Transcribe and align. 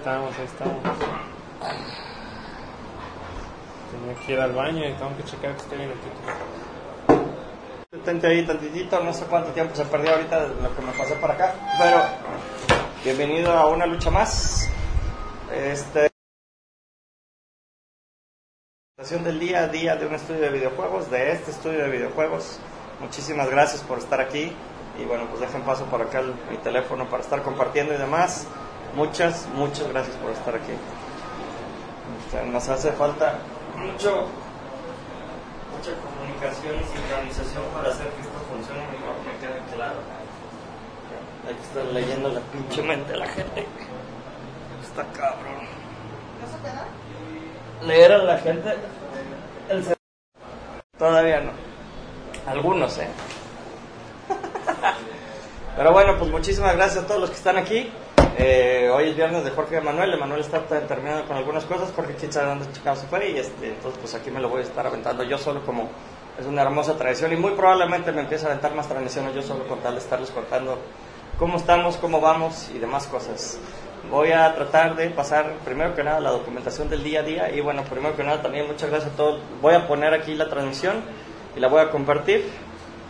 estamos, 0.00 0.34
ahí 0.38 0.44
estamos. 0.46 0.82
Tenía 3.90 4.14
que 4.26 4.32
ir 4.32 4.40
al 4.40 4.52
baño 4.52 4.88
y 4.88 4.92
tengo 4.94 5.14
que 5.16 5.24
checar 5.24 5.54
que 5.56 5.62
esté 5.62 5.76
bien 5.76 5.90
aquí. 5.90 7.18
Detente 7.92 8.26
ahí 8.26 8.46
tantitito, 8.46 9.00
no 9.04 9.12
sé 9.12 9.24
cuánto 9.26 9.50
tiempo 9.50 9.74
se 9.74 9.84
perdió 9.84 10.12
ahorita 10.12 10.46
lo 10.46 10.74
que 10.74 10.82
me 10.82 10.92
pasé 10.92 11.16
para 11.16 11.34
acá, 11.34 11.54
pero 11.78 12.02
bienvenido 13.04 13.52
a 13.52 13.66
una 13.66 13.84
lucha 13.86 14.10
más. 14.10 14.68
Este 15.52 16.08
del 19.24 19.40
día 19.40 19.60
a 19.64 19.68
día 19.68 19.96
de 19.96 20.06
un 20.06 20.14
estudio 20.14 20.40
de 20.42 20.50
videojuegos, 20.50 21.10
de 21.10 21.32
este 21.32 21.50
estudio 21.50 21.84
de 21.84 21.90
videojuegos. 21.90 22.58
Muchísimas 23.00 23.48
gracias 23.50 23.82
por 23.82 23.98
estar 23.98 24.20
aquí 24.20 24.52
y 25.00 25.04
bueno, 25.04 25.26
pues 25.28 25.40
dejen 25.40 25.62
paso 25.62 25.84
por 25.86 26.02
acá 26.02 26.20
el- 26.20 26.34
mi 26.50 26.58
teléfono 26.58 27.08
para 27.08 27.22
estar 27.22 27.42
compartiendo 27.42 27.94
y 27.94 27.96
demás. 27.96 28.46
Muchas, 28.94 29.46
muchas 29.54 29.88
gracias 29.88 30.16
por 30.16 30.32
estar 30.32 30.54
aquí. 30.54 30.72
Este, 32.24 32.44
Nos 32.46 32.68
hace 32.68 32.92
falta 32.92 33.38
mucho 33.76 34.28
mucha 35.80 35.92
comunicación 36.02 36.74
y 36.76 36.84
sincronización 36.84 37.64
para 37.72 37.88
hacer 37.88 38.08
que 38.08 38.20
esto 38.20 38.38
funcione 38.52 38.80
mejor, 38.88 39.16
que 39.24 39.46
quede 39.46 39.74
claro. 39.74 39.96
Hay 41.48 41.54
que 41.54 41.62
estar 41.62 41.84
leyendo 41.86 42.28
la 42.28 42.40
pinche 42.40 42.82
mente 42.82 43.12
de 43.12 43.18
la 43.18 43.28
gente. 43.28 43.66
Está 44.82 45.04
cabrón. 45.12 45.66
Leer 47.82 48.12
a 48.12 48.18
la 48.18 48.38
gente 48.38 48.76
el. 49.70 49.84
Todavía 50.98 51.40
no. 51.40 51.52
Algunos, 52.46 52.98
¿eh? 52.98 53.08
Pero 55.76 55.92
bueno, 55.92 56.18
pues 56.18 56.30
muchísimas 56.30 56.76
gracias 56.76 57.04
a 57.04 57.06
todos 57.06 57.20
los 57.22 57.30
que 57.30 57.36
están 57.36 57.56
aquí. 57.56 57.90
Eh, 58.42 58.88
hoy 58.88 59.10
es 59.10 59.16
viernes 59.16 59.44
de 59.44 59.50
Jorge 59.50 59.76
Emanuel. 59.76 60.14
Emanuel 60.14 60.40
está 60.40 60.62
terminando 60.62 61.26
con 61.26 61.36
algunas 61.36 61.62
cosas. 61.66 61.92
Jorge 61.94 62.16
Chicha 62.16 62.42
dónde 62.42 62.72
Chicago 62.72 62.96
se 62.96 63.06
fue. 63.06 63.32
Y 63.32 63.36
este, 63.36 63.68
entonces, 63.68 64.00
pues 64.00 64.14
aquí 64.14 64.30
me 64.30 64.40
lo 64.40 64.48
voy 64.48 64.60
a 64.60 64.64
estar 64.64 64.86
aventando 64.86 65.22
yo 65.24 65.36
solo, 65.36 65.60
como 65.66 65.90
es 66.38 66.46
una 66.46 66.62
hermosa 66.62 66.96
tradición. 66.96 67.34
Y 67.34 67.36
muy 67.36 67.50
probablemente 67.50 68.12
me 68.12 68.22
empiece 68.22 68.46
a 68.46 68.48
aventar 68.48 68.74
más 68.74 68.88
tradiciones 68.88 69.34
yo 69.34 69.42
solo 69.42 69.68
con 69.68 69.80
tal 69.80 69.92
de 69.92 70.00
estarles 70.00 70.30
contando 70.30 70.78
cómo 71.38 71.58
estamos, 71.58 71.98
cómo 71.98 72.18
vamos 72.18 72.70
y 72.74 72.78
demás 72.78 73.08
cosas. 73.08 73.58
Voy 74.10 74.32
a 74.32 74.54
tratar 74.54 74.96
de 74.96 75.10
pasar 75.10 75.56
primero 75.62 75.94
que 75.94 76.02
nada 76.02 76.18
la 76.18 76.30
documentación 76.30 76.88
del 76.88 77.04
día 77.04 77.20
a 77.20 77.22
día. 77.22 77.52
Y 77.54 77.60
bueno, 77.60 77.84
primero 77.84 78.16
que 78.16 78.24
nada 78.24 78.40
también 78.40 78.66
muchas 78.66 78.88
gracias 78.88 79.12
a 79.12 79.16
todos. 79.16 79.42
Voy 79.60 79.74
a 79.74 79.86
poner 79.86 80.14
aquí 80.14 80.34
la 80.34 80.48
transmisión 80.48 81.02
y 81.54 81.60
la 81.60 81.68
voy 81.68 81.82
a 81.82 81.90
compartir. 81.90 82.50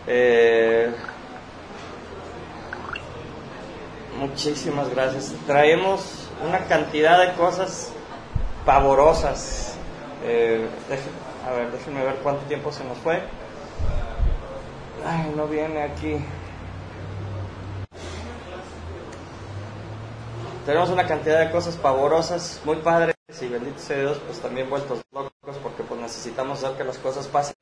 Eh, 0.07 0.91
Muchísimas 4.17 4.89
gracias. 4.89 5.33
Traemos 5.47 6.29
una 6.45 6.65
cantidad 6.65 7.19
de 7.19 7.33
cosas 7.33 7.91
pavorosas. 8.65 9.75
Eh, 10.23 10.67
a 11.47 11.51
ver, 11.51 11.71
déjenme 11.71 12.03
ver 12.03 12.15
cuánto 12.23 12.45
tiempo 12.45 12.71
se 12.71 12.83
nos 12.83 12.97
fue. 12.99 13.21
Ay, 15.05 15.33
no 15.35 15.47
viene 15.47 15.83
aquí. 15.83 16.17
Tenemos 20.65 20.89
una 20.89 21.07
cantidad 21.07 21.39
de 21.39 21.51
cosas 21.51 21.75
pavorosas, 21.75 22.61
muy 22.63 22.77
padres 22.77 23.15
y 23.41 23.47
benditos 23.47 23.81
sea 23.81 23.97
Dios, 23.97 24.21
pues 24.25 24.39
también 24.39 24.69
vueltos 24.69 25.01
locos 25.11 25.31
porque 25.63 25.81
pues 25.81 25.99
necesitamos 25.99 26.63
hacer 26.63 26.77
que 26.77 26.83
las 26.83 26.99
cosas 26.99 27.27
pasen. 27.27 27.55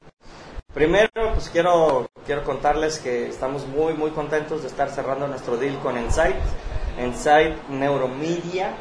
Primero, 0.79 1.09
pues 1.33 1.49
quiero, 1.49 2.09
quiero 2.25 2.45
contarles 2.45 2.99
que 2.99 3.27
estamos 3.27 3.67
muy, 3.67 3.95
muy 3.95 4.11
contentos 4.11 4.61
de 4.61 4.69
estar 4.69 4.89
cerrando 4.89 5.27
nuestro 5.27 5.57
deal 5.57 5.77
con 5.79 5.97
Insight, 5.99 6.37
Insight 6.97 7.53
Neuromedia, 7.67 8.71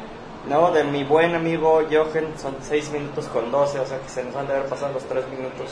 ¿no? 0.47 0.71
De 0.71 0.85
mi 0.85 1.03
buen 1.03 1.35
amigo 1.35 1.81
Jochen, 1.91 2.39
son 2.39 2.55
6 2.61 2.91
minutos 2.91 3.25
con 3.25 3.51
12, 3.51 3.79
o 3.81 3.85
sea 3.85 3.99
que 3.99 4.07
se 4.07 4.23
nos 4.23 4.33
han 4.37 4.47
de 4.47 4.53
haber 4.55 4.69
pasado 4.69 4.93
los 4.93 5.03
3 5.09 5.27
minutos, 5.27 5.71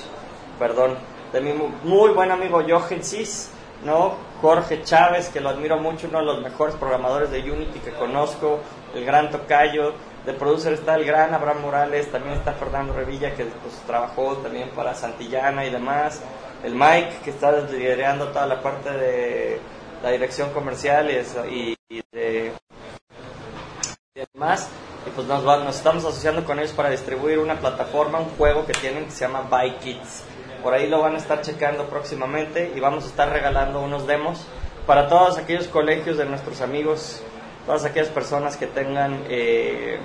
perdón. 0.59 0.97
De 1.31 1.39
mi 1.39 1.53
mu- 1.53 1.69
muy 1.83 2.09
buen 2.09 2.29
amigo 2.29 2.61
Jochen 2.67 3.05
Cis, 3.05 3.49
¿no? 3.85 4.15
Jorge 4.41 4.83
Chávez, 4.83 5.29
que 5.29 5.39
lo 5.39 5.47
admiro 5.47 5.77
mucho, 5.77 6.07
uno 6.09 6.19
de 6.19 6.25
los 6.25 6.41
mejores 6.41 6.75
programadores 6.75 7.31
de 7.31 7.39
Unity 7.49 7.79
que 7.79 7.91
conozco, 7.93 8.59
el 8.93 9.05
gran 9.05 9.31
tocayo, 9.31 9.93
de 10.27 10.33
producer 10.33 10.73
está 10.73 10.93
el 10.95 11.05
gran 11.05 11.33
Abraham 11.33 11.61
Morales, 11.61 12.11
también 12.11 12.35
está 12.35 12.51
Fernando 12.53 12.93
Revilla, 12.93 13.33
que 13.33 13.45
pues, 13.45 13.73
trabajó 13.87 14.35
también 14.37 14.69
para 14.75 14.93
Santillana 14.93 15.65
y 15.65 15.69
demás, 15.71 16.21
el 16.63 16.75
Mike, 16.75 17.19
que 17.23 17.29
está 17.31 17.53
liderando 17.61 18.27
toda 18.27 18.45
la 18.45 18.61
parte 18.61 18.91
de 18.91 19.59
la 20.03 20.11
dirección 20.11 20.51
comercial 20.51 21.09
y, 21.49 21.75
y 21.89 22.01
de 22.11 22.51
y 24.15 24.19
demás. 24.33 24.67
Y 25.05 25.09
pues 25.11 25.25
nos, 25.27 25.47
va- 25.47 25.63
nos 25.63 25.77
estamos 25.77 26.03
asociando 26.03 26.43
con 26.43 26.59
ellos 26.59 26.73
para 26.73 26.89
distribuir 26.89 27.39
una 27.39 27.55
plataforma, 27.55 28.19
un 28.19 28.29
juego 28.37 28.65
que 28.65 28.73
tienen 28.73 29.05
que 29.05 29.11
se 29.11 29.21
llama 29.25 29.41
Buy 29.49 29.75
Kids. 29.77 30.23
Por 30.61 30.73
ahí 30.73 30.89
lo 30.89 30.99
van 31.01 31.15
a 31.15 31.19
estar 31.19 31.41
checando 31.41 31.85
próximamente 31.85 32.73
y 32.75 32.79
vamos 32.79 33.05
a 33.05 33.07
estar 33.07 33.29
regalando 33.29 33.79
unos 33.81 34.05
demos 34.05 34.45
para 34.85 35.07
todos 35.07 35.37
aquellos 35.37 35.67
colegios 35.67 36.17
de 36.17 36.25
nuestros 36.25 36.59
amigos, 36.61 37.21
todas 37.67 37.85
aquellas 37.85 38.09
personas 38.09 38.57
que 38.57 38.65
tengan 38.65 39.23
eh, 39.29 39.99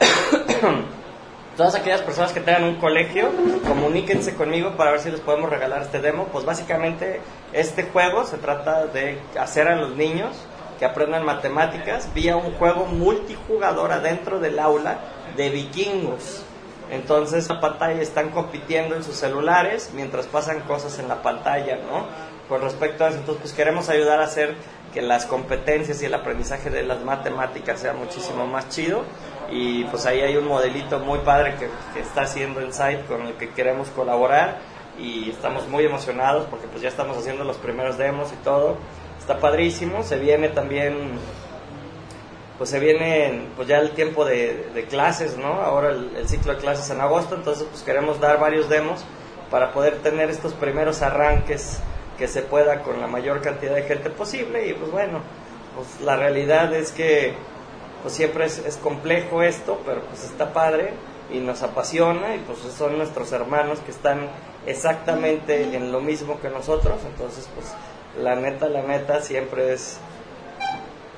todas 1.56 1.74
aquellas 1.74 2.02
personas 2.02 2.32
que 2.32 2.40
tengan 2.40 2.64
un 2.64 2.76
colegio, 2.76 3.30
comuníquense 3.66 4.34
conmigo 4.34 4.76
para 4.76 4.90
ver 4.90 5.00
si 5.00 5.10
les 5.10 5.20
podemos 5.20 5.48
regalar 5.48 5.82
este 5.82 6.00
demo. 6.00 6.24
Pues 6.26 6.44
básicamente 6.44 7.20
este 7.52 7.84
juego 7.84 8.24
se 8.24 8.36
trata 8.36 8.86
de 8.86 9.18
hacer 9.38 9.68
a 9.68 9.76
los 9.76 9.96
niños 9.96 10.36
que 10.78 10.84
aprendan 10.84 11.24
matemáticas 11.24 12.12
vía 12.12 12.36
un 12.36 12.52
juego 12.54 12.84
multijugador 12.84 13.92
adentro 13.92 14.38
del 14.38 14.58
aula 14.58 14.98
de 15.36 15.48
vikingos. 15.48 16.42
Entonces 16.90 17.48
la 17.48 17.60
pantalla 17.60 18.02
están 18.02 18.30
compitiendo 18.30 18.94
en 18.94 19.02
sus 19.02 19.16
celulares 19.16 19.90
mientras 19.94 20.26
pasan 20.26 20.60
cosas 20.60 20.98
en 20.98 21.08
la 21.08 21.22
pantalla, 21.22 21.76
¿no? 21.76 22.06
Con 22.48 22.60
respecto 22.60 23.04
a 23.04 23.08
eso, 23.08 23.18
entonces 23.18 23.42
pues 23.42 23.54
queremos 23.54 23.88
ayudar 23.88 24.20
a 24.20 24.24
hacer 24.24 24.54
que 24.96 25.02
las 25.02 25.26
competencias 25.26 26.00
y 26.00 26.06
el 26.06 26.14
aprendizaje 26.14 26.70
de 26.70 26.82
las 26.82 27.04
matemáticas 27.04 27.80
sea 27.80 27.92
muchísimo 27.92 28.46
más 28.46 28.70
chido. 28.70 29.02
Y 29.52 29.84
pues 29.84 30.06
ahí 30.06 30.22
hay 30.22 30.38
un 30.38 30.48
modelito 30.48 31.00
muy 31.00 31.18
padre 31.18 31.54
que, 31.56 31.68
que 31.92 32.00
está 32.00 32.22
haciendo 32.22 32.62
Insight 32.62 33.06
con 33.06 33.26
el 33.26 33.34
que 33.34 33.50
queremos 33.50 33.88
colaborar. 33.90 34.56
Y 34.98 35.28
estamos 35.28 35.68
muy 35.68 35.84
emocionados 35.84 36.46
porque 36.46 36.66
pues 36.66 36.80
ya 36.80 36.88
estamos 36.88 37.18
haciendo 37.18 37.44
los 37.44 37.58
primeros 37.58 37.98
demos 37.98 38.32
y 38.32 38.36
todo. 38.36 38.78
Está 39.18 39.38
padrísimo. 39.38 40.02
Se 40.02 40.16
viene 40.16 40.48
también 40.48 41.18
pues 42.56 42.70
se 42.70 42.80
viene 42.80 43.42
pues 43.54 43.68
ya 43.68 43.80
el 43.80 43.90
tiempo 43.90 44.24
de, 44.24 44.70
de 44.72 44.84
clases 44.86 45.36
no 45.36 45.60
ahora 45.60 45.90
el, 45.90 46.16
el 46.16 46.26
ciclo 46.26 46.54
de 46.54 46.58
clases 46.58 46.88
en 46.88 47.02
agosto. 47.02 47.34
Entonces 47.34 47.66
pues 47.70 47.82
queremos 47.82 48.18
dar 48.18 48.40
varios 48.40 48.70
demos 48.70 49.04
para 49.50 49.74
poder 49.74 49.98
tener 49.98 50.30
estos 50.30 50.54
primeros 50.54 51.02
arranques 51.02 51.82
que 52.18 52.28
se 52.28 52.42
pueda 52.42 52.82
con 52.82 53.00
la 53.00 53.06
mayor 53.06 53.42
cantidad 53.42 53.74
de 53.74 53.82
gente 53.82 54.10
posible 54.10 54.68
y 54.68 54.72
pues 54.72 54.90
bueno 54.90 55.20
pues 55.76 56.00
la 56.00 56.16
realidad 56.16 56.72
es 56.74 56.90
que 56.90 57.34
pues 58.02 58.14
siempre 58.14 58.46
es, 58.46 58.58
es 58.58 58.76
complejo 58.76 59.42
esto, 59.42 59.80
pero 59.84 60.00
pues 60.02 60.24
está 60.24 60.52
padre 60.52 60.92
y 61.30 61.38
nos 61.38 61.62
apasiona 61.62 62.34
y 62.34 62.38
pues 62.38 62.58
son 62.72 62.96
nuestros 62.98 63.32
hermanos 63.32 63.80
que 63.80 63.90
están 63.90 64.28
exactamente 64.66 65.74
en 65.76 65.92
lo 65.92 66.00
mismo 66.00 66.40
que 66.40 66.48
nosotros, 66.48 66.98
entonces 67.04 67.48
pues 67.54 67.74
la 68.22 68.36
neta, 68.36 68.68
la 68.68 68.82
neta 68.82 69.20
siempre 69.20 69.72
es 69.72 69.98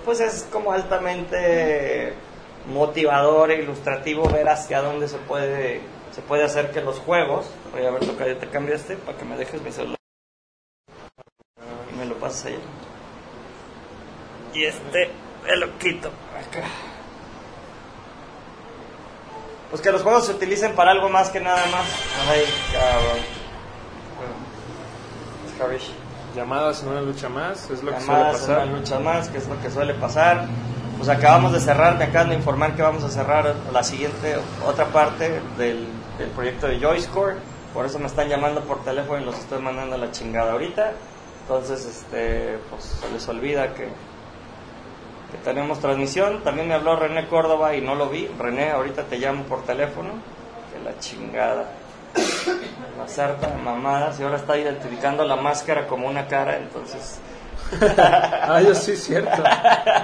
pues 0.04 0.20
es 0.20 0.48
como 0.50 0.72
altamente 0.72 2.14
motivador 2.72 3.50
e 3.50 3.62
ilustrativo 3.62 4.28
ver 4.28 4.48
hacia 4.48 4.80
dónde 4.80 5.08
se 5.08 5.18
puede 5.18 5.80
se 6.10 6.22
puede 6.22 6.42
hacer 6.42 6.70
que 6.70 6.80
los 6.80 6.98
juegos, 6.98 7.46
voy 7.72 7.84
a 7.84 7.90
ver 7.90 8.04
toca 8.04 8.26
ya 8.26 8.38
te 8.38 8.48
cambiaste 8.48 8.96
para 8.96 9.16
que 9.16 9.24
me 9.24 9.36
dejes 9.36 9.62
mi 9.62 9.70
celular 9.70 9.97
pasas 12.18 12.46
allá. 12.46 12.56
Y 14.54 14.64
este 14.64 15.10
me 15.44 15.56
lo 15.56 15.78
quito 15.78 16.08
acá. 16.08 16.66
Pues 19.70 19.82
que 19.82 19.92
los 19.92 20.02
juegos 20.02 20.26
se 20.26 20.32
utilicen 20.32 20.74
para 20.74 20.92
algo 20.92 21.08
más 21.10 21.28
que 21.30 21.40
nada 21.40 21.64
más. 21.66 21.86
Ay, 22.30 22.42
cabrón. 22.72 23.18
Llamadas 26.34 26.82
en 26.82 26.88
una 26.88 27.00
lucha 27.00 27.28
más, 27.28 27.68
es 27.70 27.82
lo 27.82 27.92
que 27.92 28.00
suele 28.00 28.18
Llamadas, 28.20 28.40
pasar. 28.40 28.66
una 28.68 28.78
lucha 28.78 28.98
más, 29.00 29.28
que 29.28 29.38
es 29.38 29.48
lo 29.48 29.60
que 29.60 29.70
suele 29.70 29.94
pasar. 29.94 30.46
Pues 30.96 31.08
acabamos 31.08 31.52
de 31.52 31.60
cerrar, 31.60 31.96
me 31.96 32.04
acaban 32.04 32.30
de 32.30 32.36
informar 32.36 32.74
que 32.74 32.82
vamos 32.82 33.04
a 33.04 33.10
cerrar 33.10 33.54
la 33.72 33.82
siguiente, 33.82 34.36
otra 34.66 34.86
parte 34.86 35.40
del, 35.56 35.86
del 36.18 36.28
proyecto 36.34 36.66
de 36.66 36.78
JoyScore. 36.80 37.36
Por 37.74 37.86
eso 37.86 37.98
me 37.98 38.06
están 38.06 38.28
llamando 38.28 38.62
por 38.62 38.82
teléfono 38.84 39.20
y 39.20 39.24
los 39.24 39.38
estoy 39.38 39.60
mandando 39.60 39.94
a 39.96 39.98
la 39.98 40.10
chingada 40.12 40.52
ahorita. 40.52 40.92
Entonces, 41.48 41.86
este, 41.86 42.58
pues 42.68 42.84
se 42.84 43.10
les 43.10 43.26
olvida 43.26 43.72
que, 43.72 43.84
que 43.84 45.38
tenemos 45.42 45.80
transmisión. 45.80 46.44
También 46.44 46.68
me 46.68 46.74
habló 46.74 46.94
René 46.96 47.26
Córdoba 47.26 47.74
y 47.74 47.80
no 47.80 47.94
lo 47.94 48.10
vi. 48.10 48.28
René, 48.38 48.70
ahorita 48.70 49.04
te 49.04 49.16
llamo 49.16 49.44
por 49.44 49.64
teléfono. 49.64 50.10
Que 50.70 50.84
la 50.84 50.98
chingada. 50.98 51.72
La 52.98 53.08
sarta 53.08 53.48
de 53.48 53.62
mamadas 53.62 54.20
y 54.20 54.24
ahora 54.24 54.36
está 54.36 54.58
identificando 54.58 55.24
la 55.24 55.36
máscara 55.36 55.86
como 55.86 56.06
una 56.06 56.26
cara, 56.26 56.56
entonces 56.56 57.20
ah, 57.98 58.60
yo 58.62 58.74
sí, 58.74 58.96
cierto. 58.96 59.42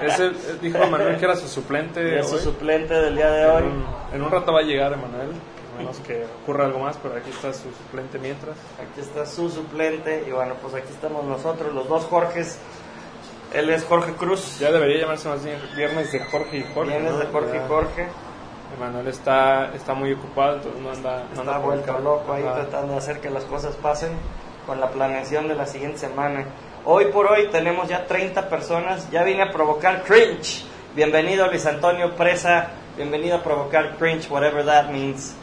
Ese, 0.02 0.30
dijo 0.60 0.78
Emanuel 0.78 1.16
que 1.18 1.24
era 1.24 1.36
su 1.36 1.48
suplente. 1.48 2.18
Es 2.20 2.28
su 2.28 2.38
suplente 2.38 2.94
del 2.94 3.16
día 3.16 3.30
de 3.30 3.42
En 3.42 3.50
hoy. 3.50 3.62
un, 3.62 3.86
en 4.12 4.22
un 4.22 4.30
rato 4.30 4.52
va 4.52 4.60
a 4.60 4.62
llegar 4.62 4.92
Emanuel. 4.92 5.30
A 5.74 5.78
menos 5.78 5.98
que 6.00 6.24
ocurra 6.42 6.66
algo 6.66 6.78
más, 6.80 6.96
pero 7.02 7.16
aquí 7.16 7.30
está 7.30 7.52
su 7.52 7.70
suplente 7.72 8.18
mientras. 8.18 8.56
Aquí 8.80 9.00
está 9.00 9.26
su 9.26 9.48
suplente 9.50 10.24
y 10.26 10.30
bueno, 10.30 10.54
pues 10.62 10.74
aquí 10.74 10.92
estamos 10.92 11.24
nosotros, 11.24 11.72
los 11.74 11.88
dos 11.88 12.04
Jorges. 12.04 12.58
Él 13.52 13.70
es 13.70 13.84
Jorge 13.84 14.12
Cruz. 14.12 14.58
Ya 14.58 14.70
debería 14.72 15.02
llamarse 15.02 15.28
más 15.28 15.44
bien 15.44 15.58
Viernes 15.76 16.10
de 16.12 16.20
Jorge 16.24 16.58
y 16.58 16.62
Jorge. 16.74 16.90
Viernes 16.90 17.12
¿no? 17.12 17.18
de 17.18 17.26
Jorge 17.26 17.56
Ya. 17.56 17.64
y 17.64 17.68
Jorge. 17.68 18.08
Emanuel 18.76 19.06
está, 19.06 19.72
está 19.74 19.94
muy 19.94 20.12
ocupado, 20.12 20.56
entonces 20.56 20.80
no 20.82 20.90
anda, 20.90 21.18
no 21.18 21.28
Está 21.28 21.40
anda 21.42 21.58
vuelto 21.58 21.98
loco 22.00 22.32
ahí 22.32 22.42
Ajá. 22.42 22.54
tratando 22.54 22.92
de 22.94 22.98
hacer 22.98 23.20
que 23.20 23.30
las 23.30 23.44
cosas 23.44 23.76
pasen 23.76 24.10
con 24.66 24.80
la 24.80 24.90
planeación 24.90 25.46
de 25.46 25.54
la 25.54 25.66
siguiente 25.66 25.98
semana. 25.98 26.44
Hoy 26.84 27.06
por 27.06 27.26
hoy 27.26 27.48
tenemos 27.50 27.88
ya 27.88 28.06
30 28.06 28.48
personas. 28.48 29.08
Ya 29.10 29.22
vine 29.22 29.42
a 29.42 29.52
provocar 29.52 30.02
cringe. 30.02 30.64
Bienvenido 30.96 31.46
Luis 31.46 31.64
Antonio 31.66 32.14
Presa. 32.16 32.68
Bienvenido 32.96 33.36
a 33.36 33.42
provocar 33.42 33.96
cringe, 33.96 34.28
whatever 34.30 34.64
that 34.64 34.90
means. 34.90 35.36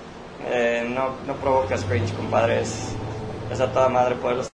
Eh, 0.48 0.86
no, 0.90 1.16
no 1.26 1.36
provocas 1.36 1.84
cringe, 1.86 2.14
compadre. 2.16 2.62
Es, 2.62 2.96
a 3.60 3.72
toda 3.72 3.90
madre 3.90 4.16
poderlos 4.16 4.50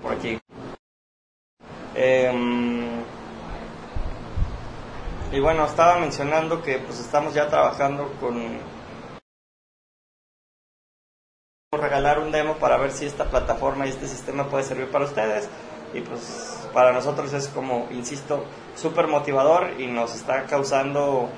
por 0.00 0.12
aquí. 0.12 0.38
Em, 1.94 3.02
y 5.32 5.40
bueno, 5.40 5.64
estaba 5.64 5.98
mencionando 5.98 6.62
que 6.62 6.78
pues 6.78 7.00
estamos 7.00 7.34
ya 7.34 7.48
trabajando 7.48 8.12
con 8.20 8.58
regalar 11.72 12.18
un 12.18 12.32
demo 12.32 12.56
para 12.56 12.76
ver 12.78 12.92
si 12.92 13.06
esta 13.06 13.24
plataforma 13.30 13.86
y 13.86 13.90
este 13.90 14.06
sistema 14.06 14.48
puede 14.48 14.64
servir 14.64 14.90
para 14.90 15.04
ustedes. 15.04 15.48
Y 15.94 16.00
pues 16.00 16.68
para 16.72 16.92
nosotros 16.92 17.32
es 17.32 17.48
como, 17.48 17.88
insisto, 17.90 18.44
súper 18.76 19.06
motivador 19.06 19.80
y 19.80 19.86
nos 19.86 20.14
está 20.14 20.44
causando 20.44 21.28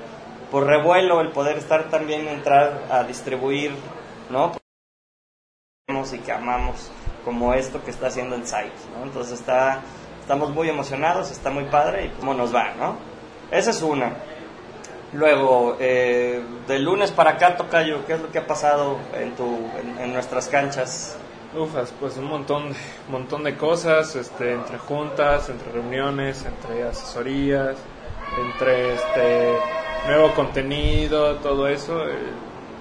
por 0.51 0.67
revuelo 0.67 1.21
el 1.21 1.29
poder 1.29 1.57
estar 1.57 1.89
también 1.89 2.27
entrar 2.27 2.83
a 2.91 3.03
distribuir, 3.05 3.71
¿no? 4.29 4.51
y 6.13 6.17
que 6.19 6.31
amamos 6.31 6.89
como 7.25 7.53
esto 7.53 7.83
que 7.83 7.91
está 7.91 8.07
haciendo 8.07 8.35
el 8.35 8.45
site, 8.47 8.71
¿no? 8.97 9.03
Entonces 9.03 9.39
está, 9.39 9.81
estamos 10.21 10.49
muy 10.51 10.69
emocionados, 10.69 11.31
está 11.31 11.49
muy 11.49 11.65
padre 11.65 12.05
y 12.05 12.09
cómo 12.19 12.33
nos 12.33 12.53
va, 12.55 12.73
¿no? 12.75 12.95
Esa 13.51 13.71
es 13.71 13.81
una. 13.81 14.13
Luego, 15.13 15.75
eh, 15.79 16.41
de 16.67 16.79
lunes 16.79 17.11
para 17.11 17.31
acá, 17.31 17.57
Tocayo, 17.57 18.05
¿qué 18.05 18.13
es 18.13 18.21
lo 18.21 18.31
que 18.31 18.39
ha 18.39 18.47
pasado 18.47 18.97
en, 19.13 19.35
tu, 19.35 19.57
en, 19.99 20.13
nuestras 20.13 20.47
canchas? 20.47 21.17
Ufas, 21.53 21.93
pues 21.99 22.15
un 22.15 22.25
montón, 22.25 22.69
de- 22.71 22.79
montón 23.09 23.43
de 23.43 23.57
cosas, 23.57 24.15
este, 24.15 24.53
entre 24.53 24.77
juntas, 24.77 25.49
entre 25.49 25.73
reuniones, 25.73 26.45
entre 26.45 26.87
asesorías, 26.87 27.75
entre 28.37 28.93
este 28.93 29.57
nuevo 30.07 30.33
contenido, 30.33 31.35
todo 31.37 31.67
eso. 31.67 32.07
eh, 32.07 32.13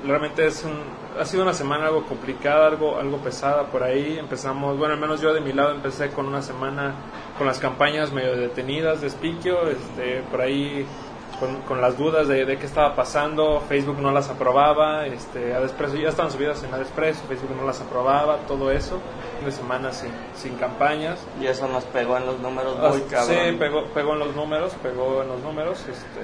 realmente 0.06 0.46
es 0.46 0.64
un, 0.64 0.78
ha 1.20 1.24
sido 1.24 1.42
una 1.42 1.52
semana 1.52 1.86
algo 1.86 2.04
complicada, 2.06 2.66
algo, 2.68 2.98
algo 2.98 3.18
pesada 3.18 3.64
por 3.66 3.82
ahí. 3.82 4.18
Empezamos, 4.18 4.78
bueno, 4.78 4.94
al 4.94 5.00
menos 5.00 5.20
yo 5.20 5.32
de 5.34 5.40
mi 5.40 5.52
lado 5.52 5.72
empecé 5.72 6.10
con 6.10 6.26
una 6.26 6.42
semana 6.42 6.94
con 7.36 7.46
las 7.46 7.58
campañas 7.58 8.12
medio 8.12 8.36
detenidas 8.36 9.00
de 9.00 9.10
Spikio, 9.10 9.68
este, 9.68 10.22
por 10.30 10.40
ahí 10.40 10.86
con, 11.38 11.56
con 11.62 11.80
las 11.80 11.96
dudas 11.96 12.28
de, 12.28 12.44
de 12.44 12.58
qué 12.58 12.66
estaba 12.66 12.94
pasando, 12.94 13.62
Facebook 13.66 13.98
no 13.98 14.10
las 14.12 14.28
aprobaba, 14.28 15.06
este, 15.06 15.54
Adespresso 15.54 15.96
ya 15.96 16.10
estaban 16.10 16.30
subidas 16.30 16.62
en 16.64 16.74
Adespresso, 16.74 17.22
Facebook 17.28 17.56
no 17.56 17.66
las 17.66 17.80
aprobaba, 17.80 18.36
todo 18.46 18.70
eso, 18.70 18.98
una 19.42 19.50
semana 19.50 19.92
sin, 19.92 20.10
sin 20.34 20.54
campañas. 20.56 21.18
Y 21.40 21.46
eso 21.46 21.66
nos 21.68 21.84
pegó 21.84 22.16
en 22.18 22.26
los 22.26 22.38
números 22.40 22.76
Ah, 22.78 22.88
muy 22.90 23.00
cabrón. 23.02 23.36
Sí, 23.36 23.56
pegó, 23.58 23.84
pegó 23.94 24.12
en 24.14 24.18
los 24.18 24.36
números, 24.36 24.74
pegó 24.82 25.22
en 25.22 25.28
los 25.28 25.40
números, 25.42 25.80
este, 25.80 26.20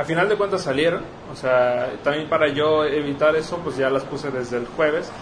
a 0.00 0.04
final 0.04 0.30
de 0.30 0.38
cuentas 0.38 0.62
salieron, 0.62 1.04
o 1.30 1.36
sea, 1.36 1.92
también 2.02 2.26
para 2.26 2.48
yo 2.48 2.84
evitar 2.86 3.36
eso, 3.36 3.58
pues 3.58 3.76
ya 3.76 3.90
las 3.90 4.02
puse 4.04 4.30
desde 4.30 4.56
el 4.56 4.66
jueves, 4.66 5.12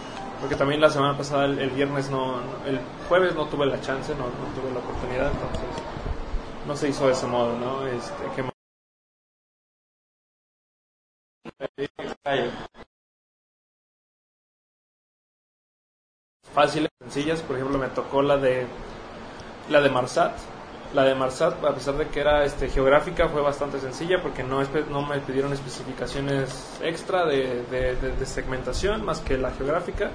porque 0.41 0.55
también 0.55 0.81
la 0.81 0.89
semana 0.89 1.17
pasada, 1.17 1.47
el, 1.47 1.71
viernes 1.71 2.09
no, 2.11 2.37
el 2.65 2.79
jueves 3.09 3.35
no 3.35 3.47
tuve 3.47 3.67
la 3.67 3.81
chance, 3.81 4.15
no, 4.15 4.27
tuve 4.55 4.73
la 4.73 4.79
oportunidad, 4.79 5.33
entonces 5.33 5.83
no 6.65 6.77
se 6.77 6.91
hizo 6.91 7.07
de 7.09 7.13
ese 7.13 7.27
modo, 7.27 7.59
¿no? 7.59 7.89
Este, 7.89 8.23
que 8.37 8.49
fáciles, 16.55 16.91
sencillas. 17.01 17.43
Por 17.43 17.57
ejemplo, 17.57 17.79
me 17.79 17.89
tocó 17.89 18.23
la 18.23 18.37
de 18.37 18.67
la 19.71 19.81
de 19.81 19.91
Marsat. 19.91 20.39
La 20.95 21.05
de 21.05 21.15
Marsat, 21.15 21.63
a 21.65 21.75
pesar 21.75 21.95
de 21.97 22.07
que 22.09 22.21
era 22.21 22.45
este, 22.45 22.69
geográfica, 22.71 23.29
fue 23.29 23.43
bastante 23.43 23.79
sencilla 23.79 24.23
porque 24.23 24.43
no, 24.43 24.63
no 24.91 25.03
me 25.03 25.19
pidieron 25.21 25.53
especificaciones 25.53 26.79
extra 26.83 27.27
de, 27.27 27.63
de- 27.71 27.95
de- 27.97 28.13
de 28.13 28.27
segmentación 28.27 29.05
más 29.05 29.21
que 29.21 29.37
la 29.37 29.51
geográfica 29.51 30.11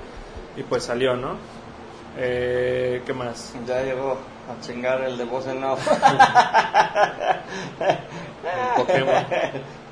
y 0.58 0.64
pues 0.64 0.84
salió, 0.84 1.16
¿no? 1.16 1.38
Eh, 2.18 3.04
¿Qué 3.06 3.14
más? 3.14 3.54
Ya 3.68 3.82
llegó 3.84 4.14
a 4.50 4.62
chingar 4.62 5.02
el 5.02 5.16
de 5.18 5.26
voz 5.26 5.46
en 5.48 5.64
off. 5.64 5.88
El 8.44 8.76
Pokémon. 8.76 9.26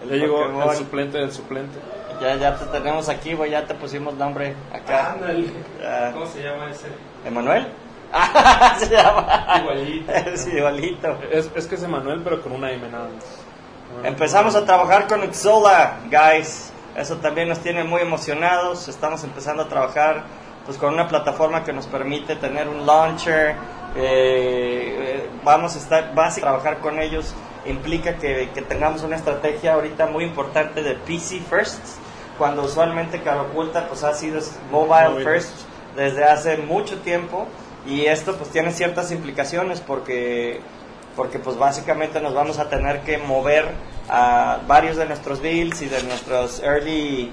El 0.03 0.09
ya 0.09 0.15
llegó 0.15 0.41
Pokémon. 0.43 0.69
el 0.69 0.75
suplente 0.77 1.17
del 1.19 1.31
suplente. 1.31 1.79
Ya, 2.21 2.35
ya 2.35 2.55
te 2.55 2.65
tenemos 2.65 3.09
aquí, 3.09 3.33
güey, 3.33 3.51
ya 3.51 3.65
te 3.65 3.73
pusimos 3.73 4.13
nombre 4.15 4.55
acá. 4.71 5.15
Ya. 5.79 6.11
¿Cómo 6.13 6.25
se 6.27 6.43
llama 6.43 6.69
ese? 6.69 6.87
¿Emanuel? 7.25 7.67
Ah, 8.11 8.75
se 8.79 8.89
llama. 8.89 9.45
Igualito. 9.61 10.11
Es 10.33 10.47
igualito. 10.47 11.17
Es, 11.31 11.49
es 11.55 11.67
que 11.67 11.75
es 11.75 11.83
Emanuel, 11.83 12.21
pero 12.23 12.41
con 12.41 12.51
una 12.53 12.71
M 12.71 12.87
nada 12.89 13.09
más. 13.13 14.05
Empezamos 14.05 14.55
a 14.55 14.65
trabajar 14.65 15.07
con 15.07 15.21
Xola, 15.33 15.99
guys. 16.09 16.71
Eso 16.95 17.17
también 17.17 17.49
nos 17.49 17.59
tiene 17.59 17.83
muy 17.83 18.01
emocionados. 18.01 18.87
Estamos 18.87 19.23
empezando 19.23 19.63
a 19.63 19.67
trabajar 19.67 20.23
pues 20.65 20.77
con 20.77 20.93
una 20.93 21.07
plataforma 21.07 21.63
que 21.63 21.73
nos 21.73 21.87
permite 21.87 22.35
tener 22.35 22.67
un 22.67 22.85
launcher. 22.85 23.55
Eh, 23.95 23.95
eh, 23.95 25.29
vamos 25.43 25.75
a 25.75 25.79
estar, 25.79 26.15
vas 26.15 26.37
a 26.37 26.41
trabajar 26.41 26.79
con 26.79 26.99
ellos 26.99 27.33
implica 27.65 28.15
que, 28.17 28.49
que 28.53 28.61
tengamos 28.61 29.03
una 29.03 29.15
estrategia 29.15 29.73
ahorita 29.73 30.07
muy 30.07 30.23
importante 30.23 30.81
de 30.81 30.95
PC 30.95 31.41
first, 31.41 31.79
cuando 32.37 32.63
usualmente 32.63 33.21
Caloculta 33.21 33.87
pues 33.87 34.03
ha 34.03 34.13
sido 34.13 34.39
mobile 34.71 35.23
first 35.23 35.53
desde 35.95 36.23
hace 36.23 36.57
mucho 36.57 36.99
tiempo 36.99 37.47
y 37.85 38.05
esto 38.05 38.35
pues 38.35 38.49
tiene 38.49 38.71
ciertas 38.71 39.11
implicaciones 39.11 39.81
porque 39.81 40.59
porque 41.15 41.39
pues 41.39 41.57
básicamente 41.57 42.21
nos 42.21 42.33
vamos 42.33 42.57
a 42.59 42.69
tener 42.69 43.01
que 43.01 43.17
mover 43.17 43.65
a 44.09 44.59
varios 44.65 44.95
de 44.97 45.05
nuestros 45.05 45.41
builds 45.41 45.81
y 45.81 45.87
de 45.87 46.01
nuestros 46.03 46.61
early 46.63 47.31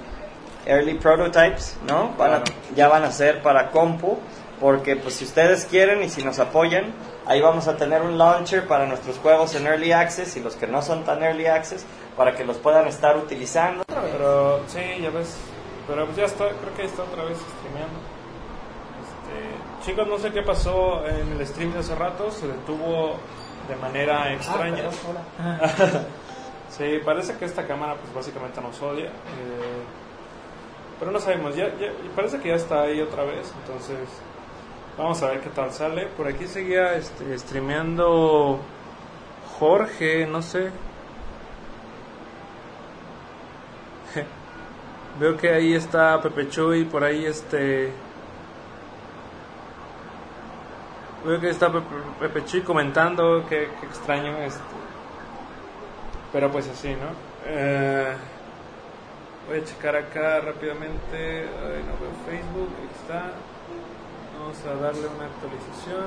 early 0.66 0.94
prototypes, 0.94 1.76
¿no? 1.86 2.12
Van 2.18 2.32
a- 2.34 2.42
ya 2.74 2.88
van 2.88 3.04
a 3.04 3.10
ser 3.12 3.40
para 3.40 3.70
compu, 3.70 4.18
porque 4.60 4.96
pues 4.96 5.14
si 5.14 5.24
ustedes 5.24 5.64
quieren 5.64 6.02
y 6.02 6.08
si 6.10 6.22
nos 6.24 6.38
apoyan, 6.40 6.92
ahí 7.26 7.40
vamos 7.40 7.68
a 7.68 7.76
tener 7.76 8.02
un 8.02 8.18
launcher 8.18 8.66
para 8.66 8.84
nuestros 8.86 9.16
juegos 9.18 9.54
en 9.54 9.66
early 9.66 9.92
access 9.92 10.36
y 10.36 10.40
los 10.40 10.56
que 10.56 10.66
no 10.66 10.82
son 10.82 11.04
tan 11.04 11.22
early 11.22 11.46
access 11.46 11.86
para 12.16 12.34
que 12.34 12.44
los 12.44 12.56
puedan 12.58 12.86
estar 12.88 13.16
utilizando. 13.16 13.84
Pero 13.86 14.60
sí, 14.66 14.80
ya 15.00 15.10
ves. 15.10 15.36
Pero 15.86 16.04
pues 16.06 16.16
ya 16.18 16.24
está, 16.24 16.48
creo 16.48 16.74
que 16.76 16.84
está 16.84 17.02
otra 17.04 17.22
vez 17.24 17.38
streameando. 17.38 17.98
Chicos, 19.84 20.06
no 20.06 20.18
sé 20.18 20.30
qué 20.32 20.42
pasó 20.42 21.06
en 21.06 21.32
el 21.32 21.46
stream 21.46 21.72
de 21.72 21.78
hace 21.80 21.94
rato, 21.94 22.30
se 22.30 22.46
detuvo 22.46 23.16
de 23.68 23.76
manera 23.76 24.32
extraña. 24.34 24.84
sí, 26.70 26.98
parece 27.04 27.36
que 27.36 27.44
esta 27.44 27.66
cámara 27.66 27.94
pues 27.96 28.12
básicamente 28.12 28.60
nos 28.60 28.80
odia. 28.82 29.06
eh, 29.06 29.84
pero 30.98 31.12
no 31.12 31.20
sabemos, 31.20 31.54
ya, 31.54 31.68
ya- 31.78 31.92
parece 32.16 32.40
que 32.40 32.48
ya 32.48 32.56
está 32.56 32.82
ahí 32.82 33.00
otra 33.00 33.22
vez, 33.22 33.52
entonces 33.64 33.98
vamos 34.98 35.22
a 35.22 35.28
ver 35.28 35.40
qué 35.40 35.50
tal 35.50 35.70
sale. 35.72 36.06
Por 36.08 36.26
aquí 36.26 36.46
seguía 36.48 36.94
este, 36.94 37.38
streameando 37.38 38.58
Jorge, 39.58 40.26
no 40.26 40.42
sé. 40.42 40.70
Veo 45.20 45.36
que 45.36 45.50
ahí 45.54 45.74
está 45.74 46.20
Pepe 46.20 46.48
Chuy, 46.48 46.84
por 46.84 47.04
ahí 47.04 47.24
este... 47.26 47.92
Veo 51.24 51.40
que 51.40 51.50
está 51.50 51.70
Pepe, 52.20 52.44
Chuy 52.44 52.62
comentando, 52.62 53.44
qué, 53.48 53.68
qué 53.80 53.86
extraño 53.86 54.36
este... 54.38 54.60
Pero 56.32 56.50
pues 56.50 56.68
así, 56.68 56.90
¿no? 56.90 57.08
Eh, 57.46 58.14
voy 59.48 59.58
a 59.58 59.64
checar 59.64 59.96
acá 59.96 60.40
rápidamente, 60.40 61.16
Ay, 61.16 61.84
no 61.84 61.94
veo 61.98 62.12
Facebook, 62.26 62.68
ahí 62.78 62.88
está. 63.02 63.32
Vamos 64.38 64.64
a 64.64 64.80
darle 64.80 65.08
una 65.08 65.26
actualización. 65.26 66.06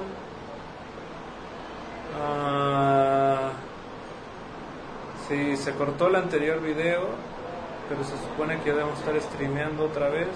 Ah, 2.19 3.51
sí, 5.27 5.57
se 5.57 5.73
cortó 5.73 6.07
el 6.07 6.15
anterior 6.15 6.61
video, 6.61 7.09
pero 7.89 8.03
se 8.03 8.17
supone 8.17 8.59
que 8.59 8.69
ya 8.69 8.75
debemos 8.75 8.99
estar 8.99 9.19
streameando 9.19 9.85
otra 9.85 10.09
vez. 10.09 10.29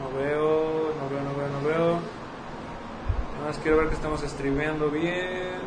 No 0.00 0.18
veo, 0.18 0.92
no 1.00 1.08
veo, 1.08 1.22
no 1.24 1.34
veo, 1.36 1.48
no 1.48 1.68
veo. 1.68 2.17
Nada 3.38 3.50
más 3.50 3.58
quiero 3.58 3.78
ver 3.78 3.88
que 3.88 3.94
estamos 3.94 4.20
streameando 4.20 4.90
bien. 4.90 5.60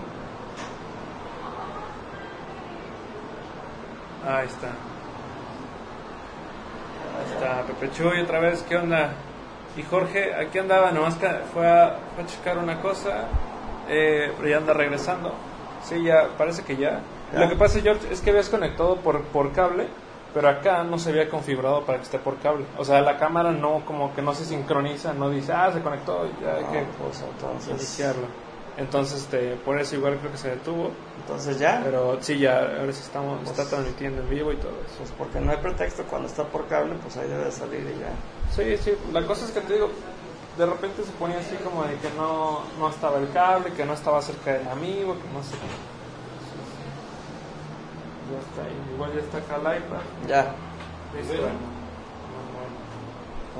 Ahí 4.27 4.45
está. 4.45 4.67
Ahí 7.17 7.33
está, 7.33 7.63
Pepe 7.63 7.91
Chuy 7.91 8.21
otra 8.21 8.39
vez, 8.39 8.63
¿qué 8.63 8.75
onda? 8.75 9.13
Y 9.77 9.83
Jorge, 9.83 10.35
aquí 10.35 10.59
andaba, 10.59 10.91
nomás 10.91 11.15
que 11.15 11.27
fue 11.53 11.67
a, 11.67 11.97
fue 12.13 12.23
a 12.23 12.27
checar 12.27 12.57
una 12.57 12.81
cosa, 12.81 13.27
eh, 13.87 14.33
pero 14.35 14.49
ya 14.49 14.57
anda 14.57 14.73
regresando. 14.73 15.33
Sí, 15.83 16.03
ya, 16.03 16.27
parece 16.37 16.63
que 16.63 16.75
ya. 16.75 16.99
¿Ya? 17.33 17.39
Lo 17.39 17.49
que 17.49 17.55
pasa, 17.55 17.79
George, 17.79 18.11
es 18.11 18.19
que 18.19 18.31
habías 18.31 18.49
conectado 18.49 18.97
por, 18.97 19.23
por 19.23 19.53
cable, 19.53 19.87
pero 20.33 20.49
acá 20.49 20.83
no 20.83 20.97
se 20.97 21.09
había 21.09 21.29
configurado 21.29 21.85
para 21.85 21.97
que 21.97 22.05
esté 22.05 22.19
por 22.19 22.37
cable. 22.39 22.65
O 22.77 22.85
sea, 22.85 23.01
la 23.01 23.17
cámara 23.17 23.51
no, 23.51 23.83
como 23.85 24.13
que 24.13 24.21
no 24.21 24.33
se 24.33 24.45
sincroniza, 24.45 25.13
no 25.13 25.29
dice, 25.29 25.51
ah, 25.53 25.71
se 25.73 25.81
conectó, 25.81 26.25
ya 26.41 26.55
hay 26.55 26.63
que 26.65 26.81
No, 26.81 26.87
pues 27.03 27.21
entonces, 27.21 27.69
iniciarlo. 27.69 28.27
Entonces, 28.77 29.21
este, 29.23 29.57
por 29.57 29.79
eso 29.79 29.95
igual 29.95 30.17
creo 30.19 30.31
que 30.31 30.37
se 30.37 30.49
detuvo. 30.51 30.91
entonces 31.19 31.59
ya, 31.59 31.81
Pero 31.83 32.17
sí, 32.21 32.39
ya, 32.39 32.59
ahora 32.59 32.93
sí 32.93 33.01
estamos, 33.03 33.43
está 33.43 33.65
transmitiendo 33.65 34.21
en 34.21 34.29
vivo 34.29 34.53
y 34.53 34.55
todo 34.55 34.71
eso. 34.85 34.95
pues 34.99 35.11
porque 35.17 35.39
no 35.41 35.51
hay 35.51 35.57
pretexto 35.57 36.03
cuando 36.03 36.27
está 36.29 36.43
por 36.45 36.65
cable, 36.67 36.95
pues 37.01 37.17
ahí 37.17 37.27
debe 37.27 37.45
de 37.45 37.51
salir 37.51 37.81
y 37.81 37.99
ya. 37.99 38.13
Sí, 38.55 38.77
sí, 38.77 38.97
la 39.11 39.25
cosa 39.25 39.45
es 39.45 39.51
que 39.51 39.61
te 39.61 39.73
digo, 39.73 39.89
de 40.57 40.65
repente 40.65 41.03
se 41.03 41.11
ponía 41.11 41.39
así 41.39 41.55
como 41.63 41.83
de 41.83 41.95
que 41.95 42.09
no, 42.17 42.61
no 42.79 42.89
estaba 42.89 43.17
el 43.19 43.29
cable, 43.31 43.71
que 43.73 43.85
no 43.85 43.93
estaba 43.93 44.21
cerca 44.21 44.53
del 44.53 44.67
amigo, 44.69 45.15
que 45.15 45.33
no 45.33 45.43
sé 45.43 45.51
qué. 45.55 46.00
Ya 48.31 48.39
está 48.39 48.63
ahí, 48.63 48.93
igual 48.93 49.13
ya 49.13 49.19
está 49.19 49.37
acá 49.37 49.55
el 49.57 49.77
iPad. 49.77 50.01
Ya, 50.27 50.55
Listo. 51.13 51.33
Bueno, 51.33 51.59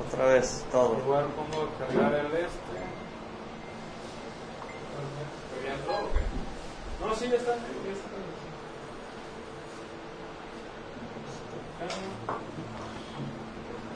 otra 0.08 0.26
vez 0.28 0.66
todo. 0.72 0.98
Igual 0.98 1.26
pongo 1.36 1.64
a 1.64 1.78
cargar 1.78 2.14
el 2.14 2.26
este. 2.28 2.78
¿Ya 5.66 5.74
entró 5.74 5.94
o 5.94 6.12
qué? 6.14 7.06
No, 7.06 7.16
sí, 7.16 7.28
ya 7.30 7.36
está. 7.36 7.56
ya 7.56 7.92
está. 7.92 8.22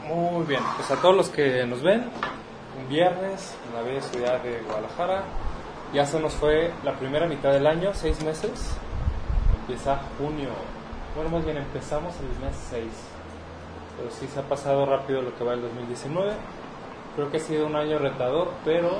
Muy 0.08 0.46
bien, 0.46 0.62
pues 0.76 0.90
a 0.90 0.96
todos 0.96 1.16
los 1.16 1.28
que 1.30 1.64
nos 1.66 1.82
ven, 1.82 2.04
un 2.78 2.88
viernes 2.88 3.54
en 3.66 3.74
la 3.74 3.82
bella 3.82 4.02
ciudad 4.02 4.40
de 4.42 4.60
Guadalajara, 4.60 5.24
ya 5.92 6.06
se 6.06 6.20
nos 6.20 6.34
fue 6.34 6.72
la 6.84 6.96
primera 6.98 7.26
mitad 7.26 7.52
del 7.52 7.66
año, 7.66 7.92
seis 7.94 8.22
meses, 8.22 8.76
empieza 9.66 10.00
junio, 10.16 10.50
bueno 11.16 11.30
más 11.30 11.44
bien 11.44 11.56
empezamos 11.56 12.14
el 12.20 12.28
mes 12.44 12.56
6, 12.70 12.84
pero 13.96 14.10
sí 14.12 14.28
se 14.28 14.38
ha 14.38 14.44
pasado 14.44 14.86
rápido 14.86 15.22
lo 15.22 15.36
que 15.36 15.42
va 15.42 15.54
el 15.54 15.62
2019, 15.62 16.34
creo 17.16 17.30
que 17.32 17.38
ha 17.38 17.40
sido 17.40 17.66
un 17.66 17.74
año 17.74 17.98
retador, 17.98 18.52
pero 18.64 18.90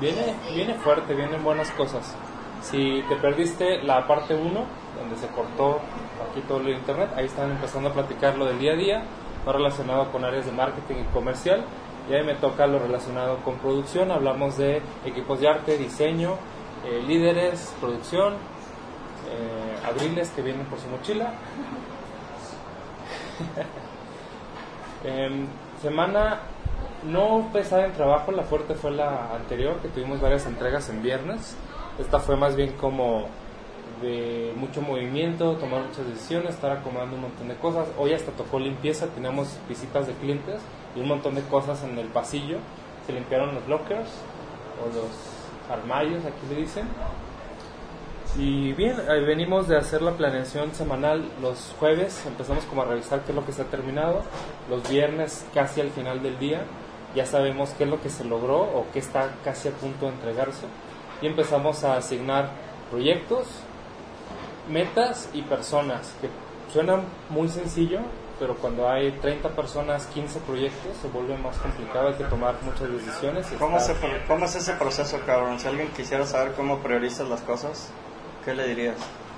viene, 0.00 0.34
viene 0.52 0.74
fuerte, 0.74 1.14
vienen 1.14 1.44
buenas 1.44 1.70
cosas. 1.72 2.16
Si 2.62 3.04
te 3.08 3.14
perdiste 3.14 3.80
la 3.84 4.08
parte 4.08 4.34
1, 4.34 4.64
donde 4.98 5.16
se 5.16 5.28
cortó 5.28 5.78
aquí 6.28 6.40
todo 6.48 6.58
el 6.58 6.70
internet, 6.70 7.10
ahí 7.14 7.26
están 7.26 7.52
empezando 7.52 7.90
a 7.90 7.92
platicar 7.92 8.36
lo 8.36 8.46
del 8.46 8.58
día 8.58 8.72
a 8.72 8.76
día, 8.76 9.02
no 9.46 9.52
relacionado 9.52 10.10
con 10.10 10.24
áreas 10.24 10.46
de 10.46 10.52
marketing 10.52 10.96
y 10.96 11.12
comercial. 11.12 11.64
Y 12.10 12.14
ahí 12.14 12.24
me 12.24 12.34
toca 12.34 12.66
lo 12.66 12.78
relacionado 12.78 13.36
con 13.44 13.58
producción, 13.58 14.10
hablamos 14.10 14.56
de 14.56 14.80
equipos 15.04 15.40
de 15.40 15.48
arte, 15.48 15.76
diseño, 15.76 16.36
eh, 16.84 17.02
líderes, 17.06 17.74
producción, 17.80 18.34
eh, 19.30 19.86
abriles 19.86 20.30
que 20.30 20.42
vienen 20.42 20.66
por 20.66 20.78
su 20.78 20.88
mochila. 20.88 21.32
Em, 25.04 25.46
semana 25.80 26.40
no 27.04 27.50
pesada 27.52 27.86
en 27.86 27.92
trabajo, 27.92 28.32
la 28.32 28.42
fuerte 28.42 28.74
fue 28.74 28.90
la 28.90 29.32
anterior, 29.32 29.76
que 29.80 29.88
tuvimos 29.88 30.20
varias 30.20 30.44
entregas 30.46 30.88
en 30.88 31.02
viernes. 31.02 31.56
Esta 32.00 32.18
fue 32.18 32.36
más 32.36 32.56
bien 32.56 32.72
como 32.72 33.26
de 34.02 34.52
mucho 34.56 34.82
movimiento, 34.82 35.56
tomar 35.56 35.82
muchas 35.82 36.06
decisiones, 36.06 36.54
estar 36.54 36.70
acomodando 36.72 37.16
un 37.16 37.22
montón 37.22 37.48
de 37.48 37.56
cosas. 37.56 37.88
Hoy 37.98 38.12
hasta 38.12 38.32
tocó 38.32 38.58
limpieza, 38.58 39.06
teníamos 39.08 39.58
visitas 39.68 40.06
de 40.06 40.14
clientes 40.14 40.60
y 40.94 41.00
un 41.00 41.08
montón 41.08 41.34
de 41.34 41.42
cosas 41.42 41.82
en 41.84 41.98
el 41.98 42.06
pasillo. 42.06 42.58
Se 43.06 43.12
limpiaron 43.12 43.54
los 43.54 43.66
lockers 43.68 44.08
o 44.82 44.86
los 44.94 45.70
armarios, 45.70 46.24
aquí 46.24 46.46
le 46.50 46.60
dicen. 46.60 46.86
Y 48.36 48.72
bien, 48.74 48.96
ahí 49.08 49.24
venimos 49.24 49.68
de 49.68 49.76
hacer 49.76 50.02
la 50.02 50.12
planeación 50.12 50.74
semanal 50.74 51.28
los 51.40 51.74
jueves, 51.78 52.24
empezamos 52.26 52.64
como 52.64 52.82
a 52.82 52.84
revisar 52.84 53.22
qué 53.24 53.32
es 53.32 53.36
lo 53.36 53.44
que 53.44 53.52
se 53.52 53.62
ha 53.62 53.64
terminado, 53.64 54.22
los 54.68 54.88
viernes 54.88 55.46
casi 55.54 55.80
al 55.80 55.90
final 55.90 56.22
del 56.22 56.38
día 56.38 56.62
ya 57.14 57.26
sabemos 57.26 57.70
qué 57.70 57.84
es 57.84 57.90
lo 57.90 58.00
que 58.00 58.10
se 58.10 58.24
logró 58.24 58.60
o 58.60 58.86
qué 58.92 58.98
está 58.98 59.30
casi 59.44 59.68
a 59.68 59.72
punto 59.72 60.06
de 60.06 60.12
entregarse 60.12 60.66
y 61.22 61.26
empezamos 61.26 61.82
a 61.84 61.96
asignar 61.96 62.50
proyectos, 62.90 63.46
metas 64.68 65.28
y 65.32 65.42
personas, 65.42 66.14
que 66.20 66.28
suenan 66.72 67.02
muy 67.28 67.48
sencillo, 67.48 68.00
pero 68.38 68.54
cuando 68.56 68.88
hay 68.88 69.10
30 69.10 69.48
personas, 69.50 70.06
15 70.06 70.40
proyectos, 70.40 70.96
se 71.02 71.08
vuelve 71.08 71.36
más 71.38 71.58
complicado, 71.58 72.08
hay 72.08 72.14
que 72.14 72.24
tomar 72.24 72.54
muchas 72.62 72.88
decisiones. 72.92 73.50
y 73.52 73.56
¿Cómo, 73.56 73.80
se, 73.80 73.94
¿Cómo 74.28 74.44
es 74.44 74.54
ese 74.54 74.74
proceso, 74.74 75.18
cabrón? 75.26 75.58
Si 75.58 75.66
alguien 75.66 75.88
quisiera 75.88 76.24
saber 76.24 76.52
cómo 76.52 76.78
priorizas 76.78 77.28
las 77.28 77.40
cosas, 77.40 77.90
¿qué 78.48 78.54
le 78.54 78.68
dirías? 78.68 78.96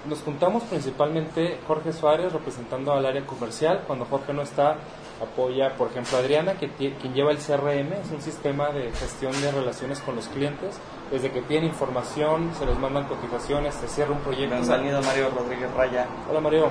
Nos 0.08 0.20
juntamos 0.20 0.62
principalmente 0.62 1.58
Jorge 1.66 1.92
Suárez 1.92 2.32
representando 2.32 2.92
al 2.92 3.04
área 3.04 3.26
comercial. 3.26 3.82
Cuando 3.86 4.04
Jorge 4.06 4.32
no 4.32 4.42
está, 4.42 4.76
apoya, 5.20 5.74
por 5.76 5.90
ejemplo, 5.90 6.16
a 6.16 6.20
Adriana, 6.20 6.54
que 6.54 6.68
quien 6.70 7.12
lleva 7.12 7.32
el 7.32 7.38
CRM, 7.38 7.92
es 7.92 8.10
un 8.12 8.22
sistema 8.22 8.70
de 8.70 8.92
gestión 8.92 9.32
de 9.42 9.50
relaciones 9.50 10.00
con 10.00 10.14
los 10.16 10.28
clientes. 10.28 10.78
Desde 11.10 11.30
que 11.32 11.42
tiene 11.42 11.66
información, 11.66 12.52
se 12.56 12.64
les 12.64 12.78
mandan 12.78 13.08
cotizaciones, 13.08 13.74
se 13.74 13.88
cierra 13.88 14.12
un 14.12 14.20
proyecto. 14.20 14.56
Bienvenido 14.56 15.02
Mario 15.02 15.30
Rodríguez 15.36 15.70
Raya. 15.74 16.06
Hola 16.30 16.40
Mario. 16.40 16.68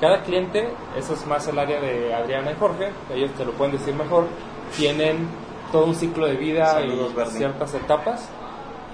Cada 0.00 0.22
cliente, 0.22 0.72
eso 0.96 1.12
es 1.12 1.26
más 1.26 1.46
el 1.48 1.58
área 1.58 1.80
de 1.80 2.14
Adriana 2.14 2.52
y 2.52 2.54
Jorge, 2.54 2.90
ellos 3.12 3.32
te 3.32 3.44
lo 3.44 3.52
pueden 3.52 3.76
decir 3.76 3.94
mejor, 3.94 4.28
tienen 4.74 5.28
todo 5.70 5.84
un 5.84 5.94
ciclo 5.94 6.26
de 6.26 6.36
vida 6.36 6.66
Saludos, 6.66 7.12
y 7.12 7.16
Bernie. 7.16 7.36
ciertas 7.36 7.74
etapas. 7.74 8.30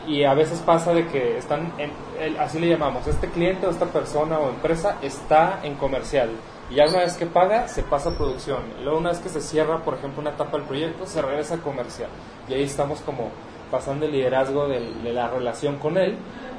Y 0.06 0.22
a 0.24 0.34
veces 0.34 0.60
pasa 0.60 0.92
de 0.92 1.06
que 1.08 1.36
están, 1.38 1.72
en, 1.78 1.90
el- 2.20 2.38
así 2.38 2.60
le 2.60 2.68
llamamos, 2.68 3.06
este 3.06 3.28
cliente 3.28 3.66
o 3.66 3.70
esta 3.70 3.86
persona 3.86 4.38
o 4.38 4.50
empresa 4.50 4.98
está 5.02 5.60
en 5.64 5.74
comercial. 5.74 6.30
Y 6.70 6.76
ya 6.76 6.84
una 6.88 6.98
vez 7.00 7.14
que 7.16 7.26
paga, 7.26 7.66
se 7.68 7.82
pasa 7.82 8.10
a 8.10 8.16
producción. 8.16 8.62
Y 8.80 8.84
luego 8.84 8.98
una 8.98 9.10
vez 9.10 9.18
que 9.18 9.28
se 9.28 9.40
cierra, 9.40 9.78
por 9.82 9.94
ejemplo, 9.94 10.20
una 10.20 10.30
etapa 10.30 10.58
del 10.58 10.66
proyecto, 10.66 11.06
se 11.06 11.20
regresa 11.22 11.56
a 11.56 11.58
comercial. 11.58 12.08
Y 12.48 12.54
ahí 12.54 12.62
estamos 12.62 13.00
como 13.00 13.30
pasando 13.70 14.06
el 14.06 14.12
liderazgo 14.12 14.68
del- 14.68 15.02
de 15.02 15.12
la 15.12 15.28
relación 15.28 15.76
con 15.78 15.96
él. 15.98 16.16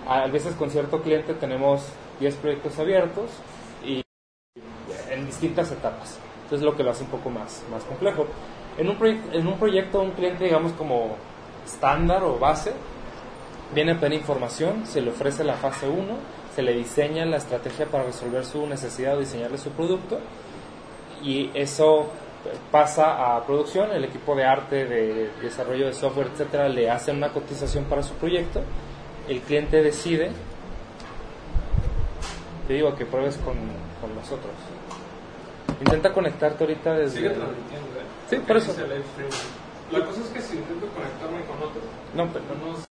A 0.07 0.27
veces 0.27 0.53
con 0.55 0.69
cierto 0.69 1.01
cliente 1.01 1.33
tenemos 1.33 1.85
10 2.19 2.35
proyectos 2.35 2.77
abiertos 2.79 3.29
y 3.85 4.01
en 5.09 5.25
distintas 5.25 5.71
etapas. 5.71 6.19
Entonces 6.43 6.65
lo 6.65 6.75
que 6.75 6.83
lo 6.83 6.91
hace 6.91 7.03
un 7.03 7.09
poco 7.09 7.29
más, 7.29 7.63
más 7.71 7.83
complejo. 7.83 8.25
En 8.77 8.89
un, 8.89 8.97
en 9.33 9.47
un 9.47 9.57
proyecto, 9.57 10.01
un 10.01 10.11
cliente, 10.11 10.45
digamos, 10.45 10.71
como 10.73 11.15
estándar 11.65 12.23
o 12.23 12.37
base, 12.39 12.73
viene 13.73 13.93
a 13.93 13.99
pedir 13.99 14.19
información, 14.19 14.85
se 14.85 15.01
le 15.01 15.11
ofrece 15.11 15.43
la 15.43 15.55
fase 15.55 15.87
1, 15.87 16.01
se 16.55 16.61
le 16.61 16.73
diseña 16.73 17.25
la 17.25 17.37
estrategia 17.37 17.85
para 17.85 18.03
resolver 18.03 18.45
su 18.45 18.65
necesidad 18.67 19.17
o 19.17 19.19
diseñarle 19.19 19.57
su 19.57 19.71
producto 19.71 20.19
y 21.21 21.51
eso 21.53 22.07
pasa 22.71 23.35
a 23.35 23.45
producción, 23.45 23.91
el 23.91 24.05
equipo 24.05 24.35
de 24.35 24.45
arte, 24.45 24.85
de 24.85 25.29
desarrollo 25.41 25.87
de 25.87 25.93
software, 25.93 26.27
etcétera, 26.33 26.69
le 26.69 26.89
hace 26.89 27.11
una 27.11 27.29
cotización 27.29 27.85
para 27.85 28.03
su 28.03 28.13
proyecto, 28.15 28.61
el 29.27 29.41
cliente 29.41 29.81
decide, 29.81 30.31
te 32.67 32.73
digo 32.73 32.95
que 32.95 33.05
pruebes 33.05 33.37
con, 33.37 33.55
con 34.01 34.15
nosotros. 34.15 34.53
Intenta 35.79 36.11
conectarte 36.11 36.63
ahorita 36.63 36.93
desde... 36.93 37.17
Sigue 37.17 37.29
transmitiendo, 37.29 37.99
¿eh? 37.99 38.03
Sí, 38.29 38.35
por 38.37 38.57
eso. 38.57 38.75
La 39.91 40.03
cosa 40.05 40.21
es 40.21 40.27
que 40.29 40.41
si 40.41 40.57
intento 40.57 40.87
conectarme 40.87 41.45
con 41.45 41.57
otro, 41.57 41.81
No, 42.15 42.27
pero, 42.33 42.45
no. 42.55 42.86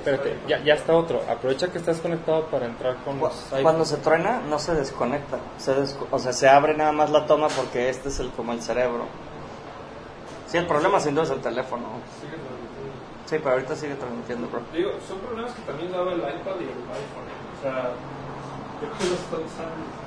Espérate, 0.00 0.38
ya, 0.46 0.62
ya 0.62 0.74
está 0.74 0.94
otro. 0.94 1.20
Aprovecha 1.28 1.68
que 1.70 1.78
estás 1.78 1.98
conectado 2.00 2.46
para 2.46 2.66
entrar 2.66 2.96
con 3.04 3.18
los 3.18 3.32
Cuando 3.50 3.70
iPhones. 3.70 3.88
se 3.88 3.96
truena, 3.98 4.40
no 4.48 4.58
se 4.58 4.74
desconecta. 4.74 5.38
Se 5.58 5.74
desco- 5.76 6.06
o 6.10 6.18
sea, 6.18 6.32
se 6.32 6.48
abre 6.48 6.76
nada 6.76 6.92
más 6.92 7.10
la 7.10 7.26
toma 7.26 7.48
porque 7.48 7.88
este 7.88 8.08
es 8.08 8.18
el 8.20 8.30
como 8.30 8.52
el 8.52 8.62
cerebro. 8.62 9.04
Sí, 10.46 10.56
el 10.58 10.66
problema 10.66 10.98
sin 11.00 11.14
duda 11.14 11.24
es 11.24 11.30
el 11.30 11.40
teléfono. 11.40 11.84
Sigue 12.20 12.32
transmitiendo. 12.36 13.26
Sí, 13.26 13.36
pero 13.38 13.50
ahorita 13.52 13.76
sigue 13.76 13.94
transmitiendo, 13.94 14.48
bro. 14.48 14.60
Digo, 14.72 14.90
son 15.06 15.18
problemas 15.18 15.52
que 15.52 15.62
también 15.62 15.92
daba 15.92 16.12
el 16.12 16.18
iPad 16.18 16.56
y 16.60 16.64
el 16.64 16.80
iPhone. 16.90 17.28
O 17.58 17.62
sea, 17.62 17.82
yo 18.80 18.98
que 18.98 19.04
lo 19.04 19.14
estoy 19.14 19.44
usando. 19.44 20.00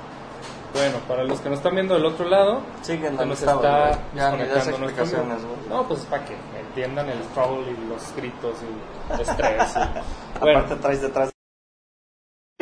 Bueno, 0.74 0.98
para 1.06 1.22
los 1.22 1.40
que 1.40 1.48
nos 1.48 1.58
están 1.58 1.74
viendo 1.74 1.94
del 1.94 2.04
otro 2.04 2.28
lado, 2.28 2.60
se 2.82 2.96
donde 2.98 3.26
nos 3.26 3.40
está. 3.40 3.92
Ya 4.14 4.30
desconectando 4.32 4.78
nuestro 4.78 4.84
explicaciones, 4.86 5.44
güey. 5.44 5.56
No, 5.68 5.84
pues 5.86 6.00
para 6.06 6.24
que 6.24 6.34
entiendan 6.74 7.08
el 7.08 7.22
struggle 7.24 7.70
y 7.70 7.88
los 7.88 8.14
gritos 8.16 8.56
y 8.62 9.12
el 9.14 9.20
estrés. 9.20 9.76
y- 9.76 10.38
bueno, 10.40 10.58
Aparte 10.60 10.82
traes 10.82 11.02
detrás. 11.02 11.30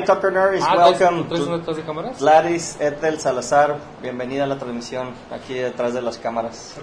Tucker 0.05 0.33
Nerds, 0.33 0.65
ah, 0.69 0.75
¿traes- 0.75 1.01
welcome. 1.01 1.23
¿traes 1.29 1.43
uno 1.47 1.59
detrás 1.59 1.77
de 1.79 1.83
cámaras? 1.85 2.19
Gladys 2.21 2.81
Ethel 2.81 3.19
Salazar, 3.21 3.79
bienvenida 4.03 4.45
a 4.45 4.47
la 4.47 4.59
transmisión 4.59 5.15
aquí 5.31 5.55
detrás 5.55 5.95
de 5.95 6.03
las 6.03 6.19
cámaras. 6.19 6.77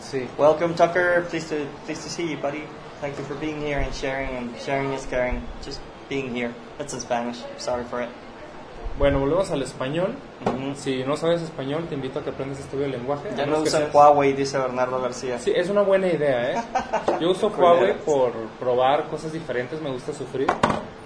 Sí. 0.00 0.28
Welcome, 0.38 0.74
Tucker. 0.74 1.24
Pleased 1.28 1.48
to 1.50 1.56
pleased 1.84 2.02
to 2.04 2.08
see 2.10 2.28
you, 2.30 2.38
buddy. 2.40 2.64
Thank 3.00 3.18
you 3.18 3.24
for 3.24 3.36
being 3.38 3.60
here 3.60 3.78
and 3.80 3.92
sharing. 3.94 4.30
And 4.36 4.56
sharing 4.60 4.92
is 4.92 5.04
caring. 5.06 5.42
Just 5.64 5.80
being 6.08 6.34
here. 6.34 6.52
That's 6.78 6.94
in 6.94 7.00
Spanish. 7.00 7.38
Sorry 7.58 7.84
for 7.84 8.00
it. 8.02 8.08
Bueno, 8.98 9.20
volvemos 9.20 9.50
al 9.50 9.62
español. 9.62 10.14
Si 10.74 11.04
no 11.04 11.16
sabes 11.16 11.42
español, 11.42 11.84
te 11.88 11.94
invito 11.94 12.18
a 12.18 12.24
que 12.24 12.30
aprendas 12.30 12.58
este 12.60 12.76
video 12.76 12.90
de 12.90 12.96
lenguaje. 12.98 13.28
Ya 13.36 13.44
no 13.44 13.64
seas- 13.66 13.92
Huawei, 13.94 14.32
dice 14.32 14.56
Bernardo 14.58 15.00
García. 15.02 15.38
Sí, 15.38 15.52
es 15.54 15.68
una 15.68 15.82
buena 15.82 16.06
idea, 16.06 16.52
¿eh? 16.52 16.62
Yo 17.20 17.30
uso 17.30 17.48
Huawei 17.48 17.94
por 18.04 18.32
probar 18.58 19.04
cosas 19.08 19.32
diferentes, 19.32 19.80
me 19.82 19.90
gusta 19.90 20.12
sufrir, 20.14 20.46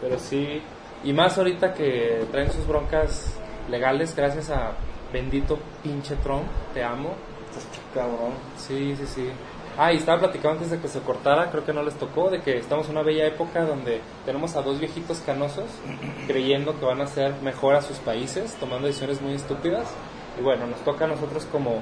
pero 0.00 0.18
sí, 0.18 0.62
y 1.02 1.12
más 1.12 1.36
ahorita 1.36 1.74
que 1.74 2.26
traen 2.30 2.52
sus 2.52 2.66
broncas 2.66 3.34
legales 3.68 4.14
gracias 4.14 4.50
a 4.50 4.72
bendito 5.12 5.58
pinche 5.82 6.14
Trump, 6.16 6.44
te 6.72 6.84
amo. 6.84 7.10
Cabrón. 7.92 8.32
Sí, 8.56 8.94
sí, 8.96 9.04
sí. 9.06 9.28
Ah, 9.82 9.94
y 9.94 9.96
estaba 9.96 10.18
platicando 10.18 10.50
antes 10.58 10.70
de 10.70 10.78
que 10.78 10.88
se 10.88 11.00
cortara, 11.00 11.50
creo 11.50 11.64
que 11.64 11.72
no 11.72 11.82
les 11.82 11.94
tocó, 11.94 12.28
de 12.28 12.42
que 12.42 12.58
estamos 12.58 12.84
en 12.86 12.92
una 12.92 13.02
bella 13.02 13.26
época 13.26 13.64
donde 13.64 14.02
tenemos 14.26 14.54
a 14.54 14.60
dos 14.60 14.78
viejitos 14.78 15.20
canosos 15.20 15.64
creyendo 16.26 16.78
que 16.78 16.84
van 16.84 17.00
a 17.00 17.04
hacer 17.04 17.32
mejor 17.42 17.74
a 17.74 17.80
sus 17.80 17.96
países, 17.96 18.56
tomando 18.60 18.88
decisiones 18.88 19.22
muy 19.22 19.32
estúpidas. 19.32 19.88
Y 20.38 20.42
bueno, 20.42 20.66
nos 20.66 20.80
toca 20.80 21.06
a 21.06 21.08
nosotros 21.08 21.46
como 21.50 21.80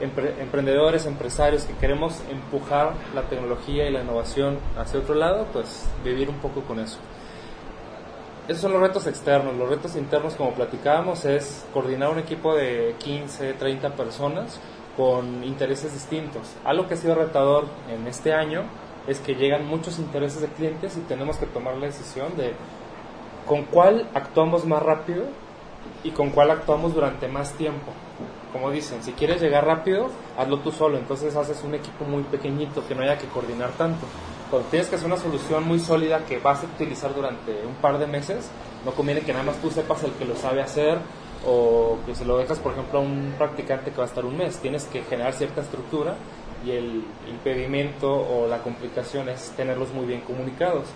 empre- 0.00 0.38
emprendedores, 0.38 1.06
empresarios 1.06 1.64
que 1.64 1.74
queremos 1.74 2.22
empujar 2.30 2.92
la 3.16 3.22
tecnología 3.22 3.88
y 3.88 3.92
la 3.92 4.02
innovación 4.02 4.60
hacia 4.78 5.00
otro 5.00 5.16
lado, 5.16 5.48
pues 5.52 5.88
vivir 6.04 6.28
un 6.28 6.36
poco 6.36 6.60
con 6.60 6.78
eso. 6.78 6.98
Esos 8.46 8.62
son 8.62 8.74
los 8.74 8.80
retos 8.80 9.08
externos. 9.08 9.56
Los 9.56 9.68
retos 9.68 9.96
internos, 9.96 10.34
como 10.34 10.54
platicábamos, 10.54 11.24
es 11.24 11.66
coordinar 11.74 12.10
un 12.10 12.20
equipo 12.20 12.54
de 12.54 12.94
15, 13.00 13.54
30 13.54 13.96
personas 13.96 14.60
con 14.96 15.44
intereses 15.44 15.92
distintos. 15.92 16.54
Algo 16.64 16.86
que 16.86 16.94
ha 16.94 16.96
sido 16.96 17.14
retador 17.14 17.66
en 17.88 18.06
este 18.06 18.32
año 18.32 18.64
es 19.06 19.20
que 19.20 19.34
llegan 19.34 19.66
muchos 19.66 19.98
intereses 19.98 20.40
de 20.40 20.48
clientes 20.48 20.96
y 20.96 21.00
tenemos 21.00 21.36
que 21.36 21.46
tomar 21.46 21.76
la 21.76 21.86
decisión 21.86 22.36
de 22.36 22.52
con 23.46 23.64
cuál 23.64 24.08
actuamos 24.14 24.64
más 24.64 24.82
rápido 24.82 25.24
y 26.04 26.10
con 26.10 26.30
cuál 26.30 26.50
actuamos 26.50 26.94
durante 26.94 27.28
más 27.28 27.52
tiempo. 27.54 27.92
Como 28.52 28.70
dicen, 28.70 29.02
si 29.02 29.12
quieres 29.12 29.40
llegar 29.40 29.64
rápido, 29.64 30.08
hazlo 30.36 30.58
tú 30.58 30.72
solo, 30.72 30.98
entonces 30.98 31.36
haces 31.36 31.62
un 31.64 31.74
equipo 31.74 32.04
muy 32.04 32.22
pequeñito 32.24 32.86
que 32.86 32.94
no 32.94 33.02
haya 33.02 33.16
que 33.16 33.26
coordinar 33.26 33.70
tanto. 33.72 34.06
Cuando 34.50 34.68
tienes 34.68 34.88
que 34.88 34.96
hacer 34.96 35.06
una 35.06 35.16
solución 35.16 35.66
muy 35.66 35.78
sólida 35.78 36.24
que 36.26 36.38
vas 36.38 36.62
a 36.62 36.66
utilizar 36.66 37.14
durante 37.14 37.64
un 37.64 37.74
par 37.74 37.98
de 37.98 38.06
meses, 38.06 38.50
no 38.84 38.90
conviene 38.92 39.20
que 39.20 39.32
nada 39.32 39.44
más 39.44 39.56
tú 39.56 39.70
sepas 39.70 40.02
el 40.02 40.12
que 40.12 40.24
lo 40.24 40.34
sabe 40.34 40.60
hacer 40.60 40.98
o 41.46 41.98
que 42.06 42.14
se 42.14 42.24
lo 42.24 42.38
dejas, 42.38 42.58
por 42.58 42.72
ejemplo, 42.72 42.98
a 42.98 43.02
un 43.02 43.34
practicante 43.38 43.90
que 43.90 43.96
va 43.96 44.04
a 44.04 44.06
estar 44.06 44.24
un 44.24 44.36
mes. 44.36 44.58
Tienes 44.58 44.84
que 44.84 45.02
generar 45.02 45.32
cierta 45.32 45.60
estructura 45.62 46.16
y 46.64 46.72
el 46.72 47.04
impedimento 47.28 48.10
o 48.10 48.46
la 48.46 48.58
complicación 48.58 49.28
es 49.28 49.50
tenerlos 49.56 49.92
muy 49.92 50.06
bien 50.06 50.20
comunicados. 50.20 50.88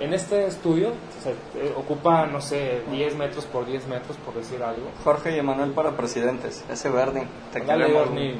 En 0.00 0.12
este 0.12 0.46
estudio 0.46 0.88
eh, 0.88 1.72
ocupa, 1.76 2.26
no 2.26 2.40
sé, 2.40 2.82
10 2.90 3.16
metros 3.16 3.44
por 3.46 3.64
10 3.64 3.86
metros, 3.86 4.16
por 4.18 4.34
decir 4.34 4.62
algo. 4.62 4.90
Jorge 5.04 5.36
y 5.36 5.38
Emanuel 5.38 5.70
para 5.70 5.96
presidentes. 5.96 6.64
Ese 6.68 6.90
Bernie. 6.90 7.26
Te 7.52 7.60
Dale. 7.60 7.92
Bernie. 7.92 8.34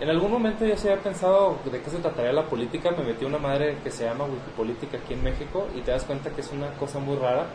En 0.00 0.08
algún 0.08 0.30
momento 0.30 0.64
yo 0.64 0.76
sí 0.76 0.88
había 0.88 1.02
pensado 1.02 1.58
de 1.70 1.82
qué 1.82 1.90
se 1.90 1.98
trataría 1.98 2.32
la 2.32 2.46
política. 2.46 2.92
Me 2.92 3.04
metí 3.04 3.24
una 3.24 3.38
madre 3.38 3.78
que 3.82 3.90
se 3.90 4.04
llama 4.04 4.24
Wikipolítica 4.24 4.98
aquí 4.98 5.14
en 5.14 5.22
México 5.22 5.66
y 5.76 5.80
te 5.80 5.90
das 5.90 6.04
cuenta 6.04 6.30
que 6.30 6.40
es 6.40 6.50
una 6.52 6.70
cosa 6.74 7.00
muy 7.00 7.16
rara 7.16 7.46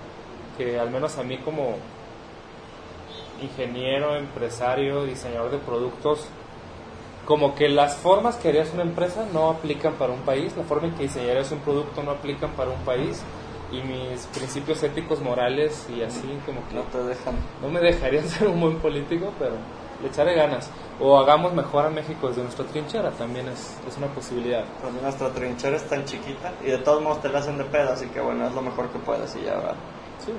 que 0.57 0.79
al 0.79 0.89
menos 0.91 1.17
a 1.17 1.23
mí 1.23 1.37
como 1.37 1.75
ingeniero, 3.41 4.15
empresario, 4.15 5.05
diseñador 5.05 5.51
de 5.51 5.57
productos, 5.57 6.27
como 7.25 7.55
que 7.55 7.69
las 7.69 7.97
formas 7.97 8.35
que 8.35 8.49
harías 8.49 8.71
una 8.73 8.83
empresa 8.83 9.25
no 9.33 9.49
aplican 9.49 9.93
para 9.93 10.13
un 10.13 10.21
país, 10.21 10.55
la 10.55 10.63
forma 10.63 10.87
en 10.87 10.93
que 10.93 11.03
diseñarías 11.03 11.51
un 11.51 11.59
producto 11.59 12.03
no 12.03 12.11
aplican 12.11 12.51
para 12.51 12.71
un 12.71 12.79
país 12.81 13.23
y 13.71 13.81
mis 13.81 14.27
principios 14.27 14.81
éticos, 14.83 15.21
morales 15.21 15.87
y 15.89 16.03
así 16.03 16.39
como 16.45 16.67
que 16.67 16.75
No 16.75 16.83
te 16.83 16.99
dejan. 16.99 17.35
no 17.61 17.69
me 17.69 17.79
dejarían 17.79 18.27
ser 18.29 18.47
un 18.47 18.61
buen 18.61 18.77
político, 18.77 19.33
pero 19.39 19.53
le 20.01 20.07
echaré 20.07 20.35
ganas. 20.35 20.69
O 20.99 21.17
hagamos 21.17 21.53
mejor 21.53 21.85
a 21.85 21.89
México 21.89 22.29
desde 22.29 22.43
nuestra 22.43 22.65
trinchera, 22.65 23.11
también 23.11 23.47
es, 23.49 23.75
es 23.87 23.97
una 23.97 24.07
posibilidad. 24.07 24.63
Pues 24.81 24.93
nuestra 25.01 25.29
trinchera 25.29 25.77
es 25.77 25.87
tan 25.89 26.05
chiquita 26.05 26.53
y 26.63 26.67
de 26.67 26.77
todos 26.77 27.01
modos 27.01 27.21
te 27.21 27.29
la 27.29 27.39
hacen 27.39 27.57
de 27.57 27.65
pedo, 27.65 27.91
así 27.91 28.05
que 28.07 28.21
bueno, 28.21 28.47
es 28.47 28.53
lo 28.53 28.61
mejor 28.61 28.89
que 28.89 28.99
puedes 28.99 29.35
y 29.35 29.41
ya 29.41 29.55
va. 29.55 29.75
Sí. 30.25 30.31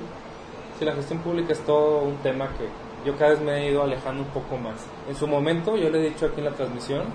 Sí, 0.79 0.85
la 0.85 0.93
gestión 0.93 1.19
pública 1.19 1.53
es 1.53 1.59
todo 1.61 1.99
un 2.01 2.17
tema 2.17 2.49
que 2.57 2.67
yo 3.05 3.17
cada 3.17 3.31
vez 3.31 3.41
me 3.41 3.53
he 3.57 3.71
ido 3.71 3.83
alejando 3.83 4.23
un 4.23 4.29
poco 4.29 4.57
más. 4.57 4.75
En 5.07 5.15
su 5.15 5.27
momento, 5.27 5.77
yo 5.77 5.89
le 5.89 5.99
he 5.99 6.09
dicho 6.09 6.27
aquí 6.27 6.39
en 6.39 6.45
la 6.45 6.51
transmisión, 6.51 7.05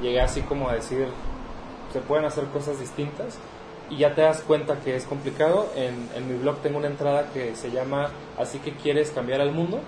llegué 0.00 0.20
así 0.20 0.40
como 0.42 0.68
a 0.68 0.74
decir, 0.74 1.06
se 1.92 2.00
pueden 2.00 2.24
hacer 2.24 2.44
cosas 2.46 2.80
distintas 2.80 3.38
y 3.90 3.98
ya 3.98 4.14
te 4.14 4.22
das 4.22 4.40
cuenta 4.40 4.80
que 4.80 4.96
es 4.96 5.04
complicado. 5.04 5.68
En, 5.76 6.08
en 6.16 6.28
mi 6.28 6.38
blog 6.38 6.56
tengo 6.62 6.78
una 6.78 6.86
entrada 6.88 7.28
que 7.32 7.54
se 7.54 7.70
llama 7.70 8.10
Así 8.38 8.58
que 8.58 8.72
quieres 8.72 9.10
cambiar 9.10 9.40
al 9.40 9.52
mundo. 9.52 9.80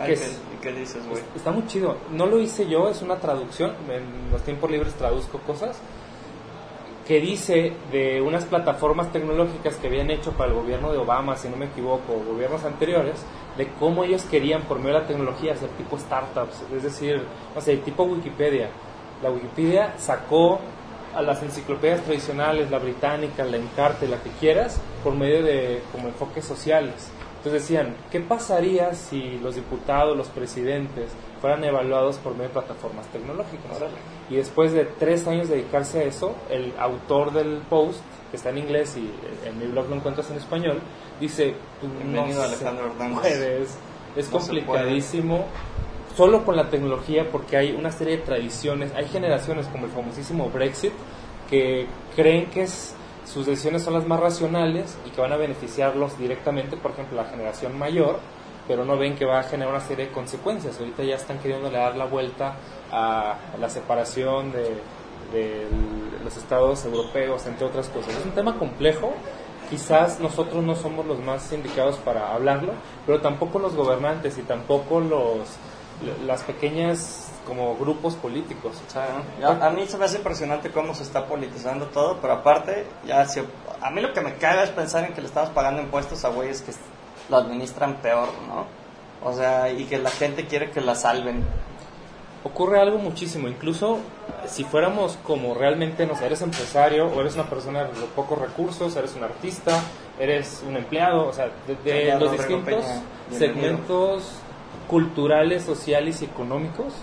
Ay, 0.00 0.14
¿Qué 0.14 0.14
¿qué, 0.14 0.24
es? 0.24 0.40
¿y 0.54 0.62
qué 0.62 0.72
dices, 0.72 1.06
güey? 1.06 1.22
Está 1.36 1.50
muy 1.52 1.66
chido. 1.66 1.96
No 2.10 2.26
lo 2.26 2.40
hice 2.40 2.66
yo, 2.66 2.88
es 2.88 3.02
una 3.02 3.16
traducción. 3.16 3.72
En 3.90 4.32
los 4.32 4.42
tiempos 4.42 4.70
libres 4.70 4.94
traduzco 4.94 5.38
cosas. 5.40 5.78
Que 7.06 7.20
dice 7.20 7.72
de 7.90 8.20
unas 8.20 8.44
plataformas 8.44 9.10
tecnológicas 9.10 9.76
que 9.76 9.88
habían 9.88 10.10
hecho 10.10 10.32
para 10.32 10.50
el 10.50 10.56
gobierno 10.56 10.92
de 10.92 10.98
Obama, 10.98 11.36
si 11.36 11.48
no 11.48 11.56
me 11.56 11.66
equivoco, 11.66 12.22
gobiernos 12.28 12.64
anteriores, 12.64 13.24
de 13.56 13.68
cómo 13.78 14.04
ellos 14.04 14.22
querían 14.24 14.62
por 14.62 14.78
medio 14.78 14.94
de 14.94 15.00
la 15.00 15.06
tecnología 15.06 15.52
hacer 15.52 15.68
tipo 15.70 15.98
startups. 15.98 16.62
Es 16.74 16.82
decir, 16.82 17.22
no 17.54 17.60
sé, 17.60 17.76
tipo 17.78 18.04
Wikipedia. 18.04 18.70
La 19.22 19.30
Wikipedia 19.30 19.94
sacó 19.98 20.60
a 21.14 21.22
las 21.22 21.42
enciclopedias 21.42 22.02
tradicionales, 22.02 22.70
la 22.70 22.78
británica, 22.78 23.44
la 23.44 23.56
Encarte, 23.56 24.08
la 24.08 24.18
que 24.18 24.30
quieras, 24.30 24.80
por 25.04 25.14
medio 25.14 25.42
de 25.42 25.82
como 25.92 26.08
enfoques 26.08 26.44
sociales. 26.44 27.10
Entonces 27.38 27.62
decían, 27.62 27.96
¿qué 28.10 28.20
pasaría 28.20 28.94
si 28.94 29.38
los 29.40 29.56
diputados, 29.56 30.16
los 30.16 30.28
presidentes 30.28 31.10
fueran 31.40 31.64
evaluados 31.64 32.16
por 32.18 32.34
medio 32.34 32.48
de 32.48 32.54
plataformas 32.54 33.06
tecnológicas? 33.08 33.78
Y 34.32 34.36
después 34.36 34.72
de 34.72 34.86
tres 34.86 35.26
años 35.26 35.50
de 35.50 35.56
dedicarse 35.56 36.00
a 36.00 36.04
eso, 36.04 36.34
el 36.48 36.72
autor 36.78 37.34
del 37.34 37.58
post, 37.68 38.00
que 38.30 38.38
está 38.38 38.48
en 38.48 38.56
inglés 38.56 38.96
y 38.96 39.10
en 39.46 39.58
mi 39.58 39.66
blog 39.66 39.90
lo 39.90 39.96
encuentras 39.96 40.30
en 40.30 40.38
español, 40.38 40.80
dice, 41.20 41.54
Bienvenido, 41.82 42.38
no 42.38 42.44
Alejandro 42.44 42.86
Hernández. 42.86 43.20
puede, 43.20 43.62
es, 43.62 44.30
No 44.32 44.38
complicadísimo. 44.38 45.44
Solo 46.16 46.46
con 46.46 46.56
la 46.56 46.70
tecnología, 46.70 47.30
porque 47.30 47.58
hay 47.58 47.72
una 47.72 47.92
serie 47.92 48.16
de 48.16 48.22
tradiciones, 48.22 48.94
hay 48.94 49.04
generaciones 49.04 49.66
como 49.66 49.84
el 49.84 49.92
famosísimo 49.92 50.48
Brexit, 50.48 50.92
que 51.50 51.86
creen 52.16 52.46
que 52.46 52.62
es, 52.62 52.94
sus 53.26 53.44
decisiones 53.44 53.82
son 53.82 53.92
las 53.92 54.06
más 54.06 54.18
racionales 54.18 54.96
y 55.04 55.10
que 55.10 55.20
van 55.20 55.32
a 55.32 55.36
beneficiarlos 55.36 56.18
directamente, 56.18 56.78
por 56.78 56.92
ejemplo, 56.92 57.18
la 57.18 57.26
generación 57.26 57.78
mayor, 57.78 58.18
pero 58.66 58.86
no 58.86 58.96
ven 58.96 59.14
que 59.14 59.26
va 59.26 59.40
a 59.40 59.42
generar 59.42 59.74
una 59.74 59.82
serie 59.82 60.06
de 60.06 60.12
consecuencias. 60.12 60.78
Ahorita 60.78 61.02
ya 61.02 61.16
están 61.16 61.38
queriendo 61.38 61.68
dar 61.68 61.96
la 61.96 62.06
vuelta 62.06 62.56
a 62.92 63.36
la 63.58 63.68
separación 63.68 64.52
de, 64.52 64.80
de 65.32 65.66
los 66.22 66.36
estados 66.36 66.84
europeos, 66.84 67.46
entre 67.46 67.66
otras 67.66 67.88
cosas. 67.88 68.14
Es 68.16 68.24
un 68.24 68.32
tema 68.32 68.58
complejo. 68.58 69.12
Quizás 69.70 70.20
nosotros 70.20 70.62
no 70.62 70.74
somos 70.74 71.06
los 71.06 71.18
más 71.20 71.50
indicados 71.52 71.96
para 71.96 72.34
hablarlo, 72.34 72.72
pero 73.06 73.20
tampoco 73.22 73.58
los 73.58 73.74
gobernantes 73.74 74.36
y 74.38 74.42
tampoco 74.42 75.00
los 75.00 75.48
las 76.26 76.42
pequeñas 76.42 77.30
como 77.46 77.76
grupos 77.76 78.16
políticos. 78.16 78.72
A 79.66 79.70
mí 79.70 79.86
se 79.86 79.96
me 79.96 80.04
hace 80.06 80.16
impresionante 80.18 80.70
cómo 80.70 80.94
se 80.94 81.04
está 81.04 81.26
politizando 81.26 81.86
todo, 81.86 82.18
pero 82.20 82.32
aparte, 82.34 82.86
ya 83.06 83.24
si- 83.24 83.40
a 83.80 83.90
mí 83.90 84.00
lo 84.00 84.12
que 84.12 84.20
me 84.20 84.34
caga 84.34 84.64
es 84.64 84.70
pensar 84.70 85.04
en 85.04 85.14
que 85.14 85.20
le 85.20 85.28
estamos 85.28 85.50
pagando 85.50 85.80
impuestos 85.80 86.24
a 86.24 86.30
güeyes 86.30 86.60
que 86.62 86.72
lo 87.28 87.36
administran 87.36 87.96
peor, 88.02 88.28
¿no? 88.48 88.66
O 89.24 89.32
sea, 89.32 89.70
y 89.70 89.84
que 89.84 89.98
la 89.98 90.10
gente 90.10 90.46
quiere 90.46 90.70
que 90.70 90.80
la 90.80 90.96
salven. 90.96 91.44
Ocurre 92.44 92.80
algo 92.80 92.98
muchísimo. 92.98 93.48
Incluso 93.48 93.98
si 94.46 94.64
fuéramos 94.64 95.18
como 95.24 95.54
realmente, 95.54 96.06
no 96.06 96.16
sé, 96.16 96.26
eres 96.26 96.42
empresario 96.42 97.06
o 97.06 97.20
eres 97.20 97.34
una 97.34 97.44
persona 97.44 97.84
de 97.84 97.90
pocos 98.14 98.38
recursos, 98.38 98.96
eres 98.96 99.14
un 99.14 99.24
artista, 99.24 99.80
eres 100.18 100.64
un 100.66 100.76
empleado, 100.76 101.28
o 101.28 101.32
sea, 101.32 101.50
de, 101.66 101.76
de 101.76 102.18
los 102.18 102.32
distintos 102.32 102.84
segmentos 103.30 104.32
culturales, 104.88 105.62
sociales 105.62 106.22
y 106.22 106.26
económicos, 106.26 106.94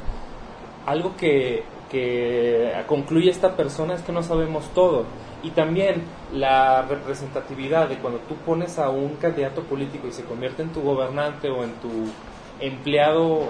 algo 0.85 1.15
que, 1.17 1.63
que 1.89 2.71
concluye 2.87 3.29
esta 3.29 3.55
persona 3.55 3.95
es 3.95 4.01
que 4.01 4.11
no 4.11 4.23
sabemos 4.23 4.69
todo. 4.73 5.05
Y 5.41 5.51
también 5.51 6.03
la 6.33 6.81
representatividad 6.81 7.87
de 7.87 7.97
cuando 7.97 8.19
tú 8.19 8.35
pones 8.45 8.77
a 8.77 8.89
un 8.89 9.15
candidato 9.15 9.63
político 9.63 10.07
y 10.07 10.11
se 10.11 10.25
convierte 10.25 10.61
en 10.61 10.69
tu 10.69 10.81
gobernante 10.81 11.49
o 11.49 11.63
en 11.63 11.71
tu 11.75 11.89
empleado 12.59 13.47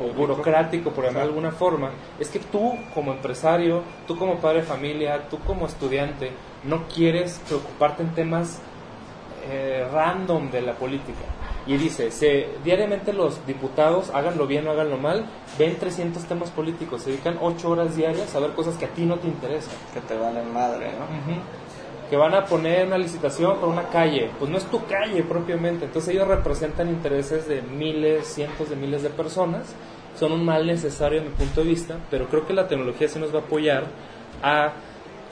o 0.00 0.12
burocrático, 0.12 0.90
por 0.90 1.04
llamar 1.04 1.22
de 1.22 1.28
alguna 1.28 1.52
forma, 1.52 1.90
es 2.18 2.28
que 2.28 2.40
tú 2.40 2.74
como 2.92 3.12
empresario, 3.12 3.82
tú 4.06 4.16
como 4.16 4.38
padre 4.38 4.60
de 4.60 4.66
familia, 4.66 5.28
tú 5.28 5.38
como 5.40 5.66
estudiante, 5.66 6.32
no 6.64 6.84
quieres 6.88 7.40
preocuparte 7.46 8.02
en 8.02 8.14
temas 8.14 8.60
eh, 9.50 9.86
random 9.92 10.50
de 10.50 10.62
la 10.62 10.72
política. 10.72 11.24
y 11.66 11.76
dice, 11.78 12.10
se, 12.10 12.48
diariamente 12.62 13.12
los 13.12 13.46
diputados, 13.46 14.10
háganlo 14.10 14.46
bien 14.46 14.66
o 14.68 14.70
háganlo 14.70 14.98
mal, 14.98 15.26
ven 15.58 15.78
300 15.78 16.24
temas 16.24 16.50
políticos, 16.50 17.02
se 17.02 17.10
dedican 17.10 17.38
8 17.40 17.70
horas 17.70 17.96
diarias 17.96 18.34
a 18.34 18.40
ver 18.40 18.52
cosas 18.52 18.76
que 18.76 18.84
a 18.84 18.88
ti 18.88 19.06
no 19.06 19.16
te 19.16 19.28
interesan. 19.28 19.74
Que 19.94 20.00
te 20.00 20.14
valen 20.14 20.52
madre, 20.52 20.90
¿no? 20.92 21.04
Ujú. 21.04 21.40
Que 22.14 22.18
van 22.18 22.36
a 22.36 22.44
poner 22.44 22.86
una 22.86 22.96
licitación 22.96 23.58
por 23.58 23.68
una 23.68 23.88
calle, 23.88 24.30
pues 24.38 24.48
no 24.48 24.56
es 24.56 24.64
tu 24.66 24.86
calle 24.86 25.24
propiamente, 25.24 25.86
entonces 25.86 26.14
ellos 26.14 26.28
representan 26.28 26.88
intereses 26.88 27.48
de 27.48 27.60
miles, 27.60 28.28
cientos 28.28 28.70
de 28.70 28.76
miles 28.76 29.02
de 29.02 29.10
personas, 29.10 29.74
son 30.16 30.30
un 30.30 30.44
mal 30.44 30.64
necesario 30.64 31.18
en 31.18 31.24
mi 31.24 31.30
punto 31.30 31.62
de 31.62 31.70
vista, 31.70 31.96
pero 32.12 32.28
creo 32.28 32.46
que 32.46 32.52
la 32.52 32.68
tecnología 32.68 33.08
sí 33.08 33.18
nos 33.18 33.34
va 33.34 33.40
a 33.40 33.42
apoyar 33.42 33.86
a 34.44 34.74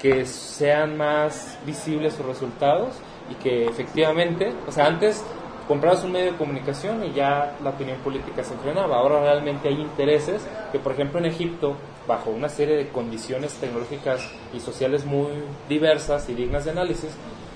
que 0.01 0.27
sean 0.27 0.97
más 0.97 1.57
visibles 1.65 2.15
sus 2.15 2.27
resultados 2.27 2.97
y 3.31 3.37
que 3.37 3.67
efectivamente, 3.67 4.53
o 4.67 4.73
sea, 4.73 4.87
antes 4.87 5.25
comprabas 5.69 6.03
un 6.03 6.11
medio 6.11 6.33
de 6.33 6.37
comunicación 6.37 7.05
y 7.05 7.13
ya 7.13 7.59
la 7.63 7.71
opinión 7.71 7.99
política 7.99 8.43
se 8.43 8.57
frenaba. 8.57 8.97
Ahora 8.97 9.21
realmente 9.21 9.69
hay 9.69 9.81
intereses 9.81 10.45
que, 10.73 10.81
por 10.81 10.95
ejemplo, 10.95 11.21
en 11.21 11.27
Egipto, 11.27 11.77
bajo 12.07 12.31
una 12.31 12.49
serie 12.49 12.77
de 12.77 12.89
condiciones 12.89 13.55
tecnológicas 13.55 14.23
y 14.53 14.61
sociales 14.61 15.05
muy 15.05 15.29
diversas 15.69 16.29
y 16.29 16.35
dignas 16.35 16.65
de 16.65 16.73
análisis, 16.73 17.11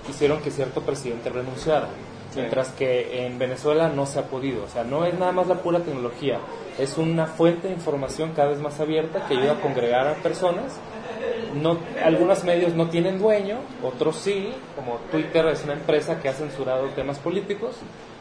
hicieron 0.09 0.41
que 0.41 0.51
cierto 0.51 0.83
presidente 0.83 1.31
renunciara. 1.31 1.89
Sí. 2.31 2.41
Mientras 2.41 2.69
que 2.71 3.27
en 3.27 3.39
Venezuela 3.39 3.89
no 3.89 4.05
se 4.07 4.19
ha 4.19 4.25
podido. 4.25 4.65
O 4.65 4.69
sea, 4.69 4.85
no 4.85 5.05
es 5.05 5.19
nada 5.19 5.33
más 5.33 5.47
la 5.47 5.57
pura 5.57 5.81
tecnología, 5.81 6.39
es 6.79 6.99
una 6.99 7.27
fuente 7.27 7.69
de 7.69 7.75
información 7.75 8.33
cada 8.35 8.49
vez 8.49 8.61
más 8.61 8.79
abierta 8.81 9.27
que 9.27 9.35
ayuda 9.35 9.53
a 9.53 9.61
congregar 9.61 10.07
a 10.07 10.15
personas 10.17 10.79
no, 11.55 11.79
algunos 12.05 12.44
medios 12.44 12.74
no 12.74 12.88
tienen 12.88 13.18
dueño, 13.18 13.59
otros 13.83 14.16
sí, 14.16 14.52
como 14.74 14.96
Twitter 15.11 15.46
es 15.46 15.64
una 15.64 15.74
empresa 15.74 16.20
que 16.20 16.29
ha 16.29 16.33
censurado 16.33 16.88
temas 16.90 17.18
políticos, 17.18 17.76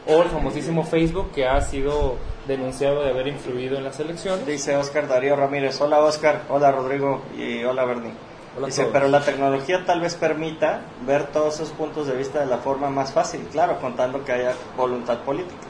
o 0.08 0.22
el 0.22 0.30
famosísimo 0.30 0.84
Facebook 0.84 1.32
que 1.32 1.46
ha 1.46 1.60
sido 1.62 2.16
denunciado 2.48 3.04
de 3.04 3.10
haber 3.10 3.28
influido 3.28 3.78
en 3.78 3.84
las 3.84 4.00
elecciones. 4.00 4.46
Dice 4.46 4.76
Oscar 4.78 5.08
Darío 5.08 5.36
Ramírez, 5.36 5.80
hola 5.82 6.00
Oscar, 6.00 6.44
hola 6.50 6.72
Rodrigo 6.72 7.24
y 7.38 7.64
hola 7.64 7.86
Bernie. 7.86 8.14
Hola 8.58 8.68
Dice, 8.68 8.88
pero 8.92 9.10
la 9.10 9.22
tecnología 9.22 9.84
tal 9.86 10.00
vez 10.00 10.16
permita 10.16 10.82
ver 11.06 11.28
todos 11.28 11.56
esos 11.56 11.72
puntos 11.72 12.08
de 12.08 12.16
vista 12.16 12.40
de 12.40 12.46
la 12.46 12.58
forma 12.60 12.90
más 12.90 13.12
fácil, 13.12 13.42
claro, 13.52 13.80
contando 13.82 14.24
que 14.24 14.32
haya 14.32 14.54
voluntad 14.78 15.20
política. 15.20 15.68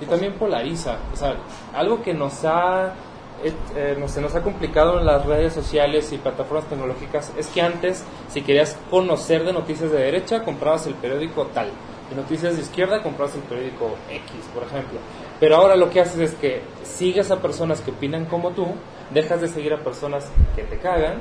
Y 0.00 0.06
también 0.06 0.34
polariza, 0.34 0.96
o 1.12 1.16
sea, 1.16 1.36
algo 1.74 2.02
que 2.02 2.14
nos 2.14 2.44
ha 2.44 2.94
eh, 3.44 3.52
eh, 3.76 3.96
nos- 3.98 4.10
se 4.12 4.20
nos 4.20 4.34
ha 4.34 4.42
complicado 4.42 4.98
en 4.98 5.06
las 5.06 5.24
redes 5.26 5.52
sociales 5.52 6.12
y 6.12 6.18
plataformas 6.18 6.66
tecnológicas 6.68 7.32
es 7.36 7.46
que 7.48 7.60
antes, 7.62 8.04
si 8.28 8.42
querías 8.42 8.76
conocer 8.90 9.44
de 9.44 9.52
noticias 9.52 9.90
de 9.90 9.98
derecha, 9.98 10.42
comprabas 10.44 10.86
el 10.86 10.94
periódico 10.94 11.46
tal. 11.46 11.68
De 12.10 12.16
noticias 12.16 12.56
de 12.56 12.62
izquierda, 12.62 13.02
comprabas 13.02 13.34
el 13.36 13.42
periódico 13.42 13.96
X, 14.10 14.30
por 14.54 14.64
ejemplo. 14.64 14.98
Pero 15.40 15.56
ahora 15.56 15.76
lo 15.76 15.88
que 15.90 16.00
haces 16.00 16.18
es 16.18 16.34
que 16.34 16.62
sigues 16.84 17.30
a 17.30 17.40
personas 17.40 17.80
que 17.80 17.90
opinan 17.90 18.26
como 18.26 18.50
tú, 18.50 18.66
dejas 19.10 19.40
de 19.40 19.48
seguir 19.48 19.72
a 19.72 19.78
personas 19.78 20.30
que 20.54 20.62
te 20.62 20.78
cagan, 20.78 21.18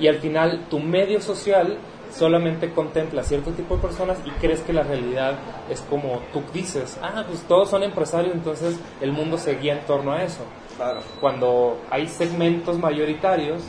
y 0.00 0.08
al 0.08 0.16
final 0.16 0.66
tu 0.68 0.80
medio 0.80 1.20
social 1.20 1.78
solamente 2.12 2.70
contempla 2.72 3.22
cierto 3.22 3.50
tipo 3.52 3.76
de 3.76 3.82
personas 3.82 4.18
y 4.26 4.30
crees 4.32 4.60
que 4.60 4.72
la 4.72 4.82
realidad 4.82 5.38
es 5.70 5.80
como 5.82 6.20
tú 6.32 6.42
dices, 6.52 6.98
ah, 7.02 7.24
pues 7.26 7.40
todos 7.42 7.70
son 7.70 7.82
empresarios, 7.82 8.34
entonces 8.34 8.78
el 9.00 9.12
mundo 9.12 9.38
se 9.38 9.56
guía 9.56 9.74
en 9.74 9.86
torno 9.86 10.12
a 10.12 10.22
eso 10.22 10.42
Claro. 10.76 11.00
cuando 11.20 11.78
hay 11.90 12.08
segmentos 12.08 12.78
mayoritarios 12.78 13.62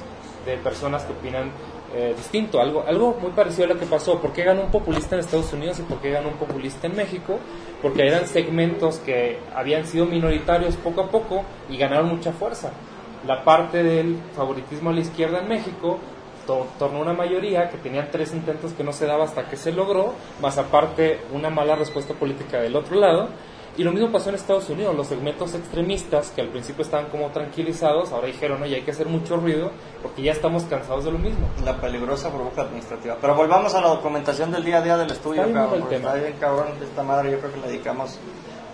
de 0.46 0.58
personas 0.58 1.04
que 1.04 1.14
opinan 1.14 1.52
eh, 1.96 2.14
distinto, 2.18 2.60
algo, 2.60 2.84
algo 2.88 3.16
muy 3.22 3.32
parecido 3.32 3.66
a 3.66 3.74
lo 3.74 3.80
que 3.80 3.86
pasó. 3.86 4.20
¿Por 4.20 4.34
qué 4.34 4.44
ganó 4.44 4.62
un 4.62 4.72
populista 4.72 5.16
en 5.16 5.20
Estados 5.22 5.54
Unidos 5.54 5.80
y 5.80 5.84
por 5.84 6.00
qué 6.00 6.10
ganó 6.10 6.30
un 6.30 6.36
populista 6.36 6.88
en 6.88 6.96
México? 6.96 7.38
Porque 7.82 8.08
eran 8.08 8.26
segmentos 8.28 8.98
que 8.98 9.38
habían 9.56 9.86
sido 9.86 10.06
minoritarios 10.08 10.76
poco 10.78 11.02
a 11.02 11.08
poco 11.10 11.44
y 11.70 11.78
ganaron 11.78 12.08
mucha 12.08 12.32
fuerza. 12.32 12.72
La 13.28 13.44
parte 13.44 13.84
del 13.84 14.18
favoritismo 14.36 14.90
a 14.90 14.94
la 14.94 15.02
izquierda 15.02 15.40
en 15.40 15.48
México 15.50 16.00
to- 16.48 16.68
tornó 16.80 17.00
una 17.00 17.14
mayoría 17.14 17.70
que 17.70 17.78
tenían 17.78 18.10
tres 18.12 18.34
intentos 18.34 18.74
que 18.74 18.84
no 18.84 18.92
se 18.92 19.06
daba 19.06 19.26
hasta 19.26 19.48
que 19.48 19.56
se 19.56 19.72
logró, 19.72 20.14
más 20.42 20.58
aparte 20.58 21.20
una 21.32 21.50
mala 21.50 21.76
respuesta 21.76 22.14
política 22.16 22.60
del 22.60 22.76
otro 22.76 22.96
lado. 23.00 23.30
Y 23.76 23.84
lo 23.84 23.92
mismo 23.92 24.12
pasó 24.12 24.30
en 24.30 24.36
Estados 24.36 24.70
Unidos, 24.70 24.96
los 24.96 25.08
segmentos 25.08 25.56
extremistas 25.56 26.30
que 26.30 26.42
al 26.42 26.50
principio 26.50 26.84
estaban 26.84 27.08
como 27.08 27.30
tranquilizados, 27.32 28.12
ahora 28.12 28.28
dijeron, 28.28 28.62
oye, 28.62 28.76
hay 28.76 28.82
que 28.84 28.92
hacer 28.92 29.08
mucho 29.08 29.38
ruido 29.38 29.72
porque 30.04 30.22
ya 30.22 30.32
estamos 30.32 30.64
cansados 30.64 31.06
de 31.06 31.12
lo 31.12 31.18
mismo. 31.18 31.48
La 31.66 31.82
peligrosa 31.82 32.30
burbuja 32.30 32.62
administrativa. 32.62 33.18
Pero 33.20 33.36
volvamos 33.36 33.74
a 33.74 33.82
la 33.82 33.88
documentación 33.88 34.52
del 34.52 34.64
día 34.64 34.78
a 34.78 34.82
día 34.82 34.98
del 34.98 35.10
estudio, 35.10 35.52
cabrón, 35.52 35.84
está 35.92 36.14
bien 36.14 36.36
cabrón 36.40 36.80
de 36.80 36.86
esta 36.86 37.02
madre, 37.02 37.32
yo 37.32 37.40
creo 37.40 37.54
que 37.54 37.62
le 37.62 37.68
dedicamos 37.68 38.20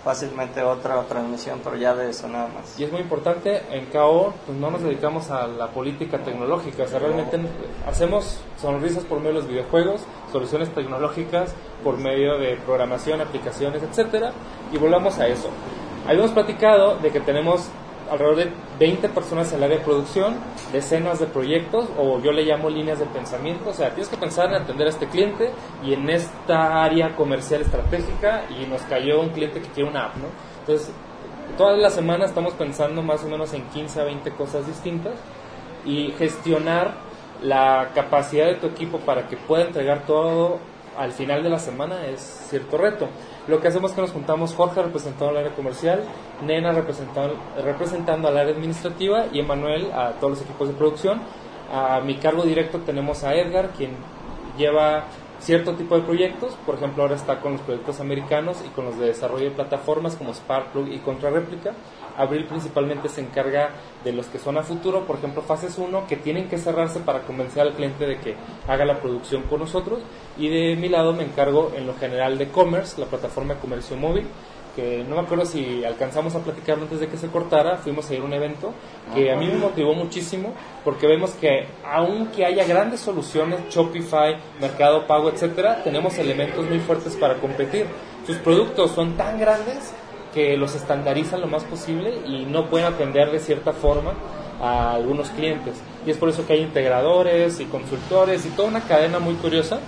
fácilmente 0.04 0.62
otra 0.62 1.02
transmisión, 1.04 1.60
pero 1.64 1.76
ya 1.76 1.94
de 1.94 2.10
eso 2.10 2.28
nada 2.28 2.48
más. 2.48 2.80
Y 2.80 2.84
es 2.84 2.92
muy 2.92 3.02
importante, 3.02 3.62
en 3.72 3.86
KO 3.88 4.34
pues 4.46 4.58
no 4.58 4.72
nos 4.72 4.82
dedicamos 4.82 5.30
a 5.32 5.48
la 5.48 5.68
política 5.68 6.20
tecnológica, 6.20 6.84
o 6.84 6.88
sea, 6.88 7.00
realmente 7.00 7.40
hacemos 7.88 8.40
sonrisas 8.58 9.04
por 9.06 9.20
medio 9.20 9.34
de 9.34 9.40
los 9.40 9.48
videojuegos, 9.48 10.02
soluciones 10.32 10.70
tecnológicas 10.74 11.54
por 11.84 11.98
medio 11.98 12.38
de 12.38 12.58
programación, 12.58 13.22
aplicaciones, 13.22 13.84
etcétera, 13.84 14.32
y 14.72 14.78
volvamos 14.78 15.18
a 15.20 15.28
eso. 15.28 15.50
Habíamos 16.08 16.32
platicado 16.32 16.98
de 16.98 17.12
que 17.12 17.20
tenemos 17.20 17.70
alrededor 18.12 18.36
de 18.38 18.52
20 18.80 19.10
personas 19.10 19.52
en 19.52 19.58
el 19.58 19.63
área 19.65 19.78
de 19.78 19.84
producción, 19.84 20.36
decenas 20.72 21.19
de 21.19 21.28
proyectos, 21.28 21.89
o 21.98 22.19
yo 22.19 22.32
le 22.32 22.43
llamo 22.43 22.69
líneas 22.69 23.00
de 23.00 23.06
pensamiento, 23.06 23.69
o 23.69 23.74
sea, 23.74 23.89
tienes 23.89 24.10
que 24.10 24.17
pensar 24.17 24.50
en 24.50 24.56
atender 24.56 24.88
a 24.88 24.89
este 24.89 25.08
cliente 25.08 25.52
y 25.84 25.93
en 25.93 26.10
esta 26.10 26.84
área 26.84 27.15
comercial 27.15 27.62
estratégica, 27.62 28.45
y 28.50 28.65
nos 28.65 28.82
cayó 28.84 29.22
un 29.22 29.30
cliente 29.30 29.62
que 29.62 29.69
quiere 29.69 29.89
una 29.89 30.06
app, 30.06 30.17
¿no? 30.17 30.28
Entonces, 30.62 30.91
todas 31.58 31.78
las 31.80 31.93
semanas 31.93 32.30
estamos 32.30 32.54
pensando 32.54 33.02
más 33.02 33.24
o 33.24 33.28
menos 33.28 33.54
en 33.54 33.63
15 33.69 34.02
a 34.02 34.04
20 34.06 34.32
cosas 34.32 34.67
distintas 34.67 35.13
y 35.86 36.12
gestionar 36.17 36.93
la 37.41 37.91
capacidad 37.95 38.45
de 38.45 38.56
tu 38.56 38.67
equipo 38.67 39.00
para 39.00 39.28
que 39.28 39.38
pueda 39.38 39.63
entregar 39.63 40.06
todo 40.06 40.60
al 40.98 41.12
final 41.13 41.41
de 41.43 41.50
la 41.50 41.60
semana 41.60 42.06
es 42.06 42.19
cierto 42.50 42.78
reto. 42.78 43.08
Lo 43.50 43.60
que 43.60 43.68
hacemos 43.68 43.90
es 43.90 43.96
que 43.96 44.02
nos 44.02 44.12
juntamos 44.12 44.54
Jorge 44.54 44.84
representando 44.84 45.30
al 45.30 45.38
área 45.38 45.56
comercial, 45.56 46.04
Nena 46.46 46.72
representando, 46.72 47.36
representando 47.64 48.28
al 48.28 48.38
área 48.38 48.54
administrativa 48.54 49.26
y 49.34 49.40
Emanuel 49.40 49.92
a 49.92 50.12
todos 50.20 50.34
los 50.34 50.42
equipos 50.44 50.68
de 50.68 50.76
producción. 50.76 51.20
A 51.74 52.00
mi 52.02 52.18
cargo 52.18 52.44
directo 52.44 52.78
tenemos 52.86 53.24
a 53.24 53.34
Edgar, 53.34 53.70
quien 53.70 53.92
lleva 54.56 55.06
cierto 55.40 55.74
tipo 55.74 55.96
de 55.96 56.04
proyectos, 56.04 56.54
por 56.64 56.76
ejemplo 56.76 57.02
ahora 57.02 57.16
está 57.16 57.40
con 57.40 57.54
los 57.54 57.62
proyectos 57.62 58.00
americanos 58.00 58.64
y 58.64 58.70
con 58.70 58.86
los 58.86 59.00
de 59.00 59.08
desarrollo 59.08 59.46
de 59.46 59.52
plataformas 59.52 60.16
como 60.16 60.32
Sparkplug 60.32 60.88
y 60.88 61.00
Contrarréplica. 61.00 61.72
Abril 62.19 62.45
principalmente 62.45 63.10
se 63.10 63.21
encarga 63.21 63.69
de 64.03 64.12
los 64.12 64.27
que 64.27 64.39
son 64.39 64.58
a 64.58 64.63
futuro, 64.63 65.05
por 65.05 65.17
ejemplo 65.17 65.41
fases 65.41 65.77
1, 65.77 66.05
que 66.08 66.17
tienen 66.17 66.49
que 66.49 66.58
cerrarse 66.58 66.99
para 66.99 67.21
convencer 67.21 67.62
al 67.62 67.73
cliente 67.73 68.05
de 68.05 68.17
que 68.17 68.36
haga 68.67 68.86
la 68.86 68.99
producción 68.99 69.43
con 69.43 69.62
nosotros. 69.62 69.99
Y 70.38 70.49
de 70.49 70.75
mi 70.75 70.89
lado 70.89 71.13
me 71.13 71.23
encargo 71.23 71.71
en 71.75 71.88
lo 71.88 71.95
general 71.95 72.38
de 72.38 72.49
Commerce, 72.49 72.99
la 72.99 73.08
plataforma 73.08 73.53
de 73.53 73.62
comercio 73.62 73.95
móvil, 73.95 74.27
que 74.75 75.03
no 75.03 75.15
me 75.15 75.21
acuerdo 75.21 75.45
si 75.45 75.84
alcanzamos 75.84 76.36
a 76.36 76.39
platicarlo 76.39 76.84
antes 76.84 76.99
de 76.99 77.08
que 77.08 77.17
se 77.17 77.27
cortara, 77.27 77.77
fuimos 77.77 78.10
a 78.10 78.13
ir 78.13 78.21
a 78.21 78.23
un 78.23 78.34
evento 78.34 78.73
que 79.13 79.32
a 79.32 79.36
mí 79.36 79.47
me 79.47 79.58
motivó 79.58 79.93
muchísimo 79.93 80.53
porque 80.84 81.08
vemos 81.08 81.32
que 81.32 81.67
aunque 81.86 82.45
haya 82.45 82.65
grandes 82.65 82.99
soluciones, 82.99 83.62
Shopify, 83.69 84.38
Mercado 84.62 85.05
Pago, 85.08 85.29
etcétera, 85.29 85.84
tenemos 85.84 86.17
elementos 86.17 86.67
muy 86.69 86.79
fuertes 86.79 87.15
para 87.15 87.36
competir. 87.36 87.88
Sus 88.25 88.38
productos 88.38 88.91
son 88.91 89.17
tan 89.17 89.39
grandes 89.39 89.93
que 90.34 90.58
los 90.58 90.76
estandarizan 90.76 91.42
lo 91.42 91.48
más 91.48 91.63
posible 91.63 92.13
y 92.26 92.46
no 92.46 92.68
pueden 92.68 92.88
atender 92.88 93.32
de 93.32 93.39
cierta 93.39 93.74
forma 93.74 94.13
a 94.62 94.94
algunos 94.94 95.30
clientes. 95.30 95.82
Y 96.06 96.12
es 96.12 96.18
por 96.18 96.30
eso 96.30 96.46
que 96.46 96.54
hay 96.54 96.62
integradores 96.62 97.60
y 97.60 97.65
consultores 97.65 98.46
y 98.46 98.50
toda 98.50 98.68
una 98.68 98.82
cadena 98.82 99.20
muy 99.20 99.36
curiosa 99.36 99.80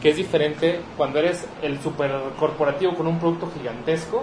que 0.00 0.10
es 0.10 0.16
diferente 0.16 0.80
cuando 0.96 1.18
eres 1.18 1.46
el 1.62 1.80
super 1.80 2.12
corporativo 2.38 2.94
con 2.94 3.06
un 3.06 3.18
producto 3.18 3.50
gigantesco 3.56 4.22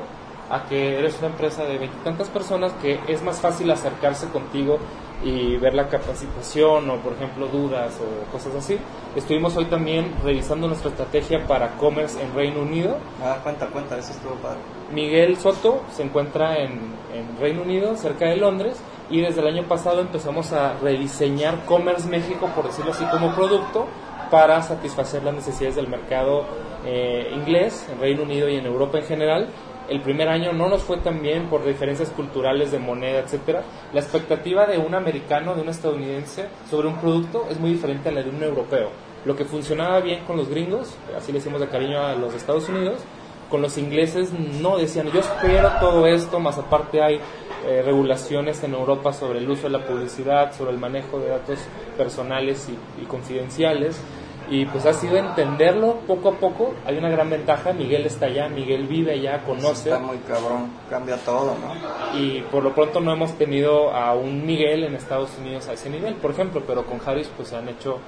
a 0.49 0.65
que 0.65 0.99
eres 0.99 1.17
una 1.19 1.27
empresa 1.27 1.65
de 1.65 1.77
veintitantas 1.77 2.29
personas 2.29 2.71
que 2.81 2.99
es 3.07 3.21
más 3.23 3.39
fácil 3.39 3.69
acercarse 3.71 4.27
contigo 4.29 4.79
y 5.23 5.57
ver 5.57 5.73
la 5.73 5.87
capacitación 5.87 6.89
o 6.89 6.97
por 6.97 7.13
ejemplo 7.13 7.47
dudas 7.47 7.99
o 7.99 8.31
cosas 8.31 8.55
así. 8.55 8.77
Estuvimos 9.15 9.55
hoy 9.55 9.65
también 9.65 10.13
revisando 10.23 10.67
nuestra 10.67 10.89
estrategia 10.89 11.45
para 11.47 11.77
commerce 11.77 12.21
en 12.21 12.33
Reino 12.33 12.61
Unido. 12.61 12.97
Ah, 13.23 13.37
cuenta, 13.41 13.67
cuenta, 13.67 13.97
eso 13.97 14.11
estuvo 14.11 14.35
padre. 14.35 14.59
Miguel 14.91 15.37
Soto 15.37 15.83
se 15.91 16.03
encuentra 16.03 16.57
en, 16.57 16.71
en 17.13 17.37
Reino 17.39 17.61
Unido, 17.61 17.95
cerca 17.95 18.27
de 18.27 18.37
Londres, 18.37 18.81
y 19.09 19.21
desde 19.21 19.41
el 19.41 19.47
año 19.47 19.67
pasado 19.67 20.01
empezamos 20.01 20.51
a 20.51 20.73
rediseñar 20.73 21.65
Commerce 21.65 22.07
México, 22.07 22.49
por 22.55 22.65
decirlo 22.65 22.91
así, 22.91 23.05
como 23.05 23.33
producto 23.33 23.87
para 24.29 24.61
satisfacer 24.61 25.23
las 25.23 25.35
necesidades 25.35 25.75
del 25.75 25.87
mercado 25.87 26.45
eh, 26.85 27.31
inglés, 27.33 27.87
en 27.91 27.99
Reino 27.99 28.23
Unido 28.23 28.49
y 28.49 28.55
en 28.55 28.65
Europa 28.65 28.97
en 28.97 29.05
general. 29.05 29.49
El 29.87 30.01
primer 30.01 30.29
año 30.29 30.51
no 30.51 30.67
nos 30.67 30.81
fue 30.81 30.97
tan 30.97 31.21
bien 31.21 31.47
por 31.47 31.63
diferencias 31.63 32.09
culturales 32.09 32.71
de 32.71 32.79
moneda, 32.79 33.19
etcétera. 33.19 33.63
La 33.93 33.99
expectativa 33.99 34.65
de 34.65 34.77
un 34.77 34.95
americano, 34.95 35.53
de 35.53 35.61
un 35.61 35.69
estadounidense 35.69 36.47
sobre 36.69 36.87
un 36.87 36.97
producto 36.97 37.45
es 37.49 37.59
muy 37.59 37.71
diferente 37.71 38.09
a 38.09 38.11
la 38.11 38.23
de 38.23 38.29
un 38.29 38.41
europeo. 38.41 38.89
Lo 39.25 39.35
que 39.35 39.45
funcionaba 39.45 39.99
bien 40.01 40.23
con 40.25 40.37
los 40.37 40.49
gringos, 40.49 40.95
así 41.15 41.31
le 41.31 41.39
decimos 41.39 41.59
de 41.61 41.67
cariño 41.67 41.99
a 41.99 42.15
los 42.15 42.33
Estados 42.33 42.67
Unidos, 42.69 43.03
Con 43.49 43.61
los 43.61 43.77
ingleses 43.77 44.31
no 44.33 44.77
decían, 44.77 45.11
yo 45.11 45.19
espero 45.19 45.69
todo 45.79 46.07
esto, 46.07 46.39
más 46.39 46.57
aparte 46.57 47.03
hay 47.03 47.19
eh, 47.67 47.83
regulaciones 47.85 48.63
en 48.63 48.73
Europa 48.73 49.13
sobre 49.13 49.37
el 49.37 49.47
uso 49.47 49.63
de 49.63 49.69
la 49.69 49.85
publicidad, 49.85 50.51
sobre 50.51 50.71
el 50.71 50.79
manejo 50.79 51.19
de 51.19 51.29
datos 51.29 51.59
personales 51.95 52.67
y, 52.69 53.03
y 53.03 53.05
confidenciales. 53.05 54.01
Y 54.49 54.65
pues 54.65 54.85
ha 54.85 54.93
sido 54.93 55.17
entenderlo 55.17 56.01
poco 56.07 56.29
a 56.29 56.33
poco. 56.33 56.73
Hay 56.85 56.97
una 56.97 57.09
gran 57.09 57.29
ventaja, 57.29 57.73
Miguel 57.73 58.05
está 58.05 58.27
allá, 58.27 58.47
Miguel 58.47 58.85
vive 58.85 59.13
allá, 59.13 59.43
conoce. 59.43 59.89
Está 59.89 59.99
muy 59.99 60.17
cabrón, 60.19 60.71
cambia 60.89 61.17
todo, 61.17 61.55
¿no? 61.55 62.19
Y 62.19 62.41
por 62.51 62.63
lo 62.63 62.73
pronto 62.73 62.99
no 62.99 63.11
hemos 63.11 63.33
tenido 63.37 63.91
a 63.91 64.13
un 64.13 64.45
Miguel 64.45 64.83
en 64.83 64.95
Estados 64.95 65.31
Unidos 65.39 65.67
a 65.67 65.73
ese 65.73 65.89
nivel, 65.89 66.15
por 66.15 66.31
ejemplo, 66.31 66.61
pero 66.65 66.85
con 66.85 66.99
Harris 67.05 67.29
pues 67.35 67.49
se 67.49 67.55
han 67.55 67.69
hecho 67.69 67.99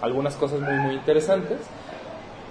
algunas 0.00 0.36
cosas 0.36 0.60
muy 0.60 0.74
muy 0.74 0.94
interesantes. 0.94 1.60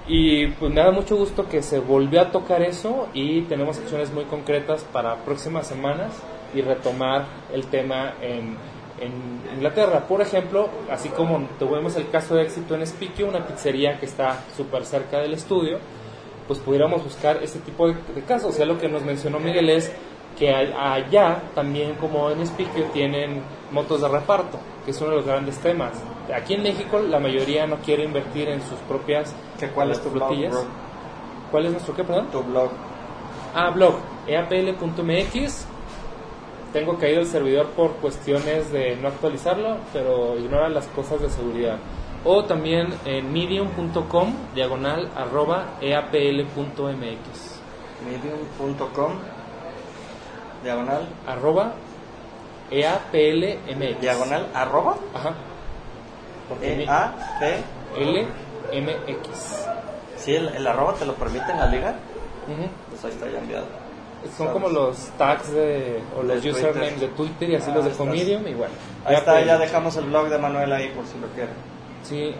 Y 0.07 0.47
pues 0.47 0.71
me 0.71 0.81
da 0.81 0.91
mucho 0.91 1.15
gusto 1.15 1.49
que 1.49 1.63
se 1.63 1.79
volvió 1.79 2.21
a 2.21 2.31
tocar 2.31 2.61
eso 2.61 3.07
y 3.13 3.41
tenemos 3.43 3.79
acciones 3.79 4.11
muy 4.13 4.25
concretas 4.25 4.83
para 4.83 5.15
próximas 5.17 5.65
semanas 5.65 6.13
y 6.53 6.61
retomar 6.61 7.25
el 7.51 7.65
tema 7.67 8.13
en, 8.21 8.55
en 8.99 9.41
Inglaterra. 9.55 10.07
Por 10.07 10.21
ejemplo, 10.21 10.69
así 10.89 11.09
como 11.09 11.47
tuvimos 11.59 11.95
el 11.95 12.09
caso 12.09 12.35
de 12.35 12.43
éxito 12.43 12.75
en 12.75 12.85
Spikio, 12.85 13.27
una 13.27 13.45
pizzería 13.45 13.99
que 13.99 14.05
está 14.05 14.43
súper 14.55 14.85
cerca 14.85 15.19
del 15.19 15.33
estudio, 15.33 15.79
pues 16.47 16.59
pudiéramos 16.59 17.03
buscar 17.03 17.41
ese 17.43 17.59
tipo 17.59 17.87
de, 17.87 17.95
de 18.13 18.21
casos. 18.21 18.53
O 18.53 18.57
sea, 18.57 18.65
lo 18.65 18.77
que 18.77 18.87
nos 18.87 19.03
mencionó 19.03 19.39
Miguel 19.39 19.69
es 19.69 19.91
que 20.37 20.53
allá 20.53 21.43
también 21.53 21.95
como 21.95 22.29
en 22.29 22.45
Spikio 22.45 22.85
tienen 22.93 23.41
motos 23.71 24.01
de 24.01 24.07
reparto, 24.07 24.59
que 24.83 24.91
es 24.91 25.01
uno 25.01 25.11
de 25.11 25.15
los 25.17 25.25
grandes 25.25 25.57
temas. 25.59 25.93
Aquí 26.33 26.55
en 26.55 26.63
México 26.63 26.99
la 26.99 27.19
mayoría 27.19 27.65
no 27.67 27.77
quiere 27.77 28.03
invertir 28.03 28.49
en 28.49 28.61
sus 28.61 28.79
propias 28.79 29.33
¿Qué, 29.59 29.69
¿Cuál 29.69 29.91
es 29.91 30.01
tu 30.01 30.09
blog, 30.09 30.27
flotillas. 30.27 30.51
bro? 30.51 30.65
¿Cuál 31.51 31.65
es 31.67 31.71
nuestro 31.71 31.95
qué, 31.95 32.03
perdón? 32.03 32.27
Tu 32.31 32.43
blog. 32.43 32.71
Ah, 33.53 33.69
blog, 33.71 33.95
eapl.mx. 34.27 35.67
Tengo 36.75 36.97
caído 36.97 37.21
el 37.21 37.27
servidor 37.27 37.67
por 37.67 37.91
cuestiones 38.01 38.69
de 38.69 38.97
no 38.97 39.07
actualizarlo, 39.07 39.77
pero 39.93 40.37
ignora 40.37 40.67
las 40.67 40.85
cosas 40.87 41.21
de 41.21 41.29
seguridad. 41.29 41.77
O 42.25 42.43
también 42.43 42.93
en 43.05 43.31
medium.com, 43.31 44.33
diagonal, 44.53 45.09
arroba 45.15 45.77
eapl.mx. 45.79 47.61
Medium.com 48.05 49.11
Diagonal 50.63 51.07
Arroba 51.25 51.73
eaplmx. 52.71 54.01
Diagonal 54.01 54.47
arroba 54.53 54.97
Ajá. 55.13 55.33
E 56.61 56.75
mi- 56.75 56.85
A 56.89 57.13
P 57.39 57.63
LMX. 58.01 59.65
Sí, 60.17 60.35
el, 60.35 60.49
el 60.49 60.67
arroba 60.67 60.93
te 60.95 61.05
lo 61.05 61.13
permite 61.13 61.49
en 61.51 61.57
la 61.57 61.67
liga. 61.67 61.95
Ujú. 62.51 62.67
Pues 62.89 63.05
ahí 63.05 63.11
está 63.11 63.29
ya 63.29 63.39
enviado. 63.39 63.84
Son 64.37 64.47
como 64.53 64.69
los 64.69 64.97
tags 65.17 65.51
de, 65.51 65.99
o 66.17 66.23
los 66.23 66.41
De 66.43 66.49
usernames 66.51 66.93
Twitter. 66.93 67.09
de 67.09 67.15
Twitter 67.15 67.49
y 67.49 67.55
así 67.55 67.69
Ah, 67.71 67.75
los 67.75 67.85
de 67.85 67.91
estás. 67.91 68.07
Medium 68.07 68.47
y 68.47 68.53
bueno. 68.53 68.73
Ahí 69.05 69.15
está, 69.15 69.35
EAPL. 69.39 69.47
ya 69.47 69.57
dejamos 69.57 69.95
el 69.97 70.05
blog 70.05 70.29
de 70.29 70.37
Manuel 70.37 70.71
ahí 70.73 70.89
por 70.89 71.05
si 71.05 71.17
lo 71.19 71.27
quieren. 71.27 71.53
Sí, 72.03 72.33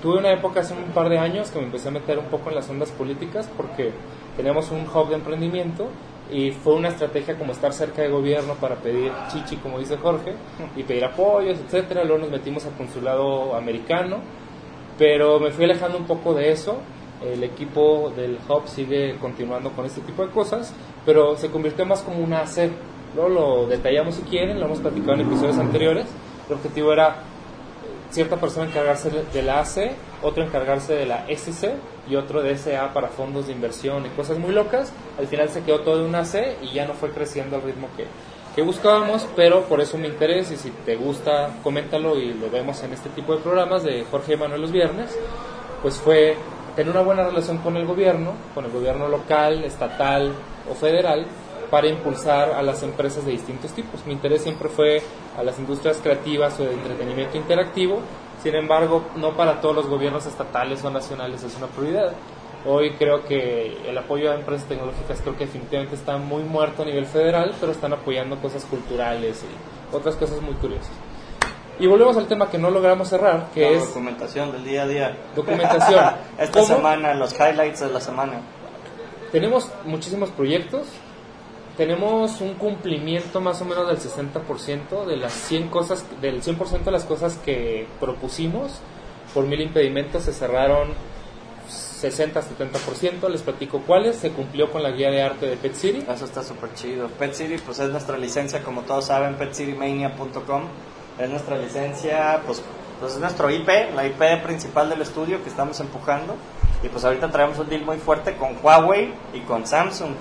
tuve 0.00 0.18
una 0.18 0.32
época 0.32 0.60
hace 0.60 0.74
un 0.74 0.84
par 0.92 1.08
de 1.08 1.18
años 1.18 1.50
que 1.50 1.58
me 1.58 1.66
empecé 1.66 1.88
a 1.88 1.90
meter 1.92 2.18
un 2.18 2.26
poco 2.26 2.48
en 2.50 2.56
las 2.56 2.68
ondas 2.70 2.90
políticas 2.90 3.48
porque 3.56 3.92
teníamos 4.36 4.70
un 4.70 4.86
hub 4.88 5.08
de 5.08 5.14
emprendimiento 5.16 5.88
y 6.30 6.50
fue 6.50 6.74
una 6.74 6.88
estrategia 6.88 7.36
como 7.38 7.52
estar 7.52 7.72
cerca 7.74 8.00
de 8.02 8.08
gobierno 8.08 8.54
para 8.54 8.76
pedir 8.76 9.12
chichi, 9.30 9.56
como 9.56 9.78
dice 9.78 9.98
Jorge, 9.98 10.32
y 10.76 10.82
pedir 10.82 11.04
apoyos, 11.04 11.58
etcétera. 11.58 12.04
Luego 12.04 12.22
nos 12.22 12.30
metimos 12.30 12.64
al 12.64 12.72
consulado 12.72 13.54
americano, 13.54 14.18
pero 14.98 15.38
me 15.40 15.50
fui 15.50 15.64
alejando 15.64 15.98
un 15.98 16.04
poco 16.06 16.32
de 16.34 16.50
eso. 16.52 16.78
El 17.24 17.44
equipo 17.44 18.12
del 18.16 18.38
hub 18.48 18.66
sigue 18.66 19.16
continuando 19.18 19.70
con 19.70 19.86
este 19.86 20.00
tipo 20.00 20.24
de 20.24 20.32
cosas, 20.32 20.74
pero 21.04 21.36
se 21.36 21.50
convirtió 21.50 21.86
más 21.86 22.02
como 22.02 22.18
una 22.18 22.40
AC. 22.40 22.70
Luego 23.14 23.28
lo 23.28 23.66
detallamos 23.66 24.14
si 24.14 24.22
quieren, 24.22 24.58
lo 24.58 24.66
hemos 24.66 24.80
platicado 24.80 25.14
en 25.14 25.20
episodios 25.20 25.58
anteriores. 25.58 26.06
El 26.48 26.54
objetivo 26.54 26.92
era 26.92 27.22
cierta 28.12 28.36
persona 28.36 28.66
encargarse 28.66 29.10
de 29.10 29.42
la 29.42 29.60
AC, 29.60 29.92
otro 30.22 30.44
encargarse 30.44 30.94
de 30.94 31.06
la 31.06 31.24
SC 31.28 31.74
y 32.08 32.16
otro 32.16 32.42
de 32.42 32.56
SA 32.56 32.92
para 32.92 33.08
fondos 33.08 33.46
de 33.46 33.52
inversión 33.52 34.04
y 34.06 34.10
cosas 34.10 34.38
muy 34.38 34.52
locas. 34.52 34.92
Al 35.18 35.26
final 35.26 35.48
se 35.48 35.62
quedó 35.62 35.80
todo 35.80 36.00
en 36.00 36.06
una 36.06 36.24
C 36.24 36.56
y 36.62 36.74
ya 36.74 36.86
no 36.86 36.94
fue 36.94 37.10
creciendo 37.10 37.56
al 37.56 37.62
ritmo 37.62 37.88
que, 37.96 38.06
que 38.54 38.62
buscábamos, 38.62 39.26
pero 39.34 39.62
por 39.62 39.80
eso 39.80 39.96
mi 39.96 40.08
interés 40.08 40.50
y 40.50 40.56
si 40.56 40.70
te 40.84 40.96
gusta, 40.96 41.56
coméntalo 41.62 42.18
y 42.18 42.34
lo 42.34 42.50
vemos 42.50 42.82
en 42.82 42.92
este 42.92 43.08
tipo 43.10 43.34
de 43.34 43.42
programas 43.42 43.82
de 43.82 44.04
Jorge 44.10 44.34
y 44.34 44.36
Manuel 44.36 44.60
los 44.60 44.72
viernes, 44.72 45.16
pues 45.80 45.96
fue 45.96 46.36
tener 46.74 46.90
una 46.90 47.02
buena 47.02 47.24
relación 47.24 47.58
con 47.58 47.76
el 47.76 47.86
gobierno, 47.86 48.32
con 48.54 48.64
el 48.64 48.70
gobierno 48.70 49.08
local, 49.08 49.64
estatal 49.64 50.32
o 50.70 50.74
federal, 50.74 51.26
para 51.70 51.88
impulsar 51.88 52.50
a 52.50 52.62
las 52.62 52.82
empresas 52.82 53.24
de 53.24 53.32
distintos 53.32 53.72
tipos. 53.72 54.04
Mi 54.06 54.12
interés 54.12 54.42
siempre 54.42 54.68
fue 54.68 55.02
a 55.38 55.42
las 55.42 55.58
industrias 55.58 55.98
creativas 56.02 56.60
o 56.60 56.64
de 56.64 56.74
entretenimiento 56.74 57.38
interactivo, 57.38 58.00
sin 58.42 58.54
embargo, 58.56 59.04
no 59.16 59.36
para 59.36 59.60
todos 59.60 59.76
los 59.76 59.86
gobiernos 59.86 60.26
estatales 60.26 60.84
o 60.84 60.90
nacionales 60.90 61.42
es 61.44 61.56
una 61.56 61.68
prioridad. 61.68 62.12
Hoy 62.66 62.92
creo 62.92 63.24
que 63.24 63.88
el 63.88 63.96
apoyo 63.96 64.30
a 64.30 64.34
empresas 64.34 64.68
tecnológicas 64.68 65.20
creo 65.20 65.36
que 65.36 65.46
definitivamente 65.46 65.94
está 65.94 66.16
muy 66.16 66.42
muerto 66.42 66.82
a 66.82 66.86
nivel 66.86 67.06
federal, 67.06 67.54
pero 67.58 67.72
están 67.72 67.92
apoyando 67.92 68.36
cosas 68.40 68.64
culturales 68.64 69.44
y 69.44 69.96
otras 69.96 70.16
cosas 70.16 70.40
muy 70.42 70.54
curiosas. 70.54 70.90
Y 71.82 71.88
volvemos 71.88 72.16
al 72.16 72.28
tema 72.28 72.48
que 72.48 72.58
no 72.58 72.70
logramos 72.70 73.08
cerrar, 73.08 73.48
que 73.52 73.62
La 73.62 73.70
es 73.70 73.88
documentación 73.88 74.52
del 74.52 74.62
día 74.64 74.84
a 74.84 74.86
día. 74.86 75.16
documentación. 75.34 76.14
Esta 76.38 76.60
¿Cómo? 76.60 76.76
semana, 76.76 77.12
los 77.12 77.32
highlights 77.32 77.80
de 77.80 77.90
la 77.90 78.00
semana. 78.00 78.34
Tenemos 79.32 79.68
muchísimos 79.84 80.30
proyectos. 80.30 80.86
Tenemos 81.76 82.40
un 82.40 82.54
cumplimiento 82.54 83.40
más 83.40 83.60
o 83.62 83.64
menos 83.64 83.88
del 83.88 83.98
60% 83.98 85.06
de 85.06 85.16
las 85.16 85.32
100 85.32 85.70
cosas, 85.70 86.06
del 86.20 86.40
100% 86.40 86.84
de 86.84 86.90
las 86.92 87.02
cosas 87.02 87.36
que 87.44 87.88
propusimos. 87.98 88.78
Por 89.34 89.46
mil 89.46 89.60
impedimentos 89.60 90.22
se 90.22 90.32
cerraron 90.32 90.90
60-70%. 91.68 93.28
Les 93.28 93.42
platico 93.42 93.80
cuáles. 93.80 94.14
Se 94.14 94.30
cumplió 94.30 94.70
con 94.70 94.84
la 94.84 94.92
guía 94.92 95.10
de 95.10 95.20
arte 95.20 95.46
de 95.46 95.56
Pet 95.56 95.74
City. 95.74 96.04
Eso 96.08 96.26
está 96.26 96.44
súper 96.44 96.74
chido. 96.74 97.08
Pet 97.08 97.34
City, 97.34 97.56
pues 97.66 97.80
es 97.80 97.90
nuestra 97.90 98.16
licencia, 98.18 98.62
como 98.62 98.82
todos 98.82 99.06
saben, 99.06 99.34
petcitymania.com. 99.34 100.62
Es 101.18 101.28
nuestra 101.28 101.56
licencia, 101.56 102.40
pues, 102.46 102.62
pues 103.00 103.14
es 103.14 103.18
nuestro 103.18 103.50
IP, 103.50 103.68
la 103.94 104.06
IP 104.06 104.42
principal 104.42 104.88
del 104.88 105.02
estudio 105.02 105.42
que 105.42 105.50
estamos 105.50 105.78
empujando. 105.80 106.36
Y 106.82 106.88
pues 106.88 107.04
ahorita 107.04 107.30
traemos 107.30 107.58
un 107.58 107.68
deal 107.68 107.84
muy 107.84 107.98
fuerte 107.98 108.36
con 108.36 108.56
Huawei 108.62 109.14
y 109.32 109.40
con 109.40 109.66
Samsung. 109.66 110.14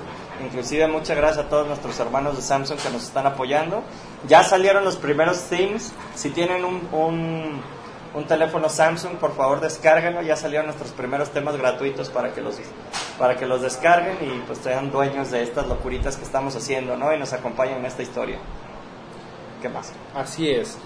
Inclusive 0.44 0.88
muchas 0.88 1.18
gracias 1.18 1.46
a 1.46 1.50
todos 1.50 1.68
nuestros 1.68 2.00
hermanos 2.00 2.36
de 2.36 2.42
Samsung 2.42 2.80
que 2.80 2.90
nos 2.90 3.04
están 3.04 3.26
apoyando. 3.26 3.84
Ya 4.28 4.44
salieron 4.44 4.84
los 4.84 4.96
primeros 4.96 5.42
themes. 5.50 5.92
Si 6.16 6.30
tienen 6.30 6.66
un, 6.66 7.62
un, 8.14 8.24
teléfono 8.26 8.70
Samsung, 8.70 9.14
por 9.18 9.36
favor 9.36 9.60
descárguenlo. 9.60 10.22
Ya 10.22 10.36
salieron 10.36 10.68
nuestros 10.68 10.92
primeros 10.92 11.32
temas 11.32 11.58
gratuitos 11.58 12.10
para 12.10 12.32
que 12.34 12.42
los, 12.42 12.60
para 13.18 13.38
que 13.38 13.46
los 13.46 13.62
descarguen 13.62 14.18
y 14.22 14.40
pues 14.46 14.60
sean 14.60 14.92
dueños 14.92 15.32
de 15.32 15.44
estas 15.44 15.68
locuritas 15.68 16.18
que 16.18 16.24
estamos 16.24 16.56
haciendo, 16.56 16.98
¿no? 16.98 17.14
Y 17.14 17.20
nos 17.20 17.34
acompañen 17.34 17.78
en 17.78 17.86
esta 17.86 18.04
historia. 18.04 18.38
¿Qué 19.62 19.70
más? 19.70 19.94
Así 20.16 20.50
es. 20.50 20.78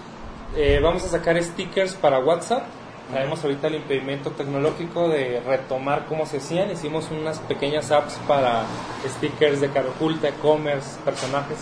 Eh, 0.54 0.80
vamos 0.82 1.02
a 1.04 1.08
sacar 1.08 1.42
stickers 1.42 1.94
para 1.94 2.18
WhatsApp. 2.18 2.64
Traemos 3.10 3.42
ahorita 3.42 3.68
el 3.68 3.76
impedimento 3.76 4.32
tecnológico 4.32 5.08
de 5.08 5.40
retomar 5.40 6.06
cómo 6.06 6.26
se 6.26 6.38
hacían. 6.38 6.70
Hicimos 6.70 7.10
unas 7.10 7.38
pequeñas 7.40 7.90
apps 7.90 8.18
para 8.28 8.64
stickers 9.06 9.60
de 9.60 9.70
cara 9.70 9.88
e-commerce, 10.00 10.98
personajes, 11.04 11.58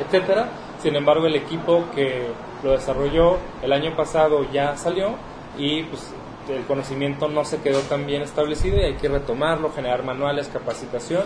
etcétera. 0.00 0.48
Sin 0.82 0.94
embargo, 0.96 1.26
el 1.26 1.34
equipo 1.34 1.84
que 1.94 2.28
lo 2.62 2.72
desarrolló 2.72 3.38
el 3.62 3.72
año 3.72 3.94
pasado 3.96 4.50
ya 4.50 4.76
salió 4.76 5.16
y 5.58 5.82
pues 5.82 6.12
el 6.48 6.64
conocimiento 6.64 7.28
no 7.28 7.44
se 7.44 7.58
quedó 7.58 7.80
tan 7.80 8.06
bien 8.06 8.22
establecido 8.22 8.78
y 8.78 8.84
hay 8.84 8.94
que 8.94 9.08
retomarlo, 9.08 9.70
generar 9.72 10.04
manuales, 10.04 10.48
capacitación, 10.48 11.24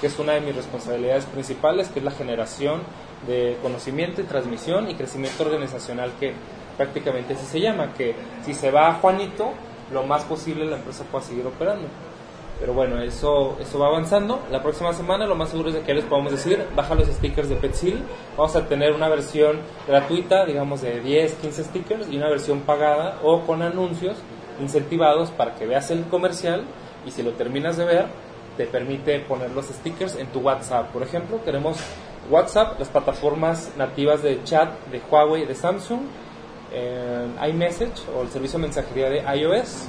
que 0.00 0.06
es 0.06 0.18
una 0.18 0.32
de 0.32 0.40
mis 0.40 0.56
responsabilidades 0.56 1.26
principales, 1.26 1.88
que 1.88 1.98
es 1.98 2.04
la 2.04 2.10
generación 2.10 2.82
de 3.26 3.56
conocimiento 3.62 4.20
y 4.20 4.24
transmisión 4.24 4.90
y 4.90 4.94
crecimiento 4.94 5.44
organizacional 5.44 6.12
que 6.18 6.32
prácticamente 6.76 7.34
así 7.34 7.46
se 7.46 7.60
llama, 7.60 7.92
que 7.94 8.14
si 8.44 8.54
se 8.54 8.70
va 8.70 8.94
Juanito, 8.94 9.52
lo 9.92 10.04
más 10.04 10.24
posible 10.24 10.64
la 10.64 10.76
empresa 10.76 11.04
pueda 11.04 11.24
seguir 11.24 11.46
operando. 11.46 11.88
Pero 12.58 12.74
bueno, 12.74 13.02
eso, 13.02 13.56
eso 13.60 13.78
va 13.80 13.88
avanzando. 13.88 14.40
La 14.50 14.62
próxima 14.62 14.92
semana 14.92 15.26
lo 15.26 15.34
más 15.34 15.48
seguro 15.48 15.70
es 15.70 15.76
que 15.78 15.94
les 15.94 16.04
podamos 16.04 16.30
decir, 16.30 16.64
baja 16.76 16.94
los 16.94 17.08
stickers 17.08 17.48
de 17.48 17.56
Pet 17.56 17.74
City. 17.74 18.00
Vamos 18.36 18.54
a 18.54 18.68
tener 18.68 18.92
una 18.92 19.08
versión 19.08 19.58
gratuita, 19.88 20.46
digamos 20.46 20.80
de 20.80 21.00
10, 21.00 21.34
15 21.34 21.64
stickers, 21.64 22.08
y 22.08 22.18
una 22.18 22.28
versión 22.28 22.60
pagada 22.60 23.18
o 23.24 23.40
con 23.40 23.62
anuncios 23.62 24.16
incentivados 24.60 25.30
para 25.30 25.54
que 25.54 25.66
veas 25.66 25.90
el 25.90 26.04
comercial 26.04 26.64
y 27.06 27.10
si 27.10 27.22
lo 27.22 27.32
terminas 27.32 27.76
de 27.76 27.84
ver, 27.84 28.06
te 28.56 28.66
permite 28.66 29.18
poner 29.20 29.50
los 29.50 29.66
stickers 29.66 30.16
en 30.16 30.26
tu 30.28 30.40
WhatsApp. 30.40 30.90
Por 30.92 31.02
ejemplo, 31.02 31.38
tenemos 31.38 31.78
WhatsApp, 32.30 32.78
las 32.78 32.88
plataformas 32.88 33.72
nativas 33.76 34.22
de 34.22 34.42
chat 34.44 34.70
de 34.86 35.00
Huawei 35.10 35.46
de 35.46 35.54
Samsung, 35.54 36.00
eh, 36.72 37.26
iMessage 37.48 38.02
o 38.16 38.22
el 38.22 38.28
servicio 38.28 38.58
de 38.58 38.62
mensajería 38.62 39.10
de 39.10 39.38
iOS 39.38 39.88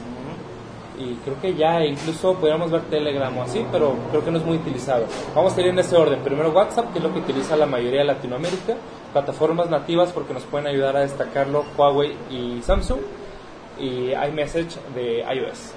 y 0.98 1.16
creo 1.24 1.40
que 1.42 1.56
ya 1.56 1.84
incluso 1.84 2.36
podríamos 2.36 2.72
ver 2.72 2.82
Telegram 2.84 3.36
o 3.38 3.44
así, 3.44 3.66
pero 3.72 3.96
creo 4.12 4.24
que 4.24 4.32
no 4.32 4.38
es 4.38 4.46
muy 4.46 4.58
utilizado. 4.58 5.06
Vamos 5.36 5.56
a 5.58 5.62
ir 5.62 5.68
en 5.68 5.80
ese 5.80 5.96
orden. 5.96 6.20
Primero 6.20 6.52
WhatsApp, 6.52 6.92
que 6.92 7.00
es 7.00 7.04
lo 7.04 7.12
que 7.14 7.20
utiliza 7.20 7.56
la 7.56 7.66
mayoría 7.66 8.00
de 8.00 8.06
Latinoamérica. 8.06 8.76
Plataformas 9.12 9.70
nativas 9.70 10.12
porque 10.12 10.34
nos 10.34 10.44
pueden 10.44 10.68
ayudar 10.68 10.96
a 10.98 11.02
destacarlo 11.02 11.66
Huawei 11.78 12.16
y 12.30 12.62
Samsung. 12.62 13.00
Y 13.84 14.14
iMessage 14.14 14.78
de 14.96 15.26
iOS. 15.36 15.74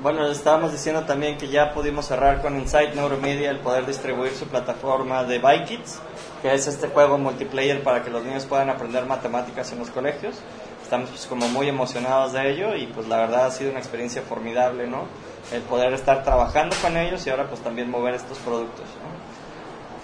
Bueno, 0.00 0.30
estábamos 0.30 0.70
diciendo 0.70 1.02
también 1.06 1.36
que 1.38 1.48
ya 1.48 1.74
pudimos 1.74 2.06
cerrar 2.06 2.40
con 2.40 2.56
Insight 2.56 2.94
Neuromedia 2.94 3.50
el 3.50 3.58
poder 3.58 3.84
distribuir 3.84 4.32
su 4.32 4.46
plataforma 4.46 5.24
de 5.24 5.40
ByKids, 5.40 5.98
que 6.40 6.54
es 6.54 6.68
este 6.68 6.86
juego 6.86 7.18
multiplayer 7.18 7.82
para 7.82 8.04
que 8.04 8.10
los 8.10 8.22
niños 8.22 8.46
puedan 8.46 8.70
aprender 8.70 9.06
matemáticas 9.06 9.72
en 9.72 9.80
los 9.80 9.90
colegios. 9.90 10.36
Estamos 10.84 11.10
pues, 11.10 11.26
como 11.26 11.48
muy 11.48 11.68
emocionados 11.68 12.32
de 12.32 12.48
ello 12.48 12.76
y 12.76 12.86
pues 12.86 13.08
la 13.08 13.16
verdad 13.16 13.46
ha 13.46 13.50
sido 13.50 13.70
una 13.72 13.80
experiencia 13.80 14.22
formidable, 14.22 14.86
¿no? 14.86 15.06
El 15.52 15.62
poder 15.62 15.92
estar 15.92 16.22
trabajando 16.22 16.76
con 16.80 16.96
ellos 16.96 17.26
y 17.26 17.30
ahora 17.30 17.48
pues 17.48 17.60
también 17.60 17.90
mover 17.90 18.14
estos 18.14 18.38
productos, 18.38 18.86
¿no? 19.02 19.10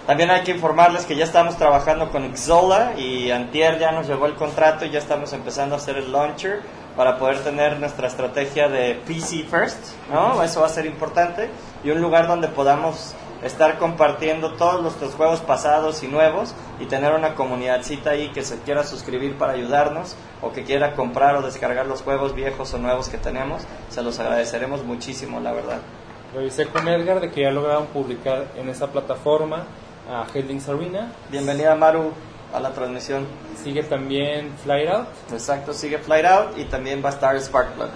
También 0.07 0.29
hay 0.29 0.43
que 0.43 0.51
informarles 0.51 1.05
que 1.05 1.15
ya 1.15 1.25
estamos 1.25 1.57
trabajando 1.57 2.09
con 2.11 2.37
Xola 2.37 2.93
y 2.97 3.31
Antier 3.31 3.79
ya 3.79 3.91
nos 3.91 4.07
llegó 4.07 4.25
el 4.25 4.35
contrato 4.35 4.85
y 4.85 4.89
ya 4.89 4.99
estamos 4.99 5.33
empezando 5.33 5.75
a 5.75 5.79
hacer 5.79 5.97
el 5.97 6.11
launcher 6.13 6.61
para 6.97 7.19
poder 7.19 7.43
tener 7.43 7.79
nuestra 7.79 8.07
estrategia 8.07 8.67
de 8.67 8.95
PC 9.05 9.43
First, 9.43 9.77
¿no? 10.11 10.41
Eso 10.43 10.61
va 10.61 10.65
a 10.65 10.69
ser 10.69 10.87
importante 10.87 11.47
y 11.83 11.91
un 11.91 12.01
lugar 12.01 12.27
donde 12.27 12.47
podamos 12.47 13.13
estar 13.43 13.77
compartiendo 13.77 14.53
todos 14.53 14.81
nuestros 14.81 15.13
juegos 15.13 15.41
pasados 15.41 16.01
y 16.01 16.07
nuevos 16.07 16.55
y 16.79 16.87
tener 16.87 17.13
una 17.13 17.35
comunidadcita 17.35 18.09
ahí 18.09 18.29
que 18.29 18.43
se 18.43 18.59
quiera 18.61 18.83
suscribir 18.83 19.37
para 19.37 19.53
ayudarnos 19.53 20.15
o 20.41 20.51
que 20.51 20.63
quiera 20.63 20.95
comprar 20.95 21.35
o 21.35 21.43
descargar 21.43 21.85
los 21.85 22.01
juegos 22.01 22.33
viejos 22.33 22.73
o 22.73 22.79
nuevos 22.79 23.09
que 23.09 23.19
tenemos, 23.19 23.61
se 23.89 24.01
los 24.01 24.19
agradeceremos 24.19 24.83
muchísimo, 24.83 25.39
la 25.39 25.53
verdad. 25.53 25.77
Revisé 26.33 26.65
con 26.65 26.87
Edgar 26.87 27.21
de 27.21 27.29
que 27.29 27.43
ya 27.43 27.51
lograron 27.51 27.85
publicar 27.87 28.47
en 28.57 28.69
esa 28.69 28.87
plataforma 28.87 29.65
a 30.11 30.25
Headlings 30.33 30.67
Arena. 30.67 31.11
Bienvenida 31.29 31.75
Maru 31.75 32.11
a 32.53 32.59
la 32.59 32.71
transmisión. 32.71 33.27
Sigue 33.63 33.83
también 33.83 34.53
Flight 34.63 34.89
Out. 34.89 35.07
Exacto, 35.31 35.73
sigue 35.73 35.97
Flight 35.97 36.25
Out 36.25 36.57
y 36.57 36.65
también 36.65 37.03
va 37.03 37.09
a 37.09 37.13
estar 37.13 37.39
Sparkplug. 37.39 37.89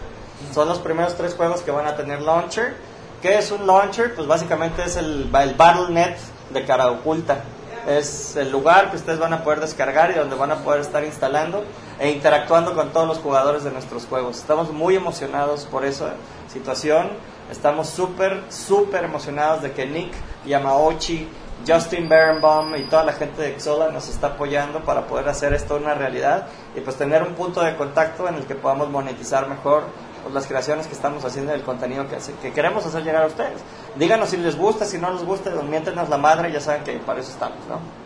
Son 0.54 0.68
los 0.68 0.80
primeros 0.80 1.16
tres 1.16 1.34
juegos 1.36 1.62
que 1.62 1.72
van 1.72 1.88
a 1.88 1.96
tener 1.96 2.22
launcher. 2.22 2.76
¿Qué 3.22 3.38
es 3.38 3.52
un 3.52 3.68
launcher? 3.68 4.16
Pues 4.16 4.28
básicamente 4.28 4.84
es 4.84 4.98
el, 4.98 5.30
el 5.34 5.54
Battle.net 5.54 6.16
de 6.50 6.66
cara 6.66 6.90
oculta. 6.90 7.44
Es 7.88 8.36
el 8.36 8.52
lugar 8.52 8.92
que 8.92 8.98
ustedes 8.98 9.18
van 9.18 9.34
a 9.34 9.44
poder 9.44 9.60
descargar 9.60 10.12
y 10.12 10.14
donde 10.14 10.36
van 10.36 10.52
a 10.52 10.58
poder 10.58 10.82
estar 10.82 11.04
instalando 11.04 11.64
e 12.00 12.12
interactuando 12.12 12.76
con 12.76 12.92
todos 12.92 13.08
los 13.08 13.18
jugadores 13.18 13.64
de 13.64 13.72
nuestros 13.72 14.06
juegos. 14.06 14.38
Estamos 14.38 14.72
muy 14.72 14.96
emocionados 14.96 15.66
por 15.66 15.86
esa 15.86 16.14
situación. 16.52 17.10
Estamos 17.50 17.90
súper, 17.90 18.44
súper 18.50 19.04
emocionados 19.04 19.62
de 19.62 19.72
que 19.72 19.86
Nick 19.86 20.14
Yamauchi 20.46 21.28
Justin 21.68 22.10
Berenbaum 22.10 22.76
y 22.76 22.84
toda 22.84 23.04
la 23.04 23.14
gente 23.14 23.42
de 23.42 23.60
Xola 23.60 23.90
nos 23.92 24.10
está 24.10 24.28
apoyando 24.28 24.84
para 24.84 25.06
poder 25.06 25.30
hacer 25.30 25.54
esto 25.54 25.76
una 25.76 25.94
realidad 25.94 26.48
y 26.76 26.82
pues 26.82 26.96
tener 26.96 27.22
un 27.22 27.36
punto 27.36 27.62
de 27.62 27.76
contacto 27.76 28.28
en 28.28 28.36
el 28.36 28.46
que 28.46 28.56
podamos 28.56 28.90
monetizar 28.90 29.48
mejor 29.48 29.84
pues, 30.24 30.34
las 30.34 30.48
creaciones 30.48 30.88
que 30.88 30.94
estamos 30.94 31.24
haciendo 31.24 31.52
y 31.52 31.56
el 31.56 31.64
contenido 31.64 32.08
que, 32.08 32.18
que 32.42 32.52
queremos 32.52 32.86
hacer 32.86 33.04
llegar 33.04 33.24
a 33.24 33.28
ustedes. 33.28 33.62
Díganos 33.96 34.30
si 34.30 34.38
les 34.38 34.58
gusta, 34.58 34.86
si 34.86 34.98
no 34.98 35.12
les 35.12 35.24
gusta, 35.24 35.52
miéntenos 35.62 36.10
la 36.10 36.18
madre, 36.18 36.52
ya 36.52 36.60
saben 36.60 36.84
que 36.84 36.94
para 36.98 37.20
eso 37.20 37.32
estamos, 37.32 37.60
¿no? 37.68 38.01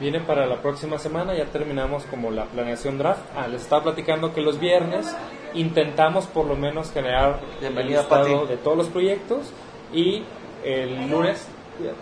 Viene 0.00 0.20
para 0.20 0.46
la 0.46 0.62
próxima 0.62 0.98
semana, 0.98 1.34
ya 1.36 1.44
terminamos 1.44 2.04
como 2.04 2.30
la 2.30 2.46
planeación 2.46 2.98
draft. 2.98 3.20
Ah, 3.36 3.46
les 3.46 3.62
estaba 3.62 3.82
platicando 3.82 4.32
que 4.32 4.40
los 4.40 4.58
viernes 4.58 5.14
intentamos 5.54 6.26
por 6.26 6.46
lo 6.46 6.56
menos 6.56 6.90
generar 6.90 7.40
Bienvenida, 7.60 8.00
el 8.00 8.08
listado 8.08 8.46
de 8.46 8.56
todos 8.56 8.78
los 8.78 8.88
proyectos 8.88 9.52
y 9.92 10.24
el 10.64 11.10
lunes 11.10 11.46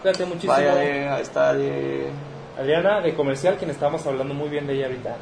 Cuídate 0.03 0.25
muchísimo. 0.25 0.53
Vaya 0.53 0.75
de, 0.75 1.21
está 1.21 1.55
de... 1.55 2.09
Adriana 2.59 3.01
de 3.01 3.15
comercial, 3.15 3.57
quien 3.57 3.71
estábamos 3.71 4.05
hablando 4.05 4.35
muy 4.35 4.49
bien 4.49 4.67
de 4.67 4.75
ella 4.75 4.87
ahorita. 4.87 5.17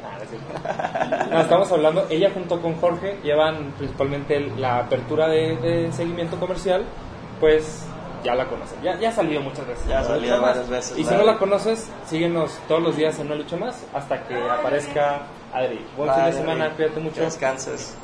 no, 1.29 1.39
estamos 1.39 1.71
hablando, 1.71 2.07
ella 2.09 2.31
junto 2.33 2.59
con 2.59 2.73
Jorge 2.77 3.19
llevan 3.23 3.73
principalmente 3.77 4.39
la 4.57 4.79
apertura 4.79 5.27
de, 5.27 5.91
seguimiento 5.91 6.39
comercial, 6.39 6.83
pues 7.39 7.87
ya 8.23 8.35
la 8.35 8.45
conocen. 8.45 8.81
Ya, 8.81 8.97
ya 8.99 9.09
ha 9.09 9.11
salido 9.11 9.41
muchas 9.41 9.67
veces. 9.67 9.87
Ya 9.87 9.99
ha 9.99 10.03
salido 10.03 10.41
varias 10.41 10.69
veces. 10.69 10.97
Y 10.97 11.03
si 11.03 11.13
no 11.13 11.23
la 11.23 11.37
conoces, 11.37 11.89
síguenos 12.05 12.57
todos 12.67 12.81
los 12.81 12.95
días 12.95 13.17
en 13.19 13.27
Una 13.27 13.35
Lucha 13.35 13.57
Más 13.57 13.85
hasta 13.93 14.23
que 14.27 14.35
aparezca 14.35 15.21
Adri. 15.53 15.85
Buen 15.95 16.13
fin 16.13 16.25
de 16.25 16.33
semana, 16.33 16.71
cuídate 16.75 16.99
mucho. 16.99 17.21
Descanses. 17.21 17.95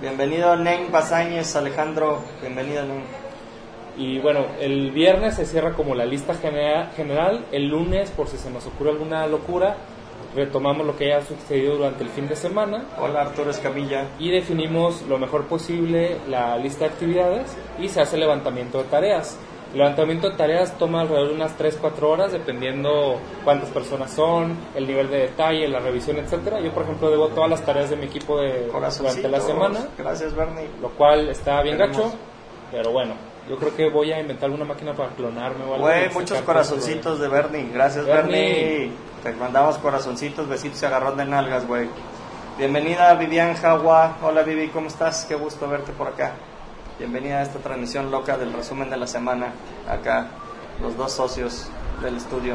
Bienvenido 0.00 0.56
Nen 0.56 0.90
Basáñez, 0.90 1.54
Alejandro. 1.56 2.20
Bienvenido 2.40 2.84
Nen. 2.84 3.02
Y 3.96 4.18
bueno, 4.18 4.44
el 4.60 4.90
viernes 4.90 5.36
se 5.36 5.46
cierra 5.46 5.72
como 5.72 5.94
la 5.94 6.04
lista 6.04 6.34
general, 6.34 7.46
el 7.50 7.68
lunes, 7.68 8.10
por 8.10 8.28
si 8.28 8.36
se 8.36 8.50
nos 8.50 8.66
ocurre 8.66 8.90
alguna 8.90 9.26
locura, 9.26 9.76
retomamos 10.36 10.86
lo 10.86 10.96
que 10.96 11.06
haya 11.06 11.24
sucedido 11.24 11.76
durante 11.76 12.04
el 12.04 12.10
fin 12.10 12.28
de 12.28 12.36
semana. 12.36 12.84
Hola 12.98 13.22
Arturo 13.22 13.50
Escamilla. 13.50 14.06
Y 14.18 14.30
definimos 14.30 15.02
lo 15.08 15.18
mejor 15.18 15.46
posible 15.46 16.18
la 16.28 16.56
lista 16.58 16.84
de 16.84 16.90
actividades 16.92 17.56
y 17.80 17.88
se 17.88 18.00
hace 18.00 18.16
levantamiento 18.16 18.78
de 18.78 18.84
tareas. 18.84 19.38
El 19.72 19.78
levantamiento 19.78 20.30
de 20.30 20.36
tareas 20.36 20.78
toma 20.78 21.00
alrededor 21.00 21.28
de 21.28 21.34
unas 21.34 21.58
3-4 21.58 22.02
horas 22.02 22.32
dependiendo 22.32 23.18
cuántas 23.44 23.70
personas 23.70 24.12
son, 24.12 24.56
el 24.74 24.86
nivel 24.86 25.10
de 25.10 25.18
detalle, 25.18 25.66
la 25.68 25.80
revisión, 25.80 26.18
etcétera. 26.18 26.60
Yo, 26.60 26.72
por 26.72 26.84
ejemplo, 26.84 27.10
debo 27.10 27.28
todas 27.28 27.50
las 27.50 27.64
tareas 27.64 27.90
de 27.90 27.96
mi 27.96 28.04
equipo 28.04 28.40
de, 28.40 28.66
durante 28.66 29.28
la 29.28 29.40
semana. 29.40 29.88
Gracias, 29.98 30.34
Bernie. 30.34 30.68
Lo 30.80 30.90
cual 30.90 31.28
está 31.28 31.62
bien 31.62 31.78
gacho, 31.78 32.12
pero 32.70 32.92
bueno, 32.92 33.14
yo 33.48 33.56
creo 33.56 33.74
que 33.74 33.90
voy 33.90 34.12
a 34.12 34.20
inventar 34.20 34.46
alguna 34.46 34.64
máquina 34.64 34.94
para 34.94 35.10
clonarme 35.10 35.64
o 35.64 35.74
algo. 35.74 35.86
Güey, 35.86 36.10
muchos 36.10 36.40
corazoncitos 36.42 37.18
de 37.20 37.28
Bernie. 37.28 37.68
Gracias, 37.72 38.06
Bernie. 38.06 38.92
Te 39.26 39.32
mandamos 39.32 39.76
corazoncitos, 39.78 40.48
besitos 40.48 40.80
y 40.80 40.86
agarrón 40.86 41.16
de 41.16 41.24
nalgas, 41.24 41.66
güey. 41.66 41.88
Bienvenida 42.58 43.12
Vivian 43.14 43.56
Jawa. 43.56 44.18
Hola 44.22 44.42
Vivi, 44.42 44.68
¿cómo 44.68 44.86
estás? 44.86 45.24
Qué 45.24 45.34
gusto 45.34 45.68
verte 45.68 45.90
por 45.90 46.06
acá. 46.06 46.34
Bienvenida 46.96 47.38
a 47.38 47.42
esta 47.42 47.58
transmisión 47.58 48.12
loca 48.12 48.36
del 48.36 48.52
resumen 48.52 48.88
de 48.88 48.96
la 48.96 49.08
semana. 49.08 49.48
Acá, 49.88 50.28
los 50.80 50.96
dos 50.96 51.10
socios 51.10 51.66
del 52.00 52.18
estudio. 52.18 52.54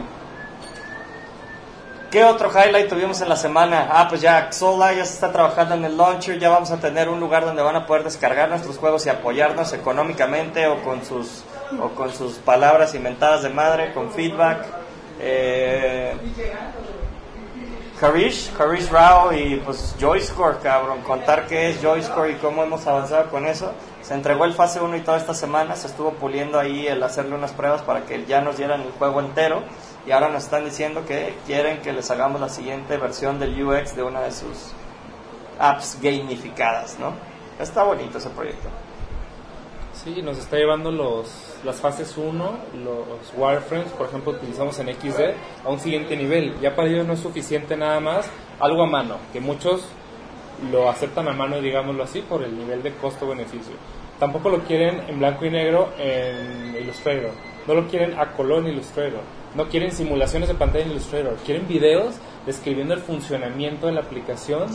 ¿Qué 2.10 2.24
otro 2.24 2.50
highlight 2.50 2.88
tuvimos 2.88 3.20
en 3.20 3.28
la 3.28 3.36
semana? 3.36 3.90
Ah, 3.92 4.08
pues 4.08 4.22
ya 4.22 4.50
Xola 4.50 4.94
ya 4.94 5.04
se 5.04 5.16
está 5.16 5.30
trabajando 5.30 5.76
en 5.76 5.84
el 5.84 5.98
launcher, 5.98 6.40
ya 6.40 6.48
vamos 6.48 6.72
a 6.72 6.80
tener 6.80 7.10
un 7.10 7.20
lugar 7.20 7.44
donde 7.44 7.62
van 7.62 7.76
a 7.76 7.86
poder 7.86 8.06
descargar 8.06 8.48
nuestros 8.48 8.78
juegos 8.78 9.06
y 9.06 9.10
apoyarnos 9.10 9.74
económicamente 9.74 10.68
o 10.68 10.82
con 10.84 11.04
sus, 11.04 11.44
o 11.82 11.90
con 11.90 12.14
sus 12.14 12.36
palabras 12.36 12.96
inventadas 12.96 13.44
de 13.44 13.50
madre, 13.50 13.92
con 13.94 14.10
feedback. 14.10 14.81
Eh, 15.24 16.16
Harish, 18.02 18.90
Rao 18.90 19.32
y 19.32 19.58
pues 19.58 19.96
Joyscore, 20.00 20.58
cabrón, 20.64 21.02
contar 21.02 21.46
qué 21.46 21.70
es 21.70 21.82
Joyscore 21.84 22.32
y 22.32 22.36
cómo 22.36 22.64
hemos 22.64 22.88
avanzado 22.88 23.30
con 23.30 23.46
eso. 23.46 23.74
Se 24.02 24.16
entregó 24.16 24.46
el 24.46 24.54
fase 24.54 24.82
1 24.82 24.98
y 24.98 25.02
toda 25.02 25.18
esta 25.18 25.36
semana 25.36 25.76
se 25.76 25.86
estuvo 25.86 26.12
puliendo 26.14 26.60
ahí 26.60 26.88
el 26.88 27.04
hacerle 27.04 27.36
unas 27.36 27.52
pruebas 27.52 27.84
para 27.84 28.02
que 28.06 28.26
ya 28.26 28.42
nos 28.42 28.58
dieran 28.58 28.82
el 28.82 28.92
juego 28.94 29.20
entero 29.20 29.62
y 30.08 30.12
ahora 30.12 30.30
nos 30.30 30.46
están 30.46 30.66
diciendo 30.66 31.06
que 31.06 31.36
quieren 31.46 31.82
que 31.82 31.94
les 31.94 32.10
hagamos 32.10 32.42
la 32.42 32.50
siguiente 32.50 32.98
versión 32.98 33.38
del 33.40 33.64
UX 33.64 33.96
de 33.96 34.02
una 34.02 34.22
de 34.22 34.32
sus 34.32 34.72
apps 35.60 36.00
gamificadas, 36.02 36.98
¿no? 36.98 37.14
Está 37.60 37.84
bonito 37.84 38.18
ese 38.18 38.30
proyecto. 38.32 38.70
Sí, 40.04 40.24
nos 40.24 40.40
está 40.40 40.58
llevando 40.58 40.92
los, 40.92 41.51
las 41.63 41.78
fases 41.78 42.17
1, 42.17 42.58
los 42.84 43.34
wireframes, 43.36 43.91
por 43.93 44.08
ejemplo, 44.08 44.32
utilizamos 44.34 44.78
en 44.80 44.88
XD, 44.93 45.65
a 45.65 45.69
un 45.69 45.80
siguiente 45.80 46.15
nivel. 46.15 46.60
Ya 46.62 46.76
para 46.76 46.88
ello 46.88 47.04
no 47.04 47.13
es 47.13 47.19
suficiente 47.19 47.76
nada 47.78 48.00
más 48.00 48.30
algo 48.60 48.84
a 48.84 48.88
mano, 48.88 49.17
que 49.34 49.39
muchos 49.39 49.86
lo 50.71 50.89
aceptan 50.89 51.28
a 51.28 51.34
mano, 51.34 51.62
digámoslo 51.62 52.04
así, 52.04 52.21
por 52.21 52.43
el 52.43 52.58
nivel 52.58 52.84
de 52.84 52.93
costo-beneficio. 52.93 53.74
Tampoco 54.19 54.50
lo 54.50 54.59
quieren 54.59 55.01
en 55.07 55.20
blanco 55.20 55.45
y 55.45 55.49
negro 55.49 55.89
en 55.97 56.76
Illustrator, 56.76 57.32
no 57.68 57.74
lo 57.74 57.88
quieren 57.88 58.20
a 58.20 58.34
color 58.34 58.59
en 58.59 58.74
Illustrator 58.74 59.22
no 59.55 59.68
quieren 59.68 59.91
simulaciones 59.91 60.49
de 60.49 60.55
pantalla 60.55 60.86
en 60.86 60.91
Illustrator, 60.91 61.36
quieren 61.45 61.68
videos 61.68 62.16
describiendo 62.46 62.94
el 62.94 63.02
funcionamiento 63.02 63.88
de 63.88 63.94
la 63.94 64.02
aplicación, 64.02 64.68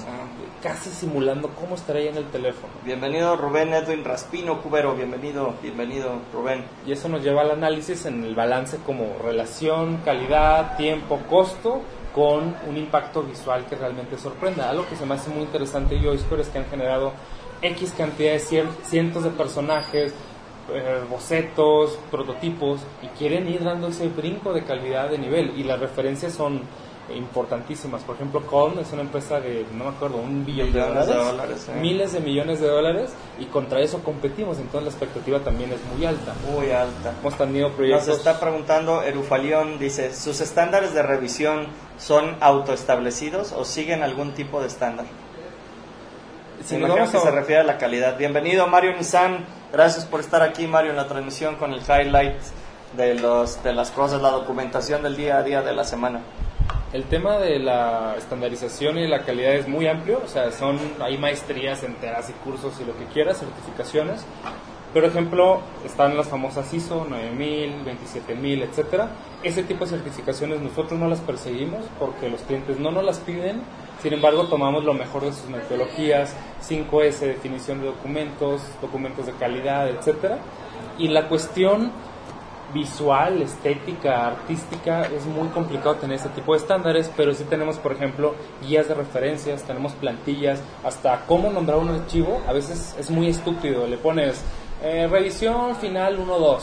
casi 0.63 0.91
simulando 0.91 1.51
cómo 1.51 1.75
estaría 1.75 2.11
en 2.11 2.17
el 2.17 2.27
teléfono. 2.27 2.73
Bienvenido 2.85 3.37
Rubén 3.37 3.73
Edwin 3.75 4.05
Raspino 4.05 4.63
Cubero, 4.63 4.95
bienvenido, 4.95 5.55
bienvenido 5.63 6.21
Rubén. 6.33 6.65
Y 6.87 6.93
eso 6.93 7.09
nos 7.09 7.23
lleva 7.23 7.43
al 7.43 7.51
análisis 7.51 8.07
en 8.07 8.25
el 8.25 8.35
balance 8.35 8.79
como 8.85 9.17
relación, 9.23 9.99
calidad, 10.05 10.77
tiempo, 10.77 11.21
costo 11.29 11.83
con 12.15 12.55
un 12.67 12.77
impacto 12.77 13.23
visual 13.23 13.67
que 13.67 13.77
realmente 13.77 14.17
sorprenda. 14.17 14.71
Algo 14.71 14.89
que 14.89 14.97
se 14.97 15.05
me 15.05 15.15
hace 15.15 15.31
muy 15.31 15.43
interesante 15.43 15.97
y 15.97 16.07
es 16.09 16.49
que 16.49 16.59
han 16.59 16.67
generado 16.67 17.13
X 17.63 17.95
cantidad 17.97 18.33
de 18.33 18.39
cientos 18.85 19.25
de 19.25 19.31
personajes, 19.31 20.15
eh, 20.73 21.01
bocetos, 21.09 21.99
prototipos 22.11 22.81
y 23.03 23.07
quieren 23.19 23.49
ir 23.49 23.63
dando 23.63 23.89
ese 23.89 24.09
brinco 24.09 24.53
de 24.53 24.65
calidad 24.65 25.11
de 25.11 25.19
nivel 25.19 25.53
y 25.57 25.65
las 25.65 25.79
referencias 25.79 26.33
son 26.33 26.63
importantísimas. 27.15 28.03
Por 28.03 28.17
ejemplo, 28.17 28.43
Colm 28.47 28.79
es 28.79 28.93
una 28.93 29.03
empresa 29.03 29.39
de, 29.41 29.65
no 29.73 29.85
me 29.85 29.91
acuerdo, 29.91 30.17
un 30.17 30.45
billón 30.45 30.73
de 30.73 30.81
dólares, 30.81 31.07
de 31.09 31.15
dólares, 31.15 31.69
¿eh? 31.69 31.79
miles 31.81 32.13
de 32.13 32.21
millones 32.21 32.61
de 32.61 32.67
dólares 32.69 33.11
y 33.39 33.45
contra 33.47 33.81
eso 33.81 34.03
competimos, 34.03 34.59
entonces 34.59 34.83
la 34.85 34.91
expectativa 34.91 35.39
también 35.41 35.73
es 35.73 35.81
muy 35.95 36.05
alta. 36.05 36.33
Muy 36.53 36.71
alta. 36.71 37.13
Hemos 37.21 37.37
tenido 37.39 37.69
Nos 37.69 37.77
proyectos... 37.77 38.09
está 38.19 38.41
preguntando 38.41 39.03
Erufalión, 39.03 39.79
dice, 39.79 40.13
¿sus 40.15 40.41
estándares 40.41 40.95
de 40.95 41.03
revisión 41.03 41.67
son 41.99 42.37
autoestablecidos 42.41 43.53
o 43.53 43.65
siguen 43.65 44.03
algún 44.03 44.33
tipo 44.33 44.61
de 44.61 44.67
estándar? 44.67 45.07
Si 46.65 46.75
Me 46.75 46.81
nos 46.81 46.91
imagino 46.97 47.11
que 47.13 47.19
a- 47.19 47.21
se 47.21 47.31
refiere 47.31 47.61
a 47.61 47.65
la 47.65 47.79
calidad. 47.79 48.17
Bienvenido 48.19 48.67
Mario 48.67 48.97
Nissan, 48.97 49.45
gracias 49.73 50.05
por 50.07 50.21
estar 50.21 50.43
aquí 50.43 50.67
Mario 50.67 50.91
en 50.91 50.97
la 50.97 51.07
transmisión 51.07 51.57
con 51.57 51.73
el 51.73 51.81
highlight 51.83 52.35
de, 52.97 53.15
los, 53.15 53.63
de 53.63 53.73
las 53.73 53.91
cosas, 53.93 54.21
la 54.23 54.31
documentación 54.31 55.03
del 55.03 55.17
día 55.17 55.39
a 55.39 55.43
día 55.43 55.63
de 55.63 55.75
la 55.75 55.85
semana. 55.85 56.21
El 56.93 57.05
tema 57.05 57.39
de 57.39 57.59
la 57.59 58.15
estandarización 58.17 58.97
y 58.99 59.09
la 59.09 59.25
calidad 59.25 59.55
es 59.55 59.67
muy 59.67 59.89
amplio, 59.89 60.21
o 60.25 60.29
sea, 60.29 60.53
son 60.53 60.79
hay 61.01 61.19
maestrías 61.19 61.83
enteras 61.83 62.31
y 62.31 62.33
cursos 62.45 62.75
y 62.81 62.85
lo 62.85 62.97
que 62.97 63.07
quieras, 63.07 63.39
certificaciones. 63.39 64.25
Por 64.95 65.05
ejemplo, 65.05 65.61
están 65.85 66.17
las 66.17 66.29
famosas 66.29 66.73
ISO 66.73 67.05
9000, 67.05 67.85
27000, 67.85 68.63
etcétera. 68.63 69.11
Ese 69.43 69.65
tipo 69.65 69.85
de 69.85 69.91
certificaciones 69.91 70.61
nosotros 70.61 70.99
no 70.99 71.09
las 71.09 71.21
perseguimos 71.21 71.85
porque 71.99 72.31
los 72.31 72.41
clientes 72.43 72.79
no 72.79 72.93
nos 72.93 73.05
las 73.05 73.19
piden. 73.19 73.63
Sin 74.01 74.13
embargo, 74.13 74.47
tomamos 74.47 74.85
lo 74.85 74.95
mejor 74.95 75.25
de 75.25 75.33
sus 75.33 75.51
metodologías, 75.51 76.35
5S, 76.67 77.19
definición 77.19 77.81
de 77.81 77.87
documentos, 77.89 78.63
documentos 78.81 79.27
de 79.27 79.33
calidad, 79.33 79.89
etcétera. 79.91 80.39
Y 80.99 81.09
la 81.09 81.29
cuestión 81.29 81.91
visual, 82.75 83.43
estética, 83.43 84.27
artística, 84.27 85.03
es 85.07 85.25
muy 85.27 85.49
complicado 85.49 85.95
tener 85.97 86.17
ese 86.17 86.29
tipo 86.31 86.53
de 86.53 86.59
estándares, 86.59 87.11
pero 87.17 87.33
sí 87.35 87.45
tenemos, 87.45 87.79
por 87.79 87.93
ejemplo, 87.93 88.35
guías 88.63 88.89
de 88.89 88.95
referencias, 88.95 89.63
tenemos 89.63 89.93
plantillas, 89.93 90.61
hasta 90.85 91.23
cómo 91.27 91.51
nombrar 91.51 91.79
un 91.79 91.89
archivo, 91.91 92.43
a 92.47 92.53
veces 92.53 92.95
es 92.99 93.11
muy 93.11 93.29
estúpido, 93.29 93.87
le 93.87 93.97
pones 93.99 94.43
eh, 94.83 95.07
revisión 95.11 95.77
final 95.77 96.19
1-2 96.19 96.61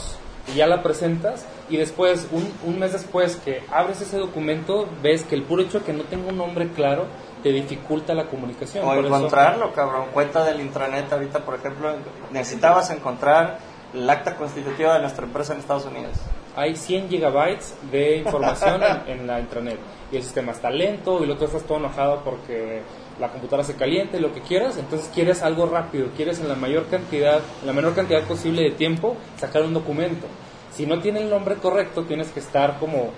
y 0.54 0.58
ya 0.58 0.68
la 0.68 0.84
presentas 0.84 1.46
y 1.70 1.78
después, 1.78 2.28
un, 2.32 2.52
un 2.66 2.78
mes 2.80 2.92
después 2.92 3.38
que 3.38 3.64
abres 3.72 4.02
ese 4.02 4.18
documento, 4.18 4.88
ves 5.02 5.24
que 5.24 5.36
el 5.36 5.44
puro 5.44 5.62
hecho 5.64 5.80
de 5.80 5.86
que 5.86 5.94
no 5.94 6.04
tenga 6.04 6.30
un 6.30 6.38
nombre 6.38 6.68
claro 6.70 7.06
te 7.42 7.50
dificulta 7.52 8.14
la 8.14 8.26
comunicación. 8.28 8.84
O 8.86 8.88
Por 8.90 8.98
eso- 9.06 9.08
encontrarlo, 9.16 9.74
cabrón. 9.74 10.06
Cuenta 10.14 10.44
del 10.46 10.62
intranet 10.62 11.12
ahorita, 11.12 11.40
por 11.40 11.56
ejemplo, 11.56 11.92
necesitabas 12.32 12.90
encontrar 12.92 13.58
el 13.94 14.10
acta 14.10 14.36
constitutiva 14.36 14.96
de 14.96 15.02
nuestra 15.02 15.26
empresa 15.26 15.54
en 15.54 15.60
Estados 15.60 15.86
Unidos. 15.86 16.18
hay 16.56 16.76
100 16.76 17.10
gigabytes 17.10 17.76
de 17.92 18.18
información 18.18 18.82
en, 19.08 19.26
la 19.26 19.40
intranet 19.40 19.80
y 20.12 20.18
el 20.18 20.24
sistema 20.24 20.52
está 20.52 20.70
lento 20.70 21.24
y 21.24 21.26
luego 21.26 21.40
tú 21.40 21.46
estás 21.46 21.64
todo 21.64 21.78
enojado 21.78 22.22
porque 22.24 22.82
la 23.20 23.30
computadora 23.30 23.64
se 23.64 23.76
calienta 23.76 24.18
y 24.18 24.20
lo 24.20 24.34
que 24.34 24.42
quieras, 24.42 24.78
entonces 24.78 25.10
quieres 25.14 25.44
algo 25.44 25.66
rápido, 25.66 26.08
quieres 26.16 26.40
en 26.40 26.48
la 26.48 26.56
mayor 26.56 26.88
cantidad, 26.88 27.42
en 27.62 27.68
la 27.68 27.74
menor 27.74 27.96
cantidad 27.96 28.24
posible 28.24 28.64
de 28.64 28.72
tiempo 28.72 29.16
sacar 29.38 29.64
un 29.64 29.74
documento. 29.74 30.28
Si 30.72 30.88
no 30.88 31.00
tiene 31.00 31.22
el 31.22 31.30
nombre 31.30 31.56
correcto, 31.56 32.04
tienes 32.04 32.32
que 32.32 32.40
estar 32.40 32.80
como 32.80 33.12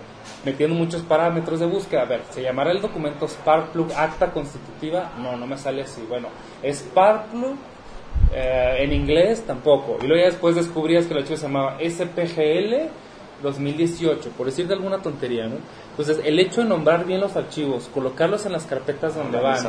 metiendo 0.44 0.76
muchos 0.76 1.02
parámetros 1.04 1.62
de 1.62 1.66
búsqueda. 1.66 2.02
A 2.02 2.06
ver, 2.06 2.22
¿se 2.30 2.42
llamará 2.42 2.72
el 2.72 2.82
documento 2.82 3.28
Sparkplug 3.28 3.94
Acta 3.94 4.32
Constitutiva? 4.32 5.14
No, 5.18 5.38
no 5.38 5.48
me 5.48 5.58
sale 5.58 5.84
así. 5.84 6.06
Bueno, 6.08 6.28
Sparkplug 6.64 7.56
eh, 8.34 8.78
en 8.80 8.94
inglés 8.94 9.44
tampoco. 9.46 9.98
Y 10.02 10.08
luego 10.08 10.24
ya 10.24 10.30
después 10.30 10.56
descubrías 10.56 11.06
que 11.06 11.14
el 11.14 11.20
archivo 11.20 11.38
se 11.38 11.44
llamaba 11.48 11.78
SPGL 11.80 12.90
2018, 13.42 14.30
por 14.32 14.48
decir 14.48 14.68
de 14.68 14.74
alguna 14.74 15.02
tontería, 15.02 15.48
¿no? 15.48 15.58
Entonces, 15.92 16.20
el 16.26 16.40
hecho 16.40 16.62
de 16.62 16.68
nombrar 16.68 17.06
bien 17.06 17.22
los 17.22 17.36
archivos, 17.36 17.90
colocarlos 17.94 18.46
en 18.46 18.52
las 18.52 18.66
carpetas 18.66 19.16
donde 19.16 19.40
van, 19.40 19.66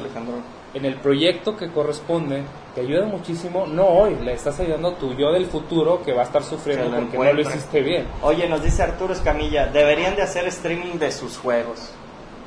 en 0.74 0.84
el 0.84 0.96
proyecto 0.96 1.56
que 1.56 1.70
corresponde, 1.70 2.42
te 2.74 2.80
ayuda 2.80 3.06
muchísimo. 3.06 3.66
No 3.66 3.86
hoy, 3.86 4.16
le 4.16 4.32
estás 4.32 4.58
ayudando 4.58 4.88
a 4.88 4.94
tu 4.96 5.14
yo 5.14 5.32
del 5.32 5.46
futuro 5.46 6.02
que 6.02 6.12
va 6.12 6.22
a 6.22 6.24
estar 6.24 6.42
sufriendo 6.42 6.90
porque 6.90 7.16
no 7.16 7.32
lo 7.32 7.40
hiciste 7.40 7.80
bien. 7.80 8.06
Oye, 8.22 8.48
nos 8.48 8.62
dice 8.62 8.82
Arturo 8.82 9.12
Escamilla, 9.12 9.66
deberían 9.66 10.16
de 10.16 10.22
hacer 10.22 10.46
streaming 10.48 10.98
de 10.98 11.12
sus 11.12 11.38
juegos. 11.38 11.92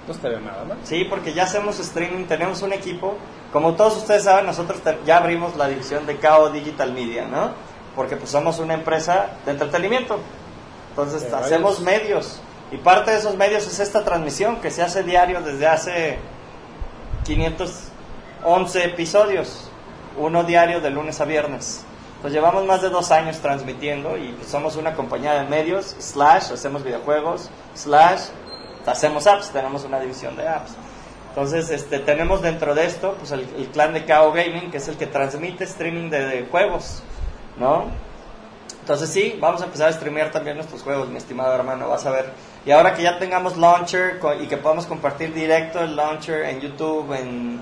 No 0.08 0.14
estaría 0.14 0.40
nada 0.40 0.66
mal. 0.66 0.78
Sí, 0.84 1.06
porque 1.10 1.34
ya 1.34 1.44
hacemos 1.44 1.80
streaming, 1.80 2.26
tenemos 2.26 2.62
un 2.62 2.74
equipo. 2.74 3.16
Como 3.52 3.74
todos 3.74 3.98
ustedes 3.98 4.24
saben, 4.24 4.46
nosotros 4.46 4.80
ya 5.06 5.18
abrimos 5.18 5.56
la 5.56 5.68
división 5.68 6.06
de 6.06 6.18
KO 6.18 6.50
Digital 6.50 6.94
Media, 6.94 7.26
¿no? 7.26 7.52
Porque 7.96 8.16
pues 8.16 8.30
somos 8.30 8.60
una 8.60 8.76
empresa 8.76 9.28
de 9.46 9.52
entretenimiento. 9.52 10.20
Entonces 10.90 11.32
hacemos 11.34 11.80
medios. 11.80 12.42
Y 12.72 12.78
parte 12.78 13.12
de 13.12 13.18
esos 13.18 13.36
medios 13.36 13.66
es 13.66 13.80
esta 13.80 14.04
transmisión 14.06 14.58
que 14.58 14.70
se 14.70 14.84
hace 14.84 15.02
diario 15.02 15.42
desde 15.42 15.66
hace 15.66 16.20
511 17.24 18.86
episodios. 18.86 19.72
Uno 20.18 20.44
diario 20.44 20.80
de 20.80 20.92
lunes 20.92 21.20
a 21.20 21.26
viernes. 21.26 21.84
Pues 22.22 22.34
llevamos 22.34 22.66
más 22.66 22.82
de 22.82 22.90
dos 22.90 23.12
años 23.12 23.40
transmitiendo 23.40 24.18
y 24.18 24.34
pues, 24.34 24.50
somos 24.50 24.76
una 24.76 24.94
compañía 24.94 25.34
de 25.36 25.50
medios, 25.50 25.96
slash, 26.00 26.52
hacemos 26.52 26.84
videojuegos, 26.84 27.50
slash, 27.74 28.24
hacemos 28.86 29.26
apps, 29.26 29.52
tenemos 29.52 29.86
una 29.86 30.00
división 30.00 30.36
de 30.36 30.48
apps. 30.48 30.74
Entonces, 31.40 31.70
este, 31.70 32.00
tenemos 32.00 32.42
dentro 32.42 32.76
de 32.76 32.86
esto 32.86 33.16
pues 33.18 33.32
el, 33.32 33.46
clan 33.72 33.94
de 33.94 34.04
KO 34.04 34.34
Gaming, 34.34 34.72
que 34.72 34.76
es 34.76 34.90
el 34.90 34.98
que 34.98 35.08
transmite 35.08 35.64
streaming 35.64 36.10
de, 36.10 36.46
juegos, 36.52 37.02
¿no? 37.58 37.86
Entonces 38.82 39.10
sí, 39.10 39.38
vamos 39.40 39.62
a 39.62 39.66
empezar 39.66 39.88
a 39.88 39.94
streamear 39.94 40.32
también 40.32 40.58
nuestros 40.58 40.84
juegos, 40.84 41.08
mi 41.08 41.16
estimado 41.16 41.56
hermano, 41.56 41.88
vas 41.88 42.06
a 42.06 42.12
ver. 42.12 42.34
Y 42.66 42.72
ahora 42.72 42.94
que 42.94 43.04
ya 43.04 43.20
tengamos 43.20 43.56
launcher 43.56 44.20
y 44.42 44.48
que 44.48 44.58
podamos 44.58 44.86
compartir 44.86 45.34
directo 45.34 45.80
el 45.80 45.96
launcher 45.96 46.44
en 46.44 46.60
YouTube, 46.60 47.14
en 47.14 47.62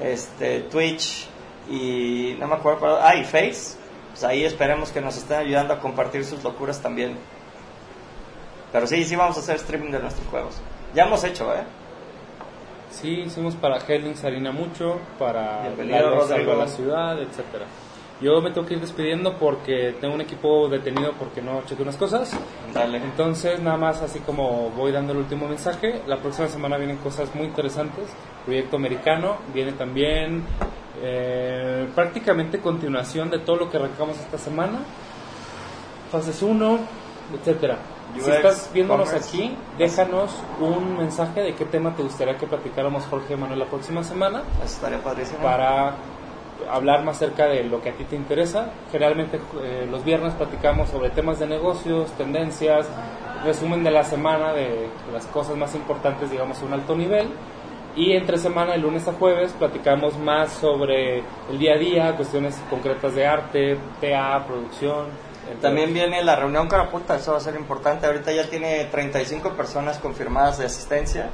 este 0.00 0.60
Twitch 0.60 1.26
y 1.68 2.36
no 2.38 2.46
me 2.46 2.54
acuerdo, 2.54 3.00
ah, 3.02 3.16
y 3.16 3.24
Face, 3.24 3.76
pues 4.12 4.22
ahí 4.22 4.44
esperemos 4.44 4.92
que 4.92 5.00
nos 5.00 5.16
estén 5.16 5.38
ayudando 5.38 5.74
a 5.74 5.80
compartir 5.80 6.24
sus 6.24 6.44
locuras 6.44 6.80
también. 6.80 7.18
Pero 8.70 8.86
sí, 8.86 9.04
sí 9.04 9.16
vamos 9.16 9.36
a 9.36 9.40
hacer 9.40 9.56
streaming 9.56 9.90
de 9.90 9.98
nuestros 9.98 10.28
juegos. 10.28 10.60
Ya 10.94 11.06
hemos 11.06 11.24
hecho, 11.24 11.52
¿eh? 11.52 11.64
Sí, 13.00 13.24
hicimos 13.26 13.54
para 13.56 13.76
Hellings 13.76 14.24
Harina 14.24 14.52
mucho, 14.52 14.98
para 15.18 15.64
Bienvenido, 15.64 15.96
darle 15.96 16.16
Rodrigo. 16.16 16.28
salvo 16.28 16.52
a 16.52 16.56
la 16.56 16.66
ciudad, 16.68 17.20
etcétera. 17.20 17.66
Yo 18.22 18.40
me 18.40 18.50
tengo 18.52 18.66
que 18.66 18.72
ir 18.72 18.80
despidiendo 18.80 19.34
porque 19.34 19.94
tengo 20.00 20.14
un 20.14 20.22
equipo 20.22 20.66
detenido 20.70 21.12
porque 21.18 21.42
no 21.42 21.60
chequé 21.66 21.82
unas 21.82 21.98
cosas. 21.98 22.34
Dale. 22.72 22.96
Entonces, 22.96 23.60
nada 23.60 23.76
más 23.76 24.00
así 24.00 24.20
como 24.20 24.70
voy 24.70 24.92
dando 24.92 25.12
el 25.12 25.18
último 25.18 25.46
mensaje. 25.46 26.00
La 26.06 26.16
próxima 26.16 26.48
semana 26.48 26.78
vienen 26.78 26.96
cosas 26.96 27.34
muy 27.34 27.44
interesantes. 27.44 28.06
Proyecto 28.46 28.76
americano, 28.76 29.36
viene 29.52 29.72
también 29.72 30.42
eh, 31.02 31.86
prácticamente 31.94 32.60
continuación 32.60 33.28
de 33.28 33.40
todo 33.40 33.56
lo 33.56 33.70
que 33.70 33.76
arrancamos 33.76 34.18
esta 34.18 34.38
semana. 34.38 34.78
Fases 36.10 36.40
1, 36.40 36.78
etcétera. 37.34 37.78
Si 38.14 38.30
estás 38.30 38.70
viéndonos 38.72 39.08
commerce. 39.08 39.28
aquí, 39.28 39.56
déjanos 39.78 40.30
un 40.60 40.96
mensaje 40.96 41.42
de 41.42 41.54
qué 41.54 41.64
tema 41.66 41.94
te 41.94 42.02
gustaría 42.02 42.36
que 42.38 42.46
platicáramos 42.46 43.04
Jorge 43.06 43.34
y 43.34 43.36
Manuel 43.36 43.58
la 43.58 43.66
próxima 43.66 44.02
semana 44.02 44.42
Eso 44.58 44.76
estaría 44.76 45.02
padrísimo. 45.02 45.40
para 45.42 45.96
hablar 46.70 47.04
más 47.04 47.16
acerca 47.16 47.46
de 47.46 47.64
lo 47.64 47.82
que 47.82 47.90
a 47.90 47.92
ti 47.92 48.04
te 48.04 48.16
interesa. 48.16 48.70
Generalmente 48.90 49.38
eh, 49.62 49.86
los 49.90 50.04
viernes 50.04 50.34
platicamos 50.34 50.88
sobre 50.88 51.10
temas 51.10 51.38
de 51.38 51.46
negocios, 51.46 52.10
tendencias, 52.12 52.88
resumen 53.44 53.84
de 53.84 53.90
la 53.90 54.04
semana 54.04 54.52
de 54.52 54.88
las 55.12 55.26
cosas 55.26 55.56
más 55.56 55.74
importantes, 55.74 56.30
digamos, 56.30 56.60
a 56.62 56.64
un 56.64 56.72
alto 56.72 56.96
nivel. 56.96 57.28
Y 57.94 58.12
entre 58.12 58.36
semana, 58.36 58.72
de 58.72 58.78
lunes 58.78 59.08
a 59.08 59.14
jueves, 59.14 59.54
platicamos 59.58 60.18
más 60.18 60.52
sobre 60.52 61.20
el 61.50 61.58
día 61.58 61.74
a 61.74 61.78
día, 61.78 62.16
cuestiones 62.16 62.62
concretas 62.68 63.14
de 63.14 63.26
arte, 63.26 63.78
TA, 64.02 64.44
producción. 64.46 65.06
También 65.60 65.94
viene 65.94 66.22
la 66.24 66.36
reunión 66.36 66.68
Caraputa, 66.68 67.16
eso 67.16 67.32
va 67.32 67.38
a 67.38 67.40
ser 67.40 67.54
importante. 67.54 68.06
Ahorita 68.06 68.32
ya 68.32 68.48
tiene 68.48 68.84
35 68.86 69.50
personas 69.50 69.98
confirmadas 69.98 70.58
de 70.58 70.66
asistencia 70.66 71.30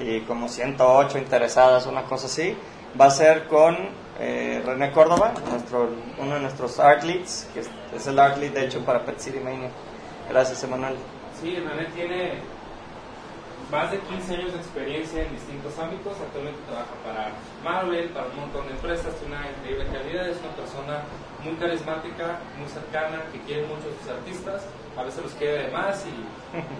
y 0.00 0.20
como 0.22 0.48
108 0.48 1.18
interesadas, 1.18 1.86
una 1.86 2.02
cosa 2.02 2.26
así. 2.26 2.56
Va 3.00 3.06
a 3.06 3.10
ser 3.10 3.46
con 3.46 3.76
eh, 4.18 4.62
René 4.64 4.92
Córdoba, 4.92 5.32
nuestro, 5.50 5.88
uno 6.18 6.34
de 6.34 6.40
nuestros 6.40 6.78
art 6.78 7.04
leads, 7.04 7.48
que 7.54 7.60
es, 7.60 7.70
es 7.94 8.06
el 8.06 8.18
art 8.18 8.38
lead 8.38 8.52
de 8.52 8.64
hecho 8.64 8.84
para 8.84 9.04
Pet 9.04 9.18
City 9.18 9.38
Mania. 9.38 9.70
Gracias, 10.28 10.62
Emanuel. 10.64 10.96
Sí, 11.40 11.56
René 11.56 11.86
tiene 11.94 12.40
más 13.74 13.90
de 13.90 13.98
15 13.98 14.36
años 14.36 14.52
de 14.52 14.58
experiencia 14.58 15.22
en 15.26 15.34
distintos 15.34 15.76
ámbitos. 15.82 16.14
Actualmente 16.14 16.62
trabaja 16.62 16.94
para 17.02 17.34
Marvel, 17.66 18.08
para 18.10 18.26
un 18.30 18.46
montón 18.46 18.70
de 18.70 18.72
empresas, 18.78 19.10
tiene 19.18 19.34
una 19.34 19.50
increíble 19.50 19.84
calidad. 19.90 20.28
Es 20.30 20.38
una 20.38 20.54
persona 20.54 21.02
muy 21.42 21.54
carismática, 21.58 22.38
muy 22.56 22.70
cercana, 22.70 23.26
que 23.34 23.42
quiere 23.42 23.66
mucho 23.66 23.90
a 23.90 23.94
sus 23.98 24.08
artistas. 24.14 24.62
A 24.96 25.02
veces 25.02 25.26
los 25.26 25.34
quiere 25.34 25.66
de 25.66 25.70
más 25.74 26.06
y 26.06 26.14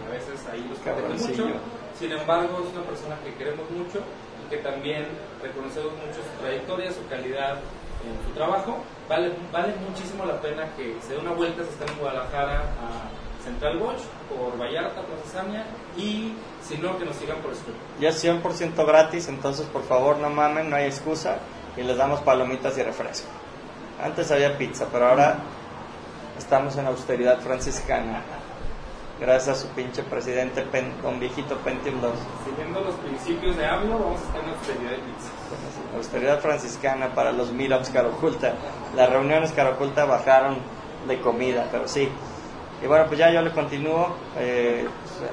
a 0.07 0.11
veces 0.15 0.39
ahí 0.47 0.63
los 0.71 0.79
Cabroncillo. 0.87 1.47
mucho. 1.51 1.59
Sin 1.99 2.13
embargo, 2.13 2.63
es 2.63 2.71
una 2.71 2.87
persona 2.87 3.19
que 3.27 3.35
queremos 3.35 3.67
mucho 3.75 3.99
y 3.99 4.51
que 4.51 4.63
también 4.63 5.11
reconocemos 5.43 5.93
mucho 5.99 6.23
su 6.23 6.33
trayectoria, 6.39 6.93
su 6.93 7.03
calidad 7.11 7.59
en 8.07 8.15
su 8.23 8.31
trabajo, 8.35 8.79
vale, 9.09 9.33
vale 9.51 9.75
muchísimo 9.89 10.27
la 10.27 10.39
pena 10.41 10.69
que 10.77 10.95
se 11.01 11.15
dé 11.15 11.19
una 11.19 11.33
vuelta 11.33 11.63
si 11.65 11.71
están 11.71 11.89
en 11.89 11.99
Guadalajara 11.99 12.61
a 12.61 13.24
Central 13.45 13.81
Watch, 13.81 14.01
por 14.29 14.59
Vallarta, 14.59 15.03
Plaza 15.03 15.41
Samia, 15.41 15.65
y 15.97 16.33
si 16.63 16.79
no, 16.79 16.99
que 16.99 17.05
nos 17.05 17.17
sigan 17.17 17.39
por 17.39 17.55
Skype. 17.55 17.79
Ya 18.01 18.09
es 18.09 18.25
100% 18.25 18.87
gratis, 18.87 19.29
entonces 19.29 19.67
por 19.67 19.83
favor 19.85 20.19
no 20.19 20.31
mamen, 20.31 20.71
no 20.71 20.77
hay 20.77 20.87
excusa, 20.87 21.39
y 21.77 21.83
les 21.83 21.97
damos 21.97 22.21
palomitas 22.21 22.77
y 22.79 22.83
refresco. 22.83 23.29
Antes 24.03 24.31
había 24.31 24.57
pizza, 24.59 24.87
pero 24.91 25.09
ahora 25.09 25.39
estamos 26.39 26.77
en 26.77 26.87
austeridad 26.87 27.39
franciscana. 27.41 28.23
Gracias 29.21 29.59
a 29.59 29.61
su 29.61 29.69
pinche 29.69 30.03
presidente, 30.03 30.63
pen, 30.63 30.93
don 31.01 31.21
viejito 31.21 31.57
Pentium 31.59 32.01
2. 32.01 32.13
Siguiendo 32.45 32.81
los 32.81 32.95
principios 32.97 33.57
de 33.57 33.65
AMLO, 33.65 33.99
vamos 33.99 34.21
a 34.21 34.25
estar 34.25 34.43
en 34.43 34.51
austeridad 34.51 34.91
de 34.91 34.97
pizza. 34.97 35.97
Austeridad 35.97 36.41
franciscana 36.41 37.15
para 37.15 37.31
los 37.31 37.53
meetups 37.53 37.91
Caro 37.91 38.09
Oculta. 38.09 38.55
Las 38.97 39.09
reuniones 39.11 39.53
Caro 39.53 39.75
Oculta 39.75 40.05
bajaron 40.05 40.59
de 41.07 41.21
comida, 41.21 41.69
pero 41.71 41.87
sí. 41.87 42.09
Y 42.85 42.87
bueno, 42.87 43.07
pues 43.07 43.19
ya 43.19 43.31
yo 43.31 43.41
le 43.41 43.51
continúo. 43.51 44.15
Eh, 44.39 44.87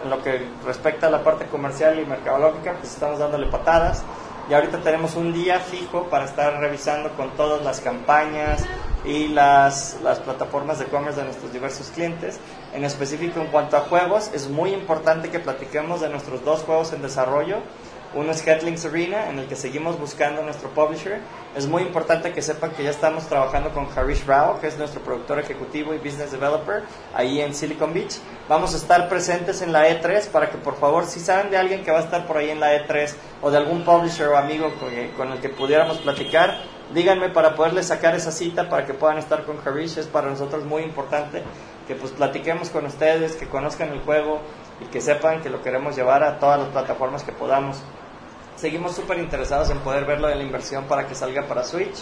en 0.04 0.10
lo 0.10 0.24
que 0.24 0.48
respecta 0.66 1.08
a 1.08 1.10
la 1.10 1.22
parte 1.22 1.48
comercial 1.48 2.00
y 2.00 2.06
mercadológica, 2.06 2.76
pues 2.80 2.94
estamos 2.94 3.20
dándole 3.20 3.48
patadas. 3.48 4.04
Y 4.50 4.54
ahorita 4.54 4.80
tenemos 4.80 5.16
un 5.16 5.34
día 5.34 5.60
fijo 5.60 6.06
para 6.10 6.26
estar 6.26 6.60
revisando 6.62 7.10
con 7.12 7.32
todas 7.32 7.62
las 7.62 7.82
campañas 7.82 8.66
y 9.04 9.28
las, 9.28 10.00
las 10.02 10.20
plataformas 10.20 10.80
de 10.80 10.86
e-commerce 10.86 11.20
de 11.20 11.26
nuestros 11.26 11.52
diversos 11.52 11.90
clientes. 11.90 12.40
En 12.74 12.86
específico, 12.86 13.42
en 13.42 13.48
cuanto 13.48 13.76
a 13.76 13.82
juegos, 13.82 14.32
es 14.34 14.50
muy 14.50 14.74
importante 14.74 15.30
que 15.30 15.40
platiquemos 15.40 16.00
de 16.00 16.08
nuestros 16.08 16.46
dos 16.46 16.62
juegos 16.62 16.94
en 16.94 17.02
desarrollo. 17.02 17.58
Uno 18.14 18.32
es 18.32 18.46
Headlings 18.46 18.84
Arena, 18.84 19.30
en 19.30 19.40
el 19.40 19.48
que 19.48 19.56
seguimos 19.56 19.98
buscando 19.98 20.44
nuestro 20.44 20.68
publisher. 20.72 21.22
Es 21.56 21.66
muy 21.66 21.82
importante 21.82 22.34
que 22.34 22.42
sepan 22.42 22.72
que 22.72 22.84
ya 22.84 22.90
estamos 22.90 23.26
trabajando 23.28 23.70
con 23.70 23.88
Harish 23.96 24.26
Rao, 24.26 24.60
que 24.60 24.68
es 24.68 24.78
nuestro 24.78 25.02
productor 25.02 25.40
ejecutivo 25.40 25.94
y 25.94 25.98
business 25.98 26.30
developer, 26.30 26.84
ahí 27.14 27.40
en 27.40 27.56
Silicon 27.56 27.94
Beach. 27.94 28.18
Vamos 28.50 28.74
a 28.74 28.78
estar 28.78 29.08
presentes 29.08 29.62
en 29.62 29.72
la 29.72 29.88
E3 29.88 30.28
para 30.28 30.50
que 30.50 30.58
por 30.58 30.76
favor, 30.76 31.06
si 31.06 31.22
saben 31.22 31.52
de 31.52 31.58
alguien 31.58 31.86
que 31.86 31.92
va 31.92 32.00
a 32.00 32.04
estar 32.04 32.28
por 32.28 32.36
ahí 32.36 32.50
en 32.50 32.60
la 32.60 32.74
E3 32.76 33.14
o 33.42 33.50
de 33.50 33.58
algún 33.58 33.86
publisher 33.86 34.28
o 34.28 34.38
amigo 34.38 34.74
con 35.16 35.32
el 35.32 35.40
que 35.40 35.48
pudiéramos 35.48 36.00
platicar, 36.00 36.62
díganme 36.94 37.30
para 37.30 37.56
poderles 37.56 37.88
sacar 37.88 38.14
esa 38.14 38.34
cita 38.34 38.68
para 38.68 38.86
que 38.86 38.94
puedan 38.94 39.20
estar 39.20 39.46
con 39.46 39.58
Harish. 39.66 40.00
Es 40.00 40.08
para 40.08 40.30
nosotros 40.30 40.66
muy 40.66 40.84
importante 40.84 41.44
que 41.88 41.96
pues 41.96 42.12
platiquemos 42.12 42.72
con 42.72 42.86
ustedes, 42.86 43.38
que 43.38 43.48
conozcan 43.48 43.88
el 43.94 44.02
juego 44.02 44.42
y 44.82 44.86
que 44.88 45.00
sepan 45.00 45.42
que 45.42 45.50
lo 45.50 45.62
queremos 45.62 45.96
llevar 45.96 46.24
a 46.24 46.40
todas 46.40 46.60
las 46.60 46.70
plataformas 46.70 47.24
que 47.24 47.32
podamos 47.32 47.82
seguimos 48.62 48.96
súper 48.96 49.18
interesados 49.18 49.72
en 49.72 49.80
poder 49.80 50.06
verlo 50.06 50.28
de 50.28 50.36
la 50.36 50.44
inversión 50.44 50.86
para 50.86 51.08
que 51.08 51.16
salga 51.16 51.48
para 51.48 51.64
Switch, 51.64 51.98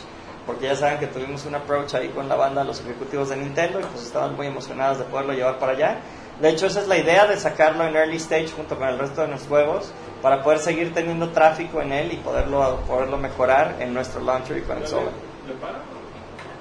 porque 0.45 0.65
ya 0.65 0.75
saben 0.75 0.99
que 0.99 1.07
tuvimos 1.07 1.45
un 1.45 1.55
approach 1.55 1.93
ahí 1.95 2.09
con 2.09 2.27
la 2.27 2.35
banda, 2.35 2.65
los 2.65 2.81
ejecutivos 2.81 3.29
de 3.29 3.37
Nintendo, 3.37 3.79
y 3.79 3.83
pues 3.83 4.03
estamos 4.03 4.33
muy 4.33 4.47
emocionados 4.47 4.97
de 4.97 5.05
poderlo 5.05 5.31
llevar 5.31 5.57
para 5.57 5.71
allá. 5.71 6.01
De 6.41 6.49
hecho, 6.49 6.67
esa 6.67 6.81
es 6.81 6.87
la 6.89 6.97
idea 6.97 7.27
de 7.27 7.37
sacarlo 7.37 7.85
en 7.85 7.95
early 7.95 8.17
stage 8.17 8.49
junto 8.49 8.77
con 8.77 8.89
el 8.89 8.99
resto 8.99 9.21
de 9.21 9.29
nuestros 9.29 9.47
juegos, 9.49 9.93
para 10.21 10.43
poder 10.43 10.59
seguir 10.59 10.93
teniendo 10.93 11.29
tráfico 11.29 11.81
en 11.81 11.93
él 11.93 12.11
y 12.11 12.17
poderlo, 12.17 12.81
poderlo 12.85 13.17
mejorar 13.17 13.77
en 13.79 13.93
nuestro 13.93 14.21
launcher 14.21 14.57
y 14.57 14.61
con 14.61 14.79
el 14.79 14.87
software. 14.87 15.13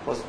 Pues, 0.05 0.22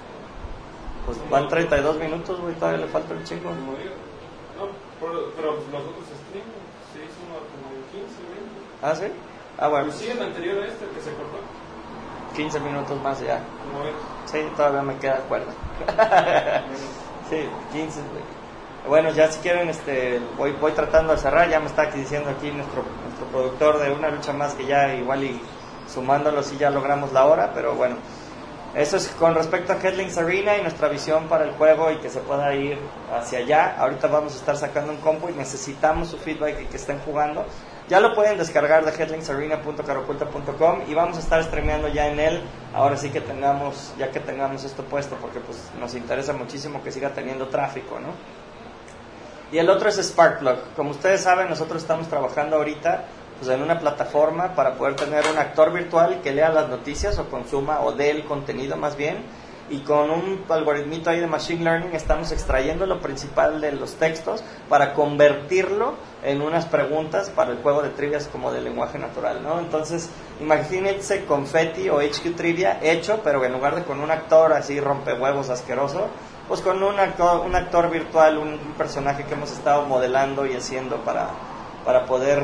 pues 1.05 1.29
van 1.29 1.47
32 1.47 1.99
minutos, 1.99 2.41
güey, 2.41 2.55
todavía 2.55 2.85
le 2.85 2.91
falta 2.91 3.13
un 3.13 3.23
chingo. 3.23 3.51
No, 3.51 4.65
pero, 4.99 5.31
pero 5.35 5.51
los 5.53 5.83
otros 5.83 6.05
streams 6.25 6.57
se 6.91 7.05
hizo 7.05 7.21
como 7.29 7.69
15, 7.91 8.07
20. 8.33 8.59
¿Ah, 8.81 8.95
sí? 8.95 9.28
Ah, 9.59 9.67
bueno. 9.67 9.87
Pues 9.87 9.97
sí, 9.97 10.07
el 10.09 10.21
anterior 10.21 10.63
a 10.63 10.67
este 10.67 10.85
que 10.85 11.01
se 11.01 11.13
cortó. 11.13 11.37
15 12.35 12.59
minutos 12.61 13.01
más 13.01 13.19
ya. 13.19 13.41
¿Cómo 13.65 13.83
ves? 13.83 13.93
Sí, 14.25 14.39
todavía 14.55 14.81
me 14.81 14.97
queda 14.97 15.17
cuerda. 15.27 15.51
sí, 17.29 17.49
15. 17.73 17.99
güey. 17.99 18.23
Bueno, 18.87 19.11
ya 19.11 19.29
si 19.29 19.41
quieren, 19.41 19.67
este, 19.67 20.21
voy, 20.37 20.53
voy 20.53 20.71
tratando 20.71 21.11
de 21.11 21.19
cerrar. 21.19 21.49
Ya 21.49 21.59
me 21.59 21.65
está 21.65 21.83
aquí 21.83 21.99
diciendo 21.99 22.29
aquí 22.29 22.51
nuestro, 22.51 22.83
nuestro 23.03 23.25
productor 23.27 23.79
de 23.79 23.91
una 23.91 24.09
lucha 24.09 24.31
más 24.31 24.53
que 24.53 24.65
ya 24.65 24.93
igual 24.95 25.25
y 25.25 25.41
sumándolo 25.93 26.41
sí 26.43 26.55
ya 26.57 26.69
logramos 26.69 27.11
la 27.11 27.25
hora, 27.25 27.51
pero 27.53 27.75
bueno. 27.75 27.97
Eso 28.75 28.97
es 28.97 29.07
con 29.07 29.33
respecto 29.33 29.73
a 29.73 29.77
Headlings 29.77 30.15
Arena 30.19 30.55
y 30.55 30.61
nuestra 30.61 30.87
visión 30.89 31.27
para 31.27 31.43
el 31.43 31.51
juego 31.53 31.89
y 31.91 31.97
que 31.97 32.09
se 32.09 32.19
pueda 32.19 32.53
ir 32.53 32.77
hacia 33.11 33.39
allá. 33.39 33.75
Ahorita 33.79 34.07
vamos 34.07 34.35
a 34.35 34.37
estar 34.37 34.55
sacando 34.55 34.91
un 34.93 34.99
compo 34.99 35.27
y 35.27 35.33
necesitamos 35.33 36.09
su 36.09 36.17
feedback 36.17 36.61
y 36.61 36.65
que 36.65 36.77
estén 36.77 36.99
jugando. 36.99 37.45
Ya 37.89 37.99
lo 37.99 38.13
pueden 38.13 38.37
descargar 38.37 38.85
de 38.85 38.91
headlingsarena.caroculta.com 38.91 40.83
y 40.87 40.93
vamos 40.93 41.17
a 41.17 41.21
estar 41.21 41.43
streameando 41.43 41.87
ya 41.87 42.07
en 42.07 42.19
él. 42.19 42.43
Ahora 42.71 42.95
sí 42.95 43.09
que 43.09 43.19
tengamos, 43.19 43.95
ya 43.97 44.11
que 44.11 44.19
tengamos 44.19 44.63
esto 44.63 44.83
puesto, 44.83 45.15
porque 45.15 45.39
pues 45.39 45.57
nos 45.79 45.95
interesa 45.95 46.33
muchísimo 46.33 46.83
que 46.83 46.91
siga 46.91 47.09
teniendo 47.09 47.47
tráfico, 47.47 47.99
¿no? 47.99 48.09
Y 49.51 49.57
el 49.57 49.67
otro 49.71 49.89
es 49.89 49.97
Sparkplug. 49.97 50.75
Como 50.75 50.91
ustedes 50.91 51.21
saben, 51.21 51.49
nosotros 51.49 51.81
estamos 51.81 52.07
trabajando 52.07 52.57
ahorita 52.57 53.05
pues, 53.39 53.49
en 53.49 53.63
una 53.63 53.79
plataforma 53.79 54.53
para 54.53 54.75
poder 54.75 54.95
tener 54.95 55.25
un 55.25 55.39
actor 55.39 55.73
virtual 55.73 56.21
que 56.21 56.31
lea 56.31 56.49
las 56.49 56.69
noticias 56.69 57.17
o 57.17 57.27
consuma 57.27 57.81
o 57.81 57.93
dé 57.93 58.11
el 58.11 58.23
contenido 58.25 58.77
más 58.77 58.95
bien. 58.95 59.23
Y 59.69 59.79
con 59.79 60.09
un 60.09 60.43
algoritmito 60.49 61.11
ahí 61.11 61.19
de 61.19 61.27
Machine 61.27 61.63
Learning 61.63 61.93
estamos 61.93 62.31
extrayendo 62.31 62.87
lo 62.87 62.99
principal 62.99 63.61
de 63.61 63.71
los 63.71 63.95
textos 63.95 64.43
para 64.67 64.93
convertirlo 64.93 65.93
en 66.23 66.41
unas 66.41 66.65
preguntas 66.65 67.29
para 67.29 67.51
el 67.51 67.61
juego 67.61 67.83
de 67.83 67.89
trivias 67.89 68.27
como 68.27 68.51
de 68.51 68.61
lenguaje 68.61 68.97
natural, 68.97 69.43
¿no? 69.43 69.59
Entonces, 69.59 70.09
imagínense 70.41 71.25
Confetti 71.25 71.89
o 71.89 71.99
HQ 71.99 72.35
Trivia 72.35 72.79
hecho, 72.81 73.21
pero 73.23 73.45
en 73.45 73.53
lugar 73.53 73.75
de 73.75 73.83
con 73.83 73.99
un 73.99 74.09
actor 74.09 74.53
así 74.53 74.79
rompehuevos 74.79 75.49
asqueroso, 75.49 76.07
pues 76.47 76.61
con 76.61 76.81
un 76.81 76.99
actor, 76.99 77.45
un 77.45 77.55
actor 77.55 77.91
virtual, 77.91 78.39
un, 78.39 78.53
un 78.53 78.73
personaje 78.75 79.25
que 79.25 79.35
hemos 79.35 79.51
estado 79.51 79.85
modelando 79.85 80.47
y 80.47 80.55
haciendo 80.55 80.97
para, 81.05 81.29
para 81.85 82.05
poder 82.05 82.43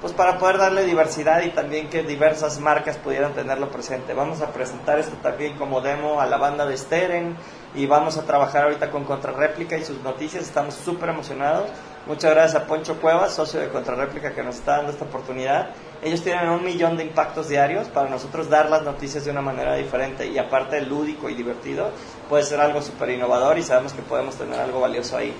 pues 0.00 0.14
para 0.14 0.38
poder 0.38 0.56
darle 0.56 0.84
diversidad 0.84 1.42
y 1.42 1.50
también 1.50 1.90
que 1.90 2.02
diversas 2.02 2.58
marcas 2.58 2.96
pudieran 2.96 3.34
tenerlo 3.34 3.70
presente. 3.70 4.14
Vamos 4.14 4.40
a 4.40 4.50
presentar 4.50 4.98
esto 4.98 5.16
también 5.22 5.58
como 5.58 5.82
demo 5.82 6.20
a 6.20 6.26
la 6.26 6.38
banda 6.38 6.64
de 6.64 6.76
Steren 6.76 7.36
y 7.74 7.86
vamos 7.86 8.16
a 8.16 8.22
trabajar 8.22 8.64
ahorita 8.64 8.90
con 8.90 9.04
Contrarréplica 9.04 9.76
y 9.76 9.84
sus 9.84 10.02
noticias, 10.02 10.44
estamos 10.44 10.74
súper 10.74 11.10
emocionados. 11.10 11.68
Muchas 12.06 12.30
gracias 12.32 12.62
a 12.62 12.66
Poncho 12.66 12.98
Cuevas, 12.98 13.34
socio 13.34 13.60
de 13.60 13.68
Contrarréplica, 13.68 14.32
que 14.32 14.42
nos 14.42 14.56
está 14.56 14.78
dando 14.78 14.92
esta 14.92 15.04
oportunidad. 15.04 15.70
Ellos 16.02 16.22
tienen 16.22 16.48
un 16.48 16.64
millón 16.64 16.96
de 16.96 17.04
impactos 17.04 17.48
diarios 17.48 17.88
para 17.88 18.08
nosotros 18.08 18.48
dar 18.48 18.70
las 18.70 18.82
noticias 18.82 19.26
de 19.26 19.30
una 19.30 19.42
manera 19.42 19.74
diferente 19.74 20.26
y 20.26 20.38
aparte 20.38 20.80
lúdico 20.80 21.28
y 21.28 21.34
divertido, 21.34 21.90
puede 22.28 22.42
ser 22.44 22.58
algo 22.58 22.80
súper 22.80 23.10
innovador 23.10 23.58
y 23.58 23.62
sabemos 23.62 23.92
que 23.92 24.00
podemos 24.00 24.34
tener 24.36 24.58
algo 24.58 24.80
valioso 24.80 25.18
ahí. 25.18 25.34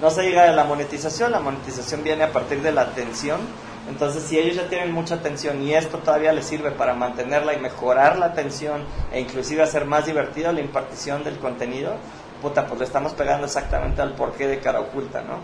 No 0.00 0.10
se 0.10 0.22
llega 0.22 0.44
a 0.44 0.52
la 0.52 0.64
monetización, 0.64 1.32
la 1.32 1.40
monetización 1.40 2.02
viene 2.02 2.24
a 2.24 2.32
partir 2.32 2.62
de 2.62 2.72
la 2.72 2.82
atención 2.82 3.40
entonces, 3.88 4.24
si 4.24 4.38
ellos 4.38 4.56
ya 4.56 4.68
tienen 4.68 4.92
mucha 4.92 5.14
atención 5.14 5.62
y 5.62 5.74
esto 5.74 5.98
todavía 5.98 6.32
les 6.32 6.46
sirve 6.46 6.72
para 6.72 6.94
mantenerla 6.94 7.54
y 7.54 7.60
mejorar 7.60 8.18
la 8.18 8.26
atención 8.26 8.84
e 9.12 9.20
inclusive 9.20 9.62
hacer 9.62 9.84
más 9.84 10.06
divertido 10.06 10.52
la 10.52 10.60
impartición 10.60 11.22
del 11.22 11.38
contenido, 11.38 11.94
puta, 12.42 12.66
pues 12.66 12.80
le 12.80 12.86
estamos 12.86 13.12
pegando 13.14 13.46
exactamente 13.46 14.02
al 14.02 14.14
porqué 14.14 14.48
de 14.48 14.58
cara 14.58 14.80
oculta, 14.80 15.22
¿no? 15.22 15.38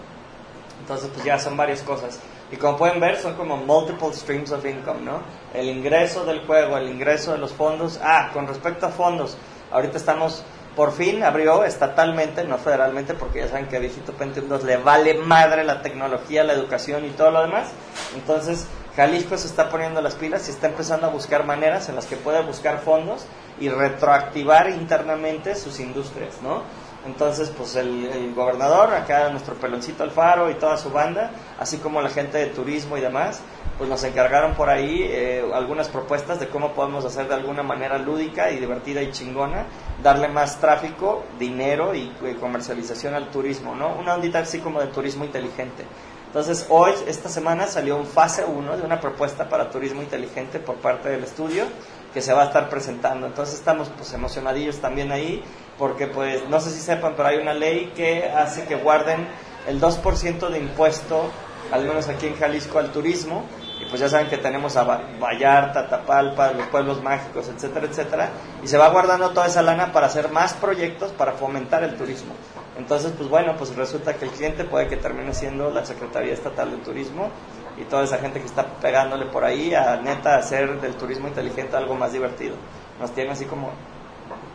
Entonces, 0.81 1.09
pues 1.13 1.25
ya 1.25 1.39
son 1.39 1.57
varias 1.57 1.83
cosas. 1.83 2.19
Y 2.51 2.57
como 2.57 2.77
pueden 2.77 2.99
ver, 2.99 3.17
son 3.17 3.35
como 3.35 3.57
multiple 3.57 4.13
streams 4.13 4.51
of 4.51 4.65
income, 4.67 5.03
¿no? 5.03 5.21
El 5.55 5.69
ingreso 5.69 6.25
del 6.25 6.45
juego, 6.45 6.77
el 6.77 6.91
ingreso 6.91 7.33
de 7.33 7.39
los 7.39 7.53
fondos. 7.53 8.01
Ah, 8.03 8.31
con 8.33 8.49
respecto 8.49 8.87
a 8.87 8.91
fondos, 8.91 9.39
ahorita 9.71 9.97
estamos 9.97 10.45
por 10.77 10.93
fin 10.93 11.23
abrió 11.23 11.65
estatalmente, 11.65 12.45
no 12.45 12.57
federalmente, 12.57 13.15
porque 13.15 13.41
ya 13.41 13.49
saben 13.49 13.67
que 13.67 13.77
a 13.77 13.81
Viejito 13.81 14.13
Pentium 14.13 14.49
2 14.49 14.65
le 14.65 14.77
vale 14.79 15.15
madre 15.15 15.65
la 15.65 15.83
tecnología, 15.83 16.45
la 16.45 16.55
educación 16.55 17.05
y 17.05 17.11
todo 17.11 17.31
lo 17.31 17.43
demás. 17.43 17.73
Entonces, 18.15 18.67
Jalisco 18.97 19.39
se 19.39 19.47
está 19.47 19.71
poniendo 19.71 20.01
las 20.03 20.15
pilas 20.15 20.49
y 20.49 20.51
está 20.51 20.69
empezando 20.69 21.07
a 21.07 21.11
buscar 21.11 21.47
maneras 21.47 21.89
en 21.89 21.97
las 21.97 22.07
que 22.07 22.17
puede 22.17 22.43
buscar 22.43 22.81
fondos 22.81 23.27
y 23.59 23.69
retroactivar 23.69 24.69
internamente 24.71 25.55
sus 25.55 25.81
industrias, 25.81 26.43
¿no? 26.43 26.63
Entonces, 27.07 27.51
pues 27.57 27.75
el, 27.75 28.33
gobernador, 28.35 28.95
acá 28.95 29.29
nuestro 29.31 29.55
peloncito 29.55 30.05
Alfaro 30.05 30.51
y 30.51 30.55
toda 30.55 30.77
su 30.77 30.91
banda, 30.91 31.33
así 31.59 31.79
como 31.79 32.01
la 32.01 32.11
gente 32.11 32.39
de 32.39 32.47
turismo 32.47 32.97
y 32.97 33.01
demás, 33.01 33.41
pues 33.77 33.91
nos 33.91 34.05
encargaron 34.05 34.55
por 34.55 34.71
ahí 34.71 35.03
eh, 35.03 35.43
algunas 35.53 35.89
propuestas 35.89 36.39
de 36.39 36.49
cómo 36.49 36.73
podemos 36.75 37.05
hacer 37.05 37.27
de 37.27 37.35
alguna 37.35 37.65
manera 37.65 37.99
lúdica 37.99 38.53
y 38.53 38.59
divertida 38.61 39.03
y 39.03 39.11
chingona, 39.11 39.67
darle 40.03 40.29
más 40.29 40.61
tráfico, 40.61 41.25
dinero 41.41 41.93
y, 41.95 42.13
y 42.23 42.35
comercialización 42.35 43.15
al 43.15 43.31
turismo, 43.31 43.75
¿no? 43.75 43.97
Una 43.97 44.15
ondita 44.15 44.39
así 44.39 44.61
como 44.61 44.81
de 44.81 44.87
turismo 44.89 45.25
inteligente. 45.25 45.85
Entonces, 46.33 46.65
hoy, 46.71 46.93
esta 47.07 47.29
semana, 47.29 47.67
salió 47.67 47.95
un 47.95 48.07
fase 48.07 48.43
1 48.43 48.79
de 48.79 48.83
una 48.85 48.99
propuesta 48.99 49.51
para 49.51 49.69
turismo 49.69 50.01
inteligente 50.01 50.61
por 50.61 50.77
parte 50.77 51.11
del 51.11 51.25
estudio 51.25 51.67
que 52.15 52.23
se 52.23 52.33
va 52.33 52.45
a 52.45 52.47
estar 52.47 52.71
presentando. 52.71 53.27
Entonces, 53.27 53.57
estamos 53.57 53.91
pues 53.95 54.15
emocionadillos 54.15 54.79
también 54.79 55.13
ahí, 55.13 55.45
porque 55.77 56.07
pues, 56.07 56.49
no 56.49 56.59
sé 56.59 56.71
si 56.71 56.81
sepan, 56.81 57.13
pero 57.19 57.29
hay 57.29 57.37
una 57.37 57.53
ley 57.53 57.93
que 57.95 58.31
hace 58.31 58.65
que 58.65 58.77
guarden 58.77 59.29
el 59.69 59.79
2% 59.79 60.49
de 60.49 60.59
impuesto, 60.59 61.31
al 61.71 61.85
menos 61.85 62.09
aquí 62.09 62.29
en 62.29 62.37
Jalisco, 62.37 62.79
al 62.79 62.93
turismo, 62.93 63.45
y 63.83 63.85
pues 63.87 64.01
ya 64.01 64.09
saben 64.09 64.29
que 64.29 64.39
tenemos 64.39 64.77
a 64.77 64.85
Vallarta, 64.85 65.89
Tapalpa, 65.89 66.53
los 66.53 66.67
pueblos 66.69 67.03
mágicos, 67.03 67.49
etcétera, 67.49 67.87
etcétera, 67.87 68.31
y 68.63 68.69
se 68.69 68.79
va 68.79 68.89
guardando 68.91 69.31
toda 69.31 69.47
esa 69.47 69.61
lana 69.61 69.91
para 69.93 70.07
hacer 70.07 70.31
más 70.31 70.55
proyectos 70.55 71.11
para 71.11 71.33
fomentar 71.33 71.83
el 71.83 71.97
turismo. 71.97 72.33
Entonces, 72.79 73.13
pues 73.17 73.29
bueno, 73.29 73.57
pues 73.59 73.75
resulta 73.75 74.15
que 74.15 74.27
el 74.27 74.31
cliente 74.31 74.65
puede 74.65 74.87
que 74.87 74.97
termine 74.97 75.35
siendo 75.35 75.71
la 75.71 75.85
Secretaría 75.85 76.33
Estatal 76.33 76.71
de 76.71 76.77
Turismo 76.79 77.29
y 77.77 77.83
toda 77.85 78.05
esa 78.05 78.19
gente 78.19 78.39
que 78.39 78.47
está 78.47 78.67
pegándole 78.67 79.27
por 79.27 79.45
ahí 79.45 79.75
a 79.75 79.97
neta 79.97 80.37
hacer 80.37 80.81
del 80.81 80.95
turismo 80.95 81.27
inteligente 81.29 81.77
algo 81.77 81.95
más 81.95 82.13
divertido. 82.13 82.55
Nos 83.01 83.11
tiene 83.13 83.33
así 83.33 83.47
como 83.47 83.71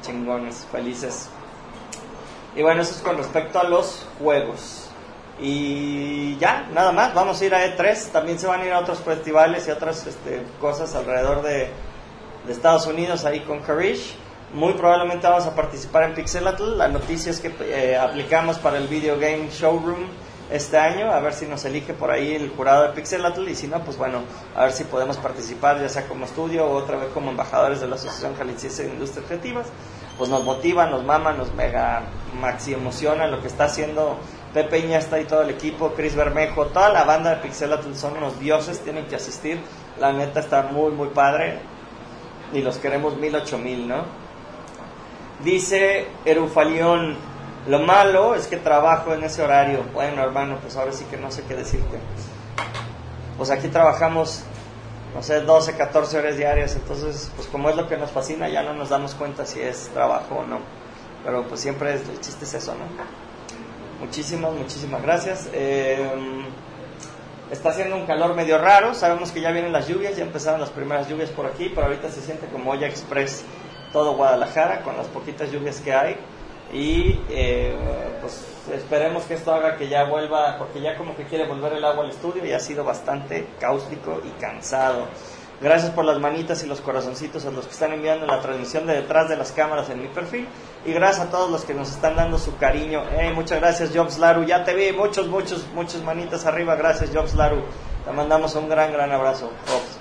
chingones, 0.01 0.65
felices. 0.71 1.30
Y 2.55 2.61
bueno, 2.61 2.82
eso 2.82 2.93
es 2.93 3.01
con 3.01 3.17
respecto 3.17 3.59
a 3.59 3.65
los 3.65 4.07
juegos. 4.19 4.86
Y 5.39 6.38
ya, 6.38 6.67
nada 6.73 6.91
más, 6.91 7.13
vamos 7.13 7.39
a 7.39 7.45
ir 7.45 7.53
a 7.53 7.63
E3, 7.65 8.11
también 8.11 8.39
se 8.39 8.47
van 8.47 8.61
a 8.61 8.65
ir 8.65 8.73
a 8.73 8.79
otros 8.79 8.99
festivales 8.99 9.67
y 9.67 9.71
otras 9.71 10.05
este, 10.07 10.43
cosas 10.59 10.95
alrededor 10.95 11.43
de, 11.43 11.69
Estados 12.47 12.88
Unidos 12.88 13.25
ahí 13.25 13.41
con 13.41 13.59
Karish. 13.59 14.15
Muy 14.53 14.71
probablemente 14.73 15.27
vamos 15.27 15.45
a 15.45 15.53
participar 15.53 16.03
en 16.03 16.13
Pixelatl. 16.13 16.77
La 16.77 16.88
noticia 16.88 17.29
es 17.29 17.41
que 17.41 17.53
eh, 17.59 17.97
aplicamos 17.97 18.57
para 18.57 18.77
el 18.77 18.88
Video 18.88 19.19
Game 19.19 19.49
Showroom 19.51 20.07
este 20.49 20.77
año, 20.77 21.11
a 21.11 21.19
ver 21.19 21.33
si 21.33 21.45
nos 21.45 21.65
elige 21.65 21.93
por 21.93 22.09
ahí 22.09 22.35
el 22.35 22.49
jurado 22.51 22.83
de 22.83 22.89
Pixelatl 22.93 23.49
y 23.49 23.55
si 23.55 23.67
no, 23.67 23.83
pues 23.83 23.97
bueno, 23.97 24.21
a 24.55 24.63
ver 24.63 24.71
si 24.71 24.85
podemos 24.85 25.17
participar 25.17 25.81
ya 25.81 25.89
sea 25.89 26.07
como 26.07 26.23
estudio 26.23 26.65
o 26.65 26.77
otra 26.77 26.95
vez 26.95 27.09
como 27.13 27.31
embajadores 27.31 27.81
de 27.81 27.88
la 27.88 27.95
Asociación 27.95 28.35
Jalisciense 28.38 28.83
de 28.83 28.89
Industrias 28.91 29.25
Creativas. 29.25 29.67
Pues 30.17 30.29
nos 30.29 30.45
motiva, 30.45 30.85
nos 30.88 31.03
mama, 31.03 31.33
nos 31.33 31.53
mega 31.53 32.03
maxi 32.39 32.73
emociona 32.73 33.27
lo 33.27 33.41
que 33.41 33.47
está 33.47 33.65
haciendo 33.65 34.17
Pepe 34.54 34.80
Iñesta 34.80 35.20
y 35.20 35.26
todo 35.26 35.41
el 35.41 35.50
equipo, 35.50 35.93
Chris 35.93 36.16
Bermejo, 36.16 36.68
toda 36.68 36.89
la 36.89 37.04
banda 37.04 37.32
de 37.32 37.36
Pixelatl 37.38 37.93
son 37.95 38.18
unos 38.18 38.39
dioses, 38.39 38.80
tienen 38.80 39.06
que 39.06 39.16
asistir. 39.16 39.60
La 40.00 40.14
neta 40.14 40.39
está 40.39 40.64
muy, 40.64 40.91
muy 40.91 41.10
padre. 41.10 41.60
Y 42.54 42.62
los 42.62 42.78
queremos 42.78 43.18
mil, 43.18 43.36
ocho 43.36 43.58
mil, 43.58 43.88
¿no? 43.88 44.04
Dice 45.43 46.08
Erufalión, 46.26 47.18
lo 47.68 47.80
malo 47.80 48.34
es 48.36 48.48
que 48.48 48.58
trabajo 48.58 49.14
en 49.14 49.24
ese 49.24 49.43
horario. 49.43 49.84
Bueno, 49.93 50.24
hermano, 50.24 50.58
pues 50.62 50.78
ahora 50.78 50.93
sí 50.93 51.06
que 51.06 51.18
no 51.18 51.30
sé 51.30 51.43
qué 51.43 51.56
decirte. 51.56 52.00
Pues 53.38 53.52
aquí 53.52 53.68
trabajamos, 53.68 54.43
no 55.14 55.22
sé, 55.22 55.41
12, 55.41 55.76
14 55.76 56.18
horas 56.18 56.38
diarias. 56.38 56.76
Entonces, 56.76 57.30
pues 57.36 57.48
como 57.50 57.70
es 57.70 57.76
lo 57.76 57.88
que 57.89 57.98
nos 57.98 58.12
fascina, 58.12 58.48
ya 58.48 58.64
no 58.64 58.74
nos 58.74 58.89
damos 58.89 59.14
cuenta 59.16 59.45
si 59.45 59.60
es 59.60 59.89
trabajo 59.89 60.36
o 60.36 60.45
no. 60.45 60.60
Pero 61.26 61.43
pues 61.43 61.60
siempre 61.60 61.93
es, 61.93 62.08
el 62.08 62.22
chiste 62.22 62.45
es 62.45 62.54
eso, 62.54 62.74
¿no? 62.74 62.86
Muchísimas, 64.00 64.54
muchísimas 64.54 65.02
gracias. 65.02 65.50
Em, 65.54 66.45
está 67.52 67.70
haciendo 67.70 67.95
un 67.95 68.06
calor 68.06 68.36
medio 68.36 68.58
raro, 68.58 68.93
sabemos 68.93 69.32
que 69.32 69.41
ya 69.41 69.52
vienen 69.52 69.72
las 69.72 69.88
lluvias, 69.88 70.16
ya 70.16 70.24
empezaron 70.24 70.60
las 70.60 70.70
primeras 70.70 71.10
lluvias 71.10 71.30
por 71.32 71.45
aquí, 71.45 71.72
pero 71.74 71.88
ahorita 71.88 72.10
se 72.10 72.22
siente 72.22 72.48
como 72.48 72.72
olla 72.72 72.88
express 72.88 73.43
todo 73.91 74.16
Guadalajara 74.16 74.82
con 74.84 74.98
las 74.98 75.08
poquitas 75.08 75.52
lluvias 75.52 75.80
que 75.80 75.93
hay 75.93 76.18
y 76.74 77.20
eh, 77.30 77.74
pues 78.20 78.45
esperemos 78.74 79.24
que 79.24 79.36
esto 79.36 79.54
haga 79.54 79.78
que 79.78 79.88
ya 79.88 80.04
vuelva, 80.04 80.58
porque 80.58 80.82
ya 80.82 80.98
como 80.98 81.16
que 81.16 81.24
quiere 81.24 81.48
volver 81.48 81.74
el 81.74 81.86
agua 81.86 82.04
al 82.04 82.10
estudio 82.10 82.45
y 82.45 82.52
ha 82.52 82.60
sido 82.60 82.84
bastante 82.84 83.48
cáustico 83.60 84.22
y 84.24 84.30
cansado. 84.41 85.08
Gracias 85.60 85.91
por 85.91 86.05
las 86.05 86.20
manitas 86.20 86.64
y 86.64 86.68
los 86.68 86.82
corazoncitos 86.82 87.43
a 87.47 87.51
los 87.51 87.66
que 87.66 87.72
están 87.72 87.91
enviando 87.91 88.28
la 88.28 88.39
transmisión 88.41 88.86
de 88.86 88.93
detrás 88.93 89.28
de 89.28 89.36
las 89.36 89.51
cámaras 89.51 89.89
en 89.89 90.03
mi 90.03 90.08
perfil. 90.08 90.47
Y 90.86 90.93
gracias 90.93 91.28
a 91.28 91.32
todos 91.32 91.49
los 91.49 91.66
que 91.66 91.74
nos 91.74 91.89
están 91.89 92.16
dando 92.16 92.38
su 92.38 92.55
cariño. 92.58 93.03
muchas 93.34 93.60
gracias, 93.60 93.89
Jobs 93.91 94.20
Laru. 94.20 94.43
Ya 94.43 94.64
te 94.64 94.76
vi, 94.76 94.91
muchos, 94.91 95.26
muchos, 95.28 95.66
muchos 95.74 96.03
manitas 96.03 96.45
arriba. 96.45 96.76
Gracias, 96.76 97.10
Jobs 97.12 97.34
Laru. 97.34 97.64
Te 98.05 98.12
mandamos 98.12 98.53
un 98.53 98.70
gran, 98.70 98.93
gran 98.93 99.12
abrazo, 99.12 99.51
Jobs. 99.68 99.97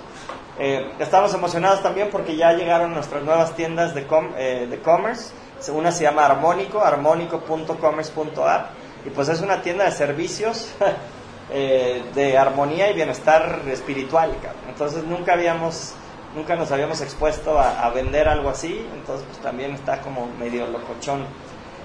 Eh, 0.59 0.91
estamos 0.99 1.33
emocionados 1.33 1.81
también 1.81 2.09
porque 2.11 2.35
ya 2.35 2.53
llegaron 2.53 2.93
nuestras 2.93 3.23
nuevas 3.23 3.55
tiendas 3.55 3.95
de, 3.95 4.05
com, 4.05 4.33
eh, 4.37 4.67
de 4.69 4.79
commerce. 4.79 5.31
Una 5.73 5.91
se 5.91 6.03
llama 6.03 6.25
Armónico, 6.25 6.81
armónico.commerce.app. 6.81 8.69
Y 9.05 9.09
pues 9.09 9.29
es 9.29 9.41
una 9.41 9.61
tienda 9.63 9.85
de 9.85 9.91
servicios 9.91 10.69
Eh, 11.49 12.03
de 12.13 12.37
armonía 12.37 12.91
y 12.91 12.93
bienestar 12.93 13.61
espiritual. 13.71 14.35
Entonces 14.67 15.05
nunca 15.05 15.31
habíamos, 15.31 15.93
nunca 16.35 16.57
nos 16.57 16.73
habíamos 16.73 16.99
expuesto 16.99 17.57
a, 17.57 17.89
vender 17.91 18.27
algo 18.27 18.49
así, 18.49 18.85
entonces 18.93 19.25
pues 19.25 19.41
también 19.41 19.71
está 19.71 20.01
como 20.01 20.27
medio 20.37 20.67
locochón. 20.67 21.25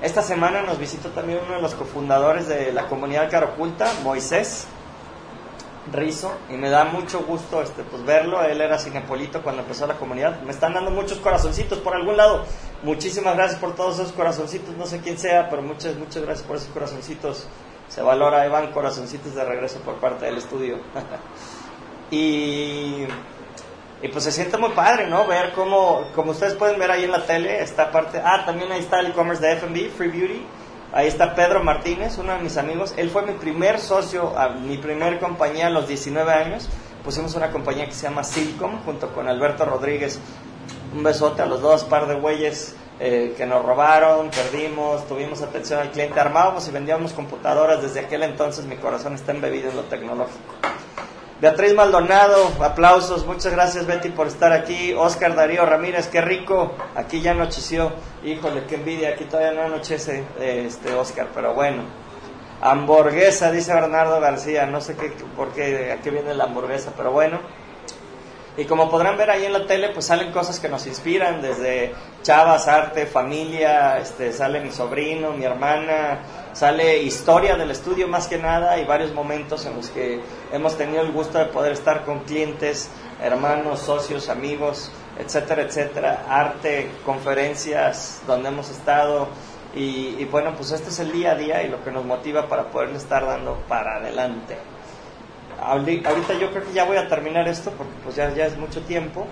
Esta 0.03 0.21
semana 0.21 0.63
nos 0.63 0.81
visitó 0.81 1.11
también 1.11 1.39
uno 1.47 1.55
de 1.55 1.63
los 1.63 1.77
cofundadores 1.77 2.49
de 2.49 2.73
la 2.73 2.89
comunidad 2.89 3.31
Caroculta, 3.31 3.87
Moisés 4.03 4.67
Rizo, 5.93 6.33
y 6.51 6.55
me 6.55 6.69
da 6.69 6.85
mucho 6.85 7.21
gusto 7.21 7.63
este, 7.63 7.85
pues, 7.85 8.05
verlo. 8.05 8.43
Él 8.43 8.61
era 8.61 8.81
cinepolito 8.81 9.43
cuando 9.43 9.63
empezó 9.63 9.87
la 9.87 9.95
comunidad. 9.95 10.43
Me 10.43 10.51
están 10.51 10.75
dando 10.75 10.91
muchos 10.91 11.19
corazoncitos 11.19 11.79
por 11.79 11.95
algún 11.95 12.17
lado. 12.17 12.45
Muchísimas 12.83 13.37
gracias 13.37 13.61
por 13.61 13.77
todos 13.77 14.01
esos 14.01 14.11
corazoncitos. 14.11 14.77
No 14.77 14.87
sé 14.87 14.99
quién 14.99 15.19
sea, 15.19 15.49
pero 15.49 15.63
muchas, 15.63 15.95
muchas 15.95 16.25
gracias 16.25 16.45
por 16.45 16.57
esos 16.57 16.69
corazoncitos 16.71 17.47
se 17.93 18.01
valora, 18.01 18.41
ahí 18.41 18.49
van 18.49 18.73
corazoncitos 18.73 19.35
de 19.35 19.45
regreso 19.45 19.79
por 19.81 19.97
parte 19.97 20.25
del 20.25 20.39
estudio. 20.39 20.79
y, 22.11 23.05
y 24.01 24.09
pues 24.11 24.25
se 24.25 24.33
siente 24.33 24.57
muy 24.57 24.71
padre, 24.71 25.09
¿no? 25.09 25.27
Ver 25.27 25.53
cómo, 25.53 26.05
como 26.15 26.31
ustedes 26.31 26.55
pueden 26.55 26.79
ver 26.79 26.91
ahí 26.91 27.05
en 27.05 27.13
la 27.13 27.27
tele, 27.27 27.61
esta 27.61 27.91
parte, 27.91 28.19
ah, 28.25 28.45
también 28.47 28.73
ahí 28.73 28.81
está 28.81 29.01
el 29.01 29.09
e-commerce 29.09 29.47
de 29.47 29.57
FB, 29.57 29.91
Free 29.95 30.09
Beauty. 30.09 30.47
Ahí 30.95 31.07
está 31.07 31.35
Pedro 31.35 31.63
Martínez, 31.63 32.17
uno 32.17 32.33
de 32.33 32.39
mis 32.39 32.57
amigos. 32.57 32.95
Él 32.97 33.11
fue 33.11 33.27
mi 33.27 33.33
primer 33.33 33.79
socio, 33.79 34.39
a 34.39 34.49
mi 34.49 34.79
primer 34.79 35.21
compañía 35.21 35.67
a 35.67 35.71
los 35.71 35.87
19 35.87 36.33
años. 36.33 36.71
Pusimos 37.05 37.35
una 37.35 37.51
compañía 37.51 37.85
que 37.85 37.93
se 37.93 38.09
llama 38.09 38.25
Silcom 38.25 38.83
junto 38.85 39.13
con 39.13 39.29
Alberto 39.29 39.67
Rodríguez. 39.67 40.19
Un 40.95 41.03
besote 41.03 41.43
a 41.43 41.47
los 41.47 41.61
dos, 41.61 41.85
par 41.85 42.07
de 42.07 42.15
güeyes 42.15 42.75
eh, 43.05 43.35
que 43.37 43.47
nos 43.47 43.65
robaron, 43.65 44.31
perdimos, 44.31 45.09
tuvimos 45.09 45.43
atención 45.43 45.81
al 45.81 45.91
cliente, 45.91 46.21
armábamos 46.21 46.69
y 46.69 46.71
vendíamos 46.71 47.13
computadoras. 47.13 47.83
Desde 47.83 47.99
aquel 47.99 48.23
entonces 48.23 48.65
mi 48.65 48.77
corazón 48.77 49.15
está 49.15 49.33
embebido 49.33 49.71
en 49.71 49.77
lo 49.77 49.83
tecnológico. 49.83 50.55
Beatriz 51.41 51.75
Maldonado, 51.75 52.53
aplausos, 52.63 53.27
muchas 53.27 53.53
gracias 53.53 53.89
Betty 53.89 54.11
por 54.11 54.29
estar 54.29 54.53
aquí. 54.53 54.95
Oscar 54.95 55.35
Darío 55.35 55.67
Ramírez, 55.67 56.07
qué 56.07 56.21
rico, 56.21 56.77
aquí 56.95 57.21
ya 57.21 57.33
anocheció. 57.33 57.91
Híjole, 58.23 58.67
qué 58.69 58.77
envidia, 58.77 59.09
aquí 59.09 59.25
todavía 59.25 59.51
no 59.51 59.63
anochece 59.63 60.23
este 60.39 60.95
Oscar, 60.95 61.27
pero 61.35 61.55
bueno. 61.55 61.83
Hamburguesa, 62.61 63.51
dice 63.51 63.75
Bernardo 63.75 64.21
García, 64.21 64.67
no 64.67 64.81
sé 64.81 64.95
qué, 64.95 65.13
por 65.35 65.53
qué, 65.53 65.91
a 65.91 66.01
qué 66.01 66.11
viene 66.11 66.35
la 66.35 66.45
hamburguesa, 66.45 66.93
pero 66.97 67.11
bueno. 67.11 67.41
Y 68.55 68.67
como 68.67 68.91
podrán 68.91 69.17
ver 69.17 69.31
ahí 69.31 69.47
en 69.47 69.55
la 69.55 69.67
tele, 69.67 69.91
pues 69.95 70.05
salen 70.05 70.31
cosas 70.31 70.61
que 70.61 70.69
nos 70.69 70.87
inspiran, 70.87 71.41
desde 71.41 71.95
chavas, 72.23 72.69
arte, 72.69 73.07
familia, 73.07 73.99
este, 73.99 74.31
sale 74.31 74.61
mi 74.61 74.71
sobrino, 74.71 75.33
mi 75.33 75.45
hermana, 75.45 76.19
sale 76.53 77.03
historia 77.03 77.57
del 77.57 77.71
estudio 77.71 78.09
más 78.09 78.29
que 78.29 78.37
nada 78.37 78.79
y 78.79 78.85
varios 78.85 79.15
momentos 79.15 79.65
en 79.65 79.77
los 79.77 79.89
que 79.89 80.21
hemos 80.53 80.77
tenido 80.77 81.01
el 81.01 81.13
gusto 81.13 81.39
de 81.39 81.47
poder 81.47 81.73
estar 81.73 82.05
con 82.05 82.21
clientes, 82.21 82.91
hermanos, 83.23 83.81
socios, 83.81 84.29
amigos, 84.29 84.93
etcétera, 85.19 85.63
etcétera, 85.63 86.27
arte, 86.29 86.91
conferencias 87.07 88.21
donde 88.27 88.51
hemos 88.51 88.69
estado. 88.69 89.29
Y, 89.75 90.17
y 90.19 90.29
bueno, 90.31 90.53
pues 90.55 90.73
este 90.73 90.91
es 90.91 90.99
el 90.99 91.11
día 91.11 91.33
a 91.33 91.37
día 91.37 91.63
y 91.63 91.71
lo 91.71 91.83
que 91.83 91.91
nos 91.91 92.05
motiva 92.05 92.47
para 92.49 92.71
poderle 92.71 92.99
estar 92.99 93.25
dando 93.25 93.63
para 93.67 93.97
adelante 93.97 94.59
ahorita 95.65 96.35
yo 96.35 96.51
creo 96.51 96.65
que 96.65 96.73
ya 96.73 96.85
voy 96.85 96.97
a 96.97 97.09
terminar 97.09 97.49
esto 97.49 97.71
porque 97.73 97.93
pues 98.05 98.17
ya, 98.17 98.33
ya 98.35 98.47
es 98.47 98.57
mucho 98.57 98.83
tiempo, 98.83 99.27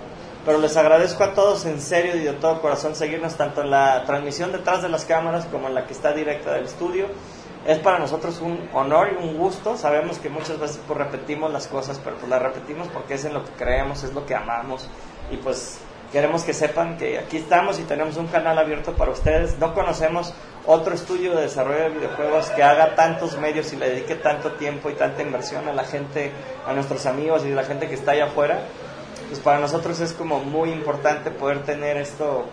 pero 0.45 0.57
les 0.57 0.75
agradezco 0.77 1.23
a 1.23 1.33
todos 1.33 1.65
en 1.65 1.79
serio 1.79 2.15
y 2.15 2.19
de 2.19 2.33
todo 2.33 2.61
corazón 2.61 2.95
seguirnos 2.95 3.35
tanto 3.35 3.61
en 3.61 3.71
la 3.71 4.03
transmisión 4.05 4.51
detrás 4.51 4.81
de 4.81 4.89
las 4.89 5.05
cámaras 5.05 5.45
como 5.45 5.67
en 5.67 5.75
la 5.75 5.85
que 5.85 5.93
está 5.93 6.13
directa 6.13 6.53
del 6.53 6.65
estudio. 6.65 7.07
Es 7.67 7.77
para 7.77 7.99
nosotros 7.99 8.41
un 8.41 8.69
honor 8.73 9.09
y 9.13 9.23
un 9.23 9.37
gusto. 9.37 9.77
Sabemos 9.77 10.17
que 10.17 10.29
muchas 10.29 10.59
veces 10.59 10.79
pues 10.87 10.97
repetimos 10.97 11.53
las 11.53 11.67
cosas, 11.67 11.99
pero 12.03 12.15
pues 12.15 12.27
las 12.27 12.41
repetimos 12.41 12.87
porque 12.87 13.13
es 13.13 13.25
en 13.25 13.35
lo 13.35 13.45
que 13.45 13.51
creemos, 13.51 14.03
es 14.03 14.13
lo 14.13 14.25
que 14.25 14.33
amamos 14.33 14.87
y 15.31 15.37
pues 15.37 15.79
queremos 16.11 16.43
que 16.43 16.53
sepan 16.53 16.97
que 16.97 17.19
aquí 17.19 17.37
estamos 17.37 17.79
y 17.79 17.83
tenemos 17.83 18.17
un 18.17 18.27
canal 18.27 18.57
abierto 18.57 18.93
para 18.93 19.11
ustedes. 19.11 19.57
No 19.59 19.73
conocemos 19.73 20.33
otro 20.65 20.93
estudio 20.93 21.35
de 21.35 21.43
desarrollo 21.43 21.83
de 21.83 21.89
videojuegos 21.89 22.49
que 22.51 22.63
haga 22.63 22.95
tantos 22.95 23.37
medios 23.37 23.71
y 23.73 23.77
le 23.77 23.89
dedique 23.89 24.15
tanto 24.15 24.53
tiempo 24.53 24.89
y 24.89 24.93
tanta 24.93 25.21
inversión 25.21 25.67
a 25.67 25.73
la 25.73 25.83
gente, 25.83 26.31
a 26.67 26.73
nuestros 26.73 27.05
amigos 27.05 27.43
y 27.45 27.51
a 27.51 27.55
la 27.55 27.63
gente 27.63 27.87
que 27.87 27.95
está 27.95 28.11
allá 28.11 28.25
afuera. 28.25 28.59
Pues 29.27 29.39
para 29.39 29.59
nosotros 29.59 29.99
es 29.99 30.13
como 30.13 30.39
muy 30.39 30.71
importante 30.71 31.31
poder 31.31 31.63
tener 31.63 31.97
esto 31.97 32.45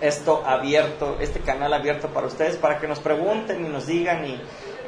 esto 0.00 0.42
abierto, 0.44 1.16
este 1.20 1.40
canal 1.40 1.72
abierto 1.72 2.08
para 2.08 2.26
ustedes, 2.26 2.56
para 2.56 2.78
que 2.78 2.86
nos 2.86 2.98
pregunten 2.98 3.64
y 3.64 3.68
nos 3.68 3.86
digan 3.86 4.26
y 4.26 4.40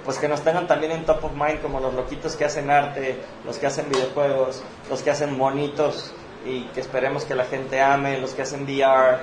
pues 0.05 0.18
que 0.18 0.28
nos 0.28 0.43
tengan 0.43 0.66
también 0.66 0.93
en 0.93 1.05
top 1.05 1.24
of 1.24 1.32
mind 1.32 1.61
como 1.62 1.80
los 1.80 1.95
loquitos 1.95 2.37
que 2.37 2.45
hacen 2.45 2.70
arte, 2.70 3.18
los 3.45 3.59
que 3.59 3.66
hacen 3.66 3.89
videojuegos, 3.89 4.62
los 4.91 5.03
que 5.03 5.11
hacen 5.11 5.37
monitos 5.37 6.12
y 6.45 6.64
que 6.66 6.80
esperemos 6.80 7.24
que 7.24 7.34
la 7.34 7.45
gente 7.45 7.80
ame, 7.80 8.18
los 8.18 8.34
que 8.34 8.43
hacen 8.43 8.64
VR, 8.64 9.18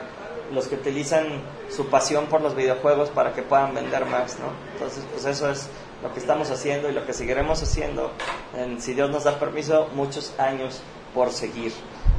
los 0.53 0.67
que 0.67 0.75
utilizan 0.75 1.41
su 1.69 1.87
pasión 1.87 2.27
por 2.27 2.41
los 2.41 2.55
videojuegos 2.55 3.09
para 3.09 3.33
que 3.33 3.41
puedan 3.41 3.73
vender 3.73 4.05
más, 4.05 4.37
¿no? 4.39 4.47
Entonces, 4.73 5.03
pues 5.11 5.25
eso 5.25 5.49
es 5.49 5.67
lo 6.01 6.13
que 6.13 6.19
estamos 6.19 6.49
haciendo 6.51 6.89
y 6.89 6.93
lo 6.93 7.05
que 7.05 7.13
seguiremos 7.13 7.61
haciendo, 7.63 8.11
en, 8.55 8.81
si 8.81 8.93
Dios 8.93 9.09
nos 9.09 9.23
da 9.23 9.39
permiso, 9.39 9.87
muchos 9.93 10.33
años 10.37 10.81
por 11.13 11.31
seguir. 11.31 11.73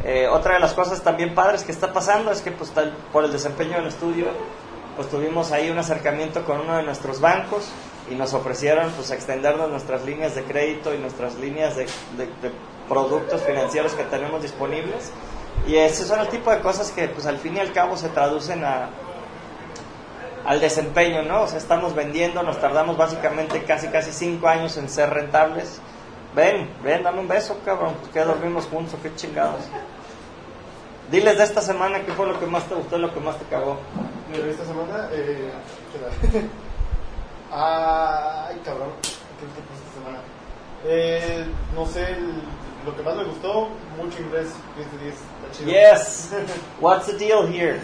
Eh, 0.04 0.26
otra 0.28 0.54
de 0.54 0.60
las 0.60 0.72
cosas 0.74 1.02
también 1.02 1.34
padres 1.34 1.64
que 1.64 1.72
está 1.72 1.92
pasando 1.92 2.30
es 2.30 2.40
que 2.42 2.50
pues, 2.50 2.70
tal- 2.70 2.94
por 3.12 3.24
el 3.24 3.32
desempeño 3.32 3.76
en 3.76 3.82
el 3.82 3.88
estudio, 3.88 4.26
pues 4.96 5.08
tuvimos 5.08 5.50
ahí 5.52 5.70
un 5.70 5.78
acercamiento 5.78 6.44
con 6.44 6.60
uno 6.60 6.76
de 6.76 6.82
nuestros 6.84 7.20
bancos 7.20 7.68
y 8.10 8.14
nos 8.14 8.32
ofrecieron 8.34 8.90
pues 8.92 9.10
extendernos 9.10 9.68
nuestras 9.70 10.04
líneas 10.04 10.34
de 10.34 10.44
crédito 10.44 10.94
y 10.94 10.98
nuestras 10.98 11.34
líneas 11.36 11.76
de 11.76 11.86
productos 12.88 13.42
financieros 13.42 13.92
que 13.94 14.04
tenemos 14.04 14.42
disponibles. 14.42 15.10
Y 15.66 15.76
esos 15.76 16.06
son 16.06 16.20
el 16.20 16.28
tipo 16.28 16.50
de 16.50 16.60
cosas 16.60 16.90
que 16.90 17.08
pues 17.08 17.26
al 17.26 17.38
fin 17.38 17.56
y 17.56 17.60
al 17.60 17.72
cabo 17.72 17.96
se 17.96 18.08
traducen 18.10 18.64
a, 18.64 18.90
al 20.44 20.60
desempeño, 20.60 21.22
¿no? 21.22 21.42
O 21.42 21.46
sea, 21.46 21.58
estamos 21.58 21.94
vendiendo, 21.94 22.42
nos 22.42 22.60
tardamos 22.60 22.96
básicamente 22.96 23.62
casi 23.64 23.88
casi 23.88 24.12
cinco 24.12 24.48
años 24.48 24.76
en 24.76 24.88
ser 24.88 25.10
rentables. 25.10 25.80
Ven, 26.34 26.68
ven, 26.82 27.02
dame 27.02 27.20
un 27.20 27.28
beso, 27.28 27.58
cabrón, 27.64 27.94
pues 28.00 28.12
que 28.12 28.20
dormimos 28.20 28.66
juntos, 28.66 28.98
qué 29.02 29.14
chingados. 29.14 29.60
Diles 31.10 31.38
de 31.38 31.44
esta 31.44 31.60
semana 31.60 32.00
qué 32.04 32.12
fue 32.12 32.26
lo 32.26 32.38
que 32.40 32.46
más 32.46 32.64
te 32.64 32.74
gustó 32.74 32.98
lo 32.98 33.12
que 33.14 33.20
más 33.20 33.38
te 33.38 33.44
cagó. 33.46 33.78
Mira, 34.30 34.46
esta 34.46 34.64
semana, 34.64 35.08
eh, 35.12 35.50
espera. 35.92 36.42
Ay, 37.52 38.60
cabrón. 38.64 38.88
¿Qué 39.02 39.46
te 39.46 39.60
esta 39.60 39.94
semana? 39.94 40.18
Eh, 40.86 41.46
no 41.74 41.86
sé, 41.86 42.10
el- 42.12 42.42
lo 42.84 42.96
que 42.96 43.02
más 43.02 43.16
me 43.16 43.24
gustó, 43.24 43.68
mucho 43.96 44.20
inglés, 44.20 44.48
10 44.76 44.92
de 44.92 44.98
10, 44.98 45.14
está 45.14 45.52
chido. 45.58 45.70
Yes, 45.70 46.30
what's 46.80 47.06
the 47.06 47.14
deal 47.16 47.46
here? 47.46 47.78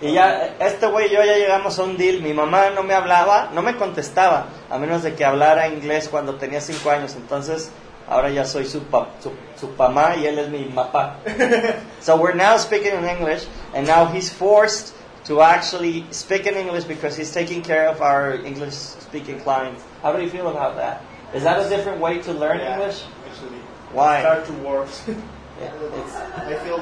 Y 0.00 0.12
ya, 0.12 0.54
este 0.60 0.86
güey 0.86 1.06
y 1.06 1.10
yo 1.14 1.24
ya 1.24 1.36
llegamos 1.36 1.78
a 1.78 1.82
un 1.84 1.96
deal. 1.96 2.20
Mi 2.22 2.32
mamá 2.32 2.70
no 2.70 2.82
me 2.82 2.94
hablaba, 2.94 3.50
no 3.52 3.62
me 3.62 3.76
contestaba, 3.76 4.46
a 4.70 4.78
menos 4.78 5.02
de 5.02 5.14
que 5.14 5.24
hablara 5.24 5.68
inglés 5.68 6.08
cuando 6.08 6.34
tenía 6.36 6.60
cinco 6.60 6.90
años. 6.90 7.14
Entonces, 7.16 7.70
ahora 8.08 8.30
ya 8.30 8.44
soy 8.44 8.66
su, 8.66 8.82
pa- 8.84 9.08
su, 9.20 9.32
su 9.58 9.68
mamá 9.76 10.16
y 10.16 10.26
él 10.26 10.38
es 10.38 10.48
mi 10.48 10.64
papá. 10.66 11.16
So 12.00 12.16
we're 12.16 12.34
now 12.36 12.56
speaking 12.58 12.92
in 12.94 13.04
English, 13.04 13.46
and 13.74 13.86
now 13.86 14.06
he's 14.06 14.30
forced 14.32 14.94
to 15.24 15.42
actually 15.42 16.06
speak 16.12 16.46
in 16.46 16.54
English 16.56 16.84
because 16.84 17.16
he's 17.16 17.32
taking 17.32 17.62
care 17.62 17.88
of 17.88 18.00
our 18.00 18.34
English 18.44 18.74
speaking 18.74 19.40
clients. 19.40 19.82
How 20.02 20.12
do 20.12 20.22
you 20.22 20.30
feel 20.30 20.46
about 20.48 20.76
that? 20.76 21.00
Is 21.34 21.42
that 21.42 21.58
a 21.58 21.68
different 21.68 21.98
way 22.00 22.18
to 22.22 22.32
learn 22.32 22.60
Yeah, 22.60 22.74
English? 22.78 23.02
Actually. 23.26 23.58
Why? 23.92 24.20
Start 24.20 24.44
to 24.46 24.52
work. 24.66 24.88
Yeah, 25.56 25.72
it's- 25.72 26.16
I 26.36 26.52
feel 26.68 26.78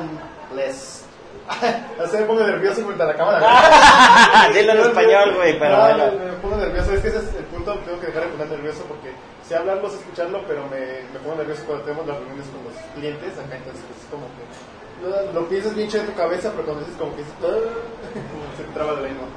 less. 0.52 1.06
o 1.46 2.06
sea, 2.08 2.20
me 2.20 2.26
pongo 2.26 2.42
nervioso 2.42 2.82
frente 2.84 3.02
a 3.04 3.06
la 3.06 3.14
cámara. 3.14 3.38
Dilo 4.52 4.72
en 4.72 4.80
español, 4.80 5.34
güey, 5.36 5.56
pero 5.60 5.76
no, 5.76 5.82
bueno. 5.82 6.04
Me, 6.18 6.24
me 6.32 6.32
pongo 6.42 6.56
nervioso, 6.56 6.92
es 6.92 7.00
que 7.00 7.08
ese 7.08 7.18
es 7.18 7.34
el 7.38 7.44
punto, 7.44 7.78
tengo 7.86 8.00
que 8.00 8.06
dejar 8.08 8.24
de 8.24 8.28
poner 8.30 8.48
nervioso 8.48 8.82
porque 8.88 9.12
sé 9.46 9.54
hablarlo, 9.54 9.88
sé 9.90 9.98
escucharlo, 9.98 10.42
pero 10.48 10.64
me, 10.66 11.06
me 11.12 11.18
pongo 11.22 11.36
nervioso 11.36 11.62
cuando 11.66 11.84
tenemos 11.84 12.04
las 12.08 12.16
reuniones 12.18 12.46
con 12.50 12.64
los 12.64 12.74
clientes, 12.96 13.30
acá 13.38 13.56
entonces 13.62 13.84
es 13.94 14.06
como 14.10 14.26
que 14.34 14.42
lo, 15.06 15.32
lo 15.40 15.48
piensas 15.48 15.74
bien 15.76 15.86
chido 15.88 16.00
en 16.02 16.08
tu 16.10 16.14
cabeza, 16.16 16.50
pero 16.50 16.64
cuando 16.64 16.80
dices 16.82 16.96
como 16.98 17.12
que 17.14 17.18
dices, 17.22 17.34
como 17.38 18.56
se 18.58 18.64
te 18.64 18.72
traba 18.74 18.92
la 18.94 19.00
lengua. 19.06 19.28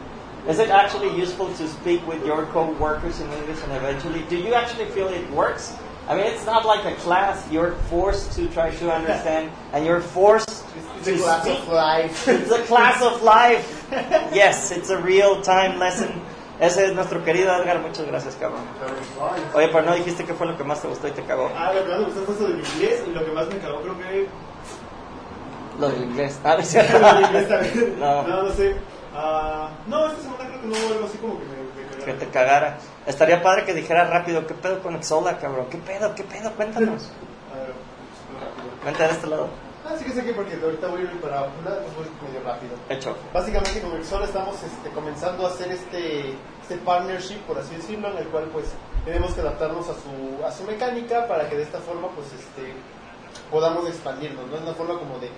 Is 0.50 0.58
it 0.58 0.72
actually 0.72 1.10
useful 1.14 1.46
to 1.60 1.68
speak 1.68 2.02
with 2.08 2.26
your 2.26 2.42
co-workers 2.54 3.20
in 3.22 3.28
English 3.38 3.62
and 3.68 3.74
eventually, 3.78 4.24
do 4.32 4.38
you 4.38 4.56
actually 4.56 4.86
feel 4.96 5.10
it 5.14 5.30
works? 5.30 5.76
I 6.10 6.16
mean, 6.16 6.26
it's 6.28 6.46
not 6.46 6.66
like 6.66 6.86
a 6.86 6.96
class. 7.02 7.46
You're 7.52 7.74
forced 7.90 8.32
to 8.38 8.48
try 8.48 8.72
to 8.72 8.92
understand, 8.94 9.52
and 9.74 9.86
you're 9.86 10.00
forced 10.02 10.64
It's 11.00 11.06
to 11.08 11.16
a 11.16 11.18
class 11.18 11.44
speak. 11.44 11.60
of 11.60 11.68
life. 11.68 12.28
It's 12.28 12.52
a 12.52 12.64
class 12.64 13.02
of 13.02 13.22
life. 13.24 13.66
Yes, 14.34 14.72
it's 14.72 14.90
a 14.90 14.98
real 14.98 15.42
time 15.42 15.80
lesson. 15.80 16.22
Ese 16.60 16.86
es 16.86 16.94
nuestro 16.96 17.24
querido 17.24 17.54
Edgar. 17.62 17.80
Muchas 17.82 18.06
gracias, 18.08 18.36
cabrón. 18.40 18.62
Oye, 19.54 19.68
pero 19.68 19.84
no 19.84 19.94
dijiste 19.96 20.24
qué 20.26 20.34
fue 20.34 20.48
lo 20.48 20.58
que 20.58 20.64
más 20.64 20.82
te 20.82 20.88
gustó 20.88 21.08
y 21.08 21.12
te 21.12 21.22
cagó. 21.24 21.52
Ah, 21.56 21.72
lo 21.74 21.84
que 21.84 21.90
más 21.90 22.00
me 22.00 22.06
gustó 22.06 22.22
fue 22.26 22.36
eso 22.36 22.44
del 22.48 22.60
inglés 22.60 23.04
y 23.06 23.12
lo 23.12 23.24
que 23.26 23.32
más 23.32 23.48
me 23.48 23.58
cagó 23.60 23.82
creo 23.82 23.98
que 24.00 24.28
Lo 25.80 25.90
del 25.90 26.04
inglés. 26.04 26.40
Ah, 26.44 26.54
no 26.56 26.60
es 26.60 26.68
cierto. 26.70 26.98
lo 27.00 27.14
del 27.14 27.24
inglés 27.26 27.48
también. 27.48 28.00
No. 28.00 28.24
No, 28.28 28.52
sé. 28.54 28.76
Ah, 29.14 29.70
no, 29.88 30.08
esta 30.08 30.22
semana 30.24 30.46
creo 30.50 30.62
que 30.62 30.68
no 30.68 30.74
hubo 30.76 30.94
algo 30.94 31.06
así 31.08 31.18
como 31.20 31.38
que 31.40 31.46
me, 31.46 31.56
me 31.56 32.06
Que 32.06 32.06
cagara. 32.06 32.20
te 32.20 32.28
cagara. 32.30 32.78
Estaría 33.08 33.42
padre 33.42 33.64
que 33.64 33.74
dijera 33.74 34.04
rápido, 34.04 34.46
¿qué 34.46 34.54
pedo 34.54 34.84
con 34.84 34.94
Exola, 34.96 35.38
cabrón? 35.38 35.68
¿Qué 35.72 35.78
pedo? 35.78 36.14
¿Qué 36.14 36.24
pedo? 36.26 36.52
Cuéntanos. 36.52 37.10
A 37.54 37.58
ver, 37.58 37.72
rápido. 38.36 38.86
Vente 38.86 39.04
de 39.04 39.10
este 39.10 39.28
lado. 39.28 39.48
Ah, 39.86 39.96
sí 39.98 40.04
que 40.04 40.12
sé 40.12 40.26
que 40.26 40.34
porque 40.34 40.56
ahorita 40.62 40.88
voy 40.88 41.00
a 41.00 41.04
ir 41.06 41.22
para 41.22 41.44
una, 41.44 41.72
pues 41.80 41.96
voy 41.96 42.28
medio 42.28 42.44
rápido. 42.46 42.76
Hecho. 42.90 43.16
Básicamente 43.34 43.80
con 43.80 43.96
Exol 43.96 44.24
estamos 44.24 44.62
este, 44.62 44.90
comenzando 44.90 45.48
a 45.48 45.50
hacer 45.50 45.72
este, 45.72 46.36
este 46.62 46.76
partnership, 46.84 47.40
por 47.48 47.58
así 47.58 47.76
decirlo, 47.76 48.12
en 48.12 48.18
el 48.18 48.28
cual 48.28 48.50
pues 48.52 48.66
tenemos 49.06 49.34
que 49.34 49.40
adaptarnos 49.40 49.88
a 49.88 49.94
su, 49.94 50.46
a 50.46 50.52
su 50.52 50.66
mecánica 50.66 51.26
para 51.30 51.48
que 51.50 51.56
de 51.56 51.64
esta 51.64 51.80
forma 51.80 52.10
pues 52.10 52.28
este, 52.34 52.74
podamos 53.50 53.88
expandirnos, 53.88 54.46
¿no? 54.48 54.58
Es 54.58 54.64
una 54.64 54.74
forma 54.74 55.00
como 55.00 55.18
de 55.20 55.30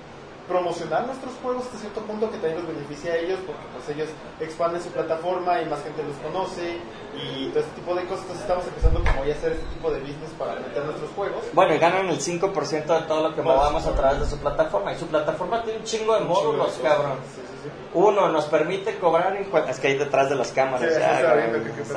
promocionar 0.50 1.06
nuestros 1.06 1.34
juegos 1.42 1.64
hasta 1.66 1.78
cierto 1.78 2.02
punto 2.02 2.30
que 2.32 2.38
también 2.38 2.58
los 2.58 2.68
beneficia 2.68 3.14
a 3.14 3.18
ellos 3.18 3.40
porque 3.46 3.62
pues 3.72 3.96
ellos 3.96 4.10
expanden 4.42 4.82
su 4.82 4.90
plataforma 4.90 5.62
y 5.62 5.66
más 5.66 5.84
gente 5.84 6.02
los 6.04 6.18
conoce 6.18 6.82
y 7.16 7.50
todo 7.50 7.60
este 7.60 7.76
tipo 7.76 7.94
de 7.96 8.04
cosas. 8.06 8.26
Entonces 8.26 8.42
estamos 8.42 8.66
empezando 8.68 9.00
como 9.00 9.24
ya 9.24 9.34
a 9.34 9.38
hacer 9.38 9.52
este 9.54 9.66
tipo 9.68 9.92
de 9.92 10.00
business 10.00 10.32
para 10.38 10.56
meter 10.56 10.84
nuestros 10.84 11.12
juegos. 11.12 11.46
Bueno, 11.54 11.76
y 11.76 11.78
ganan 11.78 12.10
el 12.10 12.20
5% 12.20 13.00
de 13.00 13.08
todo 13.08 13.30
lo 13.30 13.36
que 13.36 13.42
movamos 13.42 13.86
a 13.86 13.94
través 13.94 14.20
de 14.22 14.26
su 14.26 14.38
plataforma. 14.40 14.92
Y 14.92 14.98
su 14.98 15.08
plataforma 15.08 15.64
tiene 15.64 15.80
un 15.80 15.86
chingo 15.86 16.16
de 16.16 16.26
módulos, 16.26 16.80
cabrón. 16.82 17.20
Sí, 17.36 17.42
sí, 17.42 17.54
sí. 17.64 17.70
Uno, 17.94 18.30
nos 18.30 18.46
permite 18.46 18.98
cobrar 18.98 19.36
en 19.36 19.48
Es 19.70 19.80
que 19.80 19.88
hay 19.88 19.98
detrás 19.98 20.30
de 20.30 20.36
las 20.36 20.52
cámaras. 20.52 20.92
Ya, 20.92 21.22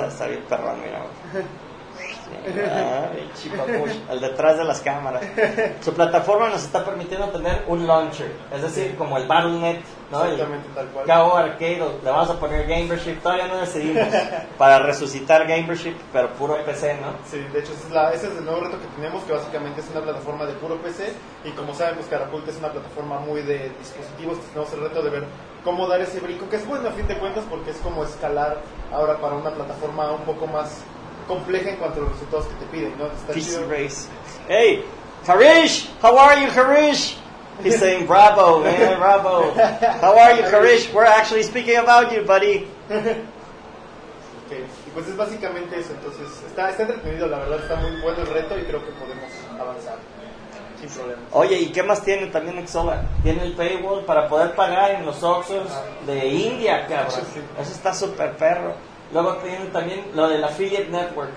está 0.06 0.26
bien 0.26 0.44
perrón, 0.48 0.76
mira. 0.84 1.02
ay, 2.46 3.30
chipapush, 3.36 3.92
el 4.10 4.20
detrás 4.20 4.58
de 4.58 4.64
las 4.64 4.80
cámaras. 4.80 5.22
Su 5.80 5.92
plataforma 5.94 6.48
nos 6.48 6.62
está 6.64 6.84
permitiendo 6.84 7.28
tener 7.28 7.64
un 7.68 7.86
launcher, 7.86 8.32
es 8.52 8.62
decir, 8.62 8.94
como 8.96 9.16
el 9.16 9.26
Battle.net, 9.26 9.80
¿no? 10.10 10.24
El 10.24 10.32
Exactamente 10.32 10.68
tal 10.74 10.86
cual. 10.88 11.06
KO 11.06 11.36
Arcade, 11.36 11.78
le 12.02 12.10
vamos 12.10 12.30
a 12.30 12.38
poner 12.38 12.66
Gamership, 12.66 13.20
todavía 13.22 13.46
no 13.48 13.56
decidimos, 13.58 14.08
para 14.58 14.78
resucitar 14.80 15.46
Gamership, 15.46 15.94
pero 16.12 16.28
puro 16.34 16.56
PC, 16.64 16.98
¿no? 17.00 17.08
Sí, 17.30 17.38
de 17.52 17.58
hecho 17.60 17.72
ese 17.72 17.86
es, 17.86 17.90
la- 17.92 18.12
ese 18.12 18.26
es 18.28 18.36
el 18.38 18.44
nuevo 18.44 18.60
reto 18.60 18.78
que 18.80 18.86
tenemos, 18.96 19.22
que 19.24 19.32
básicamente 19.32 19.80
es 19.80 19.90
una 19.90 20.00
plataforma 20.00 20.44
de 20.46 20.52
puro 20.54 20.76
PC 20.82 21.12
y 21.44 21.50
como 21.50 21.74
saben, 21.74 21.94
pues 21.96 22.06
Carapult 22.08 22.46
es 22.48 22.56
una 22.58 22.70
plataforma 22.72 23.18
muy 23.20 23.42
de 23.42 23.70
dispositivos, 23.78 24.38
tenemos 24.52 24.72
el 24.72 24.80
reto 24.80 25.02
de 25.02 25.10
ver 25.10 25.24
cómo 25.64 25.86
dar 25.86 26.00
ese 26.00 26.18
brinco, 26.20 26.48
que 26.48 26.56
es 26.56 26.66
bueno 26.66 26.88
a 26.88 26.92
fin 26.92 27.06
de 27.06 27.16
cuentas 27.18 27.44
porque 27.48 27.70
es 27.70 27.76
como 27.78 28.02
escalar 28.04 28.58
ahora 28.92 29.16
para 29.18 29.34
una 29.36 29.50
plataforma 29.50 30.10
un 30.12 30.22
poco 30.22 30.46
más 30.46 30.82
compleja 31.26 31.70
en 31.70 31.76
cuanto 31.76 32.00
a 32.00 32.02
los 32.04 32.12
resultados 32.12 32.46
que 32.46 32.54
te 32.54 32.66
piden, 32.66 32.96
¿no? 32.98 33.06
Está 33.06 33.34
chido. 33.34 33.68
Race. 33.68 34.08
Hey, 34.48 34.84
Harish, 35.26 35.88
how 36.02 36.18
are 36.18 36.40
you, 36.40 36.50
Harish? 36.50 37.16
He's 37.62 37.78
saying 37.78 38.06
bravo, 38.06 38.60
man, 38.60 38.98
bravo. 38.98 39.52
How 40.00 40.18
are 40.18 40.36
you, 40.36 40.42
Harish? 40.44 40.92
We're 40.92 41.04
actually 41.04 41.42
speaking 41.44 41.76
about 41.76 42.10
you, 42.12 42.22
buddy. 42.22 42.66
Ok, 42.90 44.52
Y 44.86 44.90
pues 44.92 45.06
es 45.08 45.16
básicamente 45.16 45.78
eso, 45.78 45.92
entonces 45.92 46.28
está, 46.46 46.70
está 46.70 46.82
entretenido, 46.82 47.26
la 47.28 47.38
verdad 47.38 47.60
está 47.60 47.76
muy 47.76 48.00
bueno 48.00 48.18
el 48.20 48.26
reto 48.26 48.58
y 48.58 48.62
creo 48.64 48.84
que 48.84 48.90
podemos 48.92 49.30
avanzar 49.58 49.96
sin 50.80 50.90
problemas. 50.90 51.24
Oye, 51.30 51.58
¿y 51.58 51.72
qué 51.72 51.82
más 51.82 52.02
tiene 52.02 52.26
también 52.26 52.58
Exola? 52.58 53.04
Tiene 53.22 53.44
el 53.44 53.52
paywall 53.54 54.04
para 54.04 54.28
poder 54.28 54.54
pagar 54.54 54.90
en 54.90 55.06
los 55.06 55.22
Oxxos 55.22 55.68
de 56.06 56.26
India, 56.26 56.86
cabrón. 56.88 57.22
Sí. 57.32 57.40
Eso 57.60 57.72
está 57.72 57.94
súper 57.94 58.36
perro. 58.36 58.74
Luego 59.12 59.36
tiene 59.36 59.66
también 59.66 60.04
lo 60.14 60.28
del 60.28 60.42
Affiliate 60.42 60.88
Network. 60.88 61.30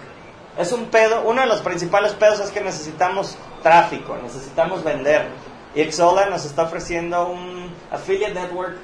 Es 0.58 0.72
un 0.72 0.86
pedo, 0.86 1.24
uno 1.26 1.42
de 1.42 1.48
los 1.48 1.62
principales 1.62 2.14
pedos 2.14 2.40
es 2.40 2.52
que 2.52 2.62
necesitamos 2.62 3.38
tráfico, 3.62 4.18
necesitamos 4.24 4.84
vender. 4.84 5.28
Y 5.76 5.82
Exola 5.82 6.28
nos 6.28 6.46
está 6.46 6.64
ofreciendo 6.64 7.28
un 7.28 7.70
Affiliate 7.92 8.34
Network 8.34 8.78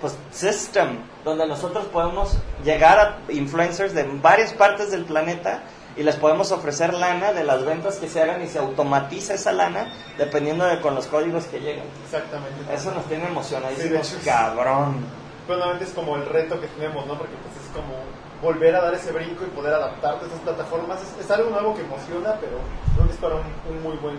pues, 0.00 0.16
system, 0.30 0.98
donde 1.24 1.46
nosotros 1.46 1.84
podemos 1.86 2.38
llegar 2.64 2.98
a 2.98 3.32
influencers 3.32 3.92
de 3.92 4.04
varias 4.04 4.54
partes 4.54 4.90
del 4.90 5.04
planeta 5.04 5.62
y 5.96 6.02
les 6.02 6.16
podemos 6.16 6.52
ofrecer 6.52 6.94
lana 6.94 7.32
de 7.32 7.44
las 7.44 7.64
ventas 7.64 7.96
que 7.96 8.08
se 8.08 8.22
hagan 8.22 8.42
y 8.42 8.48
se 8.48 8.58
automatiza 8.58 9.34
esa 9.34 9.52
lana 9.52 9.92
dependiendo 10.16 10.64
de 10.64 10.80
con 10.80 10.94
los 10.94 11.06
códigos 11.06 11.44
que 11.46 11.58
lleguen. 11.58 11.84
Exactamente. 12.04 12.72
Eso 12.72 12.92
nos 12.92 13.04
tiene 13.06 13.26
emocionadísimos, 13.26 14.06
sí. 14.06 14.16
cabrón. 14.24 15.25
Nuevamente 15.48 15.84
es 15.84 15.92
como 15.92 16.16
el 16.16 16.26
reto 16.26 16.60
que 16.60 16.66
tenemos, 16.68 17.06
¿no? 17.06 17.16
Porque 17.16 17.34
pues 17.42 17.64
es 17.64 17.72
como 17.72 17.94
volver 18.42 18.74
a 18.74 18.82
dar 18.82 18.94
ese 18.94 19.12
brinco 19.12 19.44
y 19.44 19.50
poder 19.50 19.74
adaptarte 19.74 20.24
a 20.24 20.28
estas 20.28 20.40
plataformas. 20.40 21.00
Es, 21.02 21.24
es 21.24 21.30
algo 21.30 21.50
nuevo 21.50 21.74
que 21.74 21.82
emociona, 21.82 22.34
pero 22.40 22.58
creo 22.94 23.06
que 23.06 23.12
es 23.12 23.18
para 23.18 23.36
un, 23.36 23.42
un 23.70 23.82
muy 23.82 23.96
buen 23.98 24.16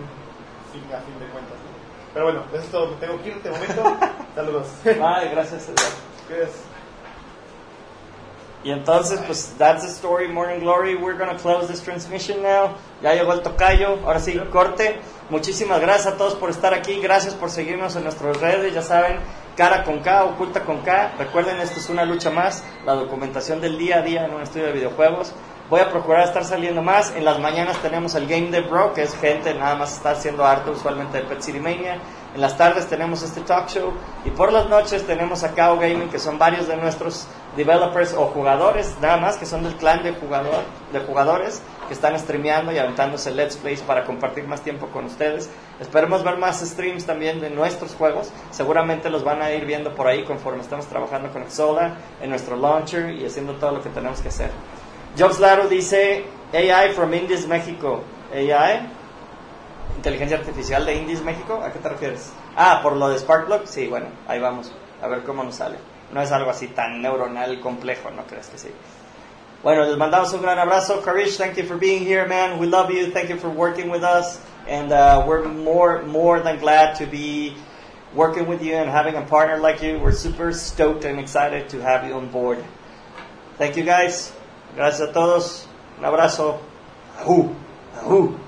fin 0.71 0.83
a 0.93 0.99
fin 1.01 1.19
de 1.19 1.27
cuentas. 1.27 1.53
¿no? 1.53 1.77
Pero 2.13 2.25
bueno, 2.25 2.43
eso 2.51 2.63
es 2.63 2.71
todo. 2.71 2.89
Tengo 2.95 3.21
que 3.21 3.29
ir 3.29 3.35
este 3.35 3.51
momento. 3.51 3.97
Saludos. 4.35 4.67
Ay, 4.85 5.29
gracias. 5.29 5.69
Gracias. 6.29 6.51
Y 8.63 8.71
entonces, 8.71 9.21
pues, 9.25 9.53
that's 9.57 9.83
the 9.83 9.89
story, 9.89 10.27
Morning 10.27 10.59
Glory. 10.59 10.95
We're 10.95 11.17
gonna 11.17 11.37
close 11.37 11.67
this 11.67 11.81
transmission 11.81 12.41
now. 12.41 12.75
Ya 13.01 13.13
llegó 13.13 13.33
el 13.33 13.41
tocayo. 13.41 13.99
Ahora 14.03 14.19
sí, 14.19 14.37
corte. 14.51 14.99
Muchísimas 15.29 15.79
gracias 15.79 16.15
a 16.15 16.17
todos 16.17 16.35
por 16.35 16.49
estar 16.49 16.73
aquí. 16.73 16.99
Gracias 16.99 17.33
por 17.33 17.49
seguirnos 17.49 17.95
en 17.95 18.03
nuestras 18.03 18.35
redes. 18.41 18.73
Ya 18.73 18.81
saben, 18.81 19.19
cara 19.57 19.83
con 19.83 19.99
K, 19.99 20.23
oculta 20.23 20.61
con 20.61 20.81
K. 20.81 21.15
Recuerden, 21.17 21.59
esto 21.59 21.79
es 21.79 21.89
una 21.89 22.05
lucha 22.05 22.29
más. 22.29 22.63
La 22.85 22.93
documentación 22.93 23.59
del 23.59 23.77
día 23.77 23.97
a 23.97 24.01
día 24.03 24.23
en 24.25 24.33
un 24.33 24.43
estudio 24.43 24.67
de 24.67 24.73
videojuegos. 24.73 25.33
Voy 25.69 25.81
a 25.81 25.89
procurar 25.89 26.25
estar 26.27 26.45
saliendo 26.45 26.81
más. 26.83 27.13
En 27.15 27.25
las 27.25 27.39
mañanas 27.39 27.75
tenemos 27.81 28.13
el 28.15 28.27
Game 28.27 28.51
Dev 28.51 28.69
Bro, 28.69 28.93
que 28.93 29.01
es 29.01 29.17
gente 29.17 29.53
nada 29.55 29.75
más 29.75 29.97
está 29.97 30.11
haciendo 30.11 30.45
arte 30.45 30.69
usualmente 30.69 31.17
de 31.17 31.23
Pet 31.23 31.41
City 31.41 31.59
Mania. 31.59 31.99
En 32.37 32.41
las 32.41 32.55
tardes 32.55 32.85
tenemos 32.85 33.23
este 33.23 33.41
talk 33.41 33.67
show. 33.67 33.91
Y 34.23 34.29
por 34.29 34.53
las 34.53 34.69
noches 34.69 35.07
tenemos 35.07 35.43
a 35.43 35.55
Kao 35.55 35.79
Gaming, 35.79 36.07
que 36.07 36.19
son 36.19 36.37
varios 36.37 36.67
de 36.67 36.77
nuestros 36.77 37.27
developers 37.55 38.13
o 38.13 38.27
jugadores, 38.27 38.95
nada 39.01 39.17
más, 39.17 39.37
que 39.37 39.47
son 39.47 39.63
del 39.63 39.73
clan 39.73 40.03
de, 40.03 40.11
jugador, 40.13 40.61
de 40.93 40.99
jugadores 40.99 41.63
que 41.87 41.95
están 41.95 42.17
streameando 42.19 42.71
y 42.71 42.77
aventándose 42.77 43.31
Let's 43.31 43.57
Plays 43.57 43.81
para 43.81 44.05
compartir 44.05 44.47
más 44.47 44.61
tiempo 44.61 44.85
con 44.89 45.05
ustedes. 45.05 45.49
Esperemos 45.79 46.23
ver 46.23 46.37
más 46.37 46.61
streams 46.61 47.07
también 47.07 47.41
de 47.41 47.49
nuestros 47.49 47.95
juegos. 47.95 48.31
Seguramente 48.51 49.09
los 49.09 49.23
van 49.23 49.41
a 49.41 49.49
ir 49.49 49.65
viendo 49.65 49.95
por 49.95 50.05
ahí 50.05 50.23
conforme 50.23 50.61
estamos 50.61 50.85
trabajando 50.85 51.31
con 51.31 51.41
Exola 51.41 51.95
en 52.21 52.29
nuestro 52.29 52.55
launcher 52.55 53.15
y 53.15 53.25
haciendo 53.25 53.53
todo 53.53 53.71
lo 53.71 53.81
que 53.81 53.89
tenemos 53.89 54.21
que 54.21 54.27
hacer. 54.27 54.51
Jobs 55.17 55.39
Laro 55.39 55.67
dice 55.67 56.25
AI 56.53 56.91
from 56.91 57.15
Indies 57.15 57.47
México. 57.47 58.03
AI, 58.31 58.89
inteligencia 59.95 60.37
artificial 60.37 60.85
de 60.85 60.95
Indies 60.95 61.21
México. 61.21 61.61
¿A 61.63 61.71
qué 61.71 61.79
te 61.79 61.89
refieres? 61.89 62.31
Ah, 62.55 62.79
por 62.81 62.95
lo 62.95 63.09
de 63.09 63.19
Sparkplug. 63.19 63.67
Sí, 63.67 63.87
bueno, 63.87 64.07
ahí 64.27 64.39
vamos. 64.39 64.71
A 65.01 65.07
ver 65.07 65.23
cómo 65.23 65.43
nos 65.43 65.55
sale. 65.55 65.77
No 66.13 66.21
es 66.21 66.31
algo 66.31 66.49
así 66.49 66.67
tan 66.67 67.01
neuronal 67.01 67.59
complejo, 67.59 68.09
¿no 68.11 68.23
crees 68.23 68.47
que 68.47 68.57
sí? 68.57 68.69
Bueno, 69.63 69.83
les 69.83 69.97
mandamos 69.97 70.31
un 70.33 70.41
gran 70.41 70.59
abrazo. 70.59 71.01
Karish, 71.01 71.37
thank 71.37 71.55
you 71.55 71.63
for 71.63 71.77
being 71.77 72.05
here, 72.05 72.27
man. 72.27 72.59
We 72.59 72.67
love 72.67 72.91
you. 72.91 73.11
Thank 73.11 73.29
you 73.29 73.37
for 73.37 73.49
working 73.49 73.89
with 73.89 74.03
us. 74.03 74.39
And 74.67 74.91
uh, 74.91 75.25
we're 75.27 75.47
more, 75.47 76.03
more 76.03 76.39
than 76.39 76.59
glad 76.59 76.95
to 76.97 77.05
be 77.05 77.55
working 78.13 78.47
with 78.47 78.61
you 78.61 78.75
and 78.75 78.89
having 78.89 79.15
a 79.15 79.23
partner 79.23 79.57
like 79.57 79.81
you. 79.81 79.99
We're 79.99 80.11
super 80.11 80.53
stoked 80.53 81.05
and 81.05 81.19
excited 81.19 81.69
to 81.69 81.81
have 81.81 82.07
you 82.07 82.13
on 82.13 82.29
board. 82.29 82.63
Thank 83.57 83.77
you, 83.77 83.83
guys. 83.83 84.31
Gracias 84.75 85.09
a 85.09 85.11
todos. 85.11 85.67
Un 85.97 86.05
abrazo. 86.05 86.59
Ajú. 87.19 87.55
Ajú. 87.97 88.46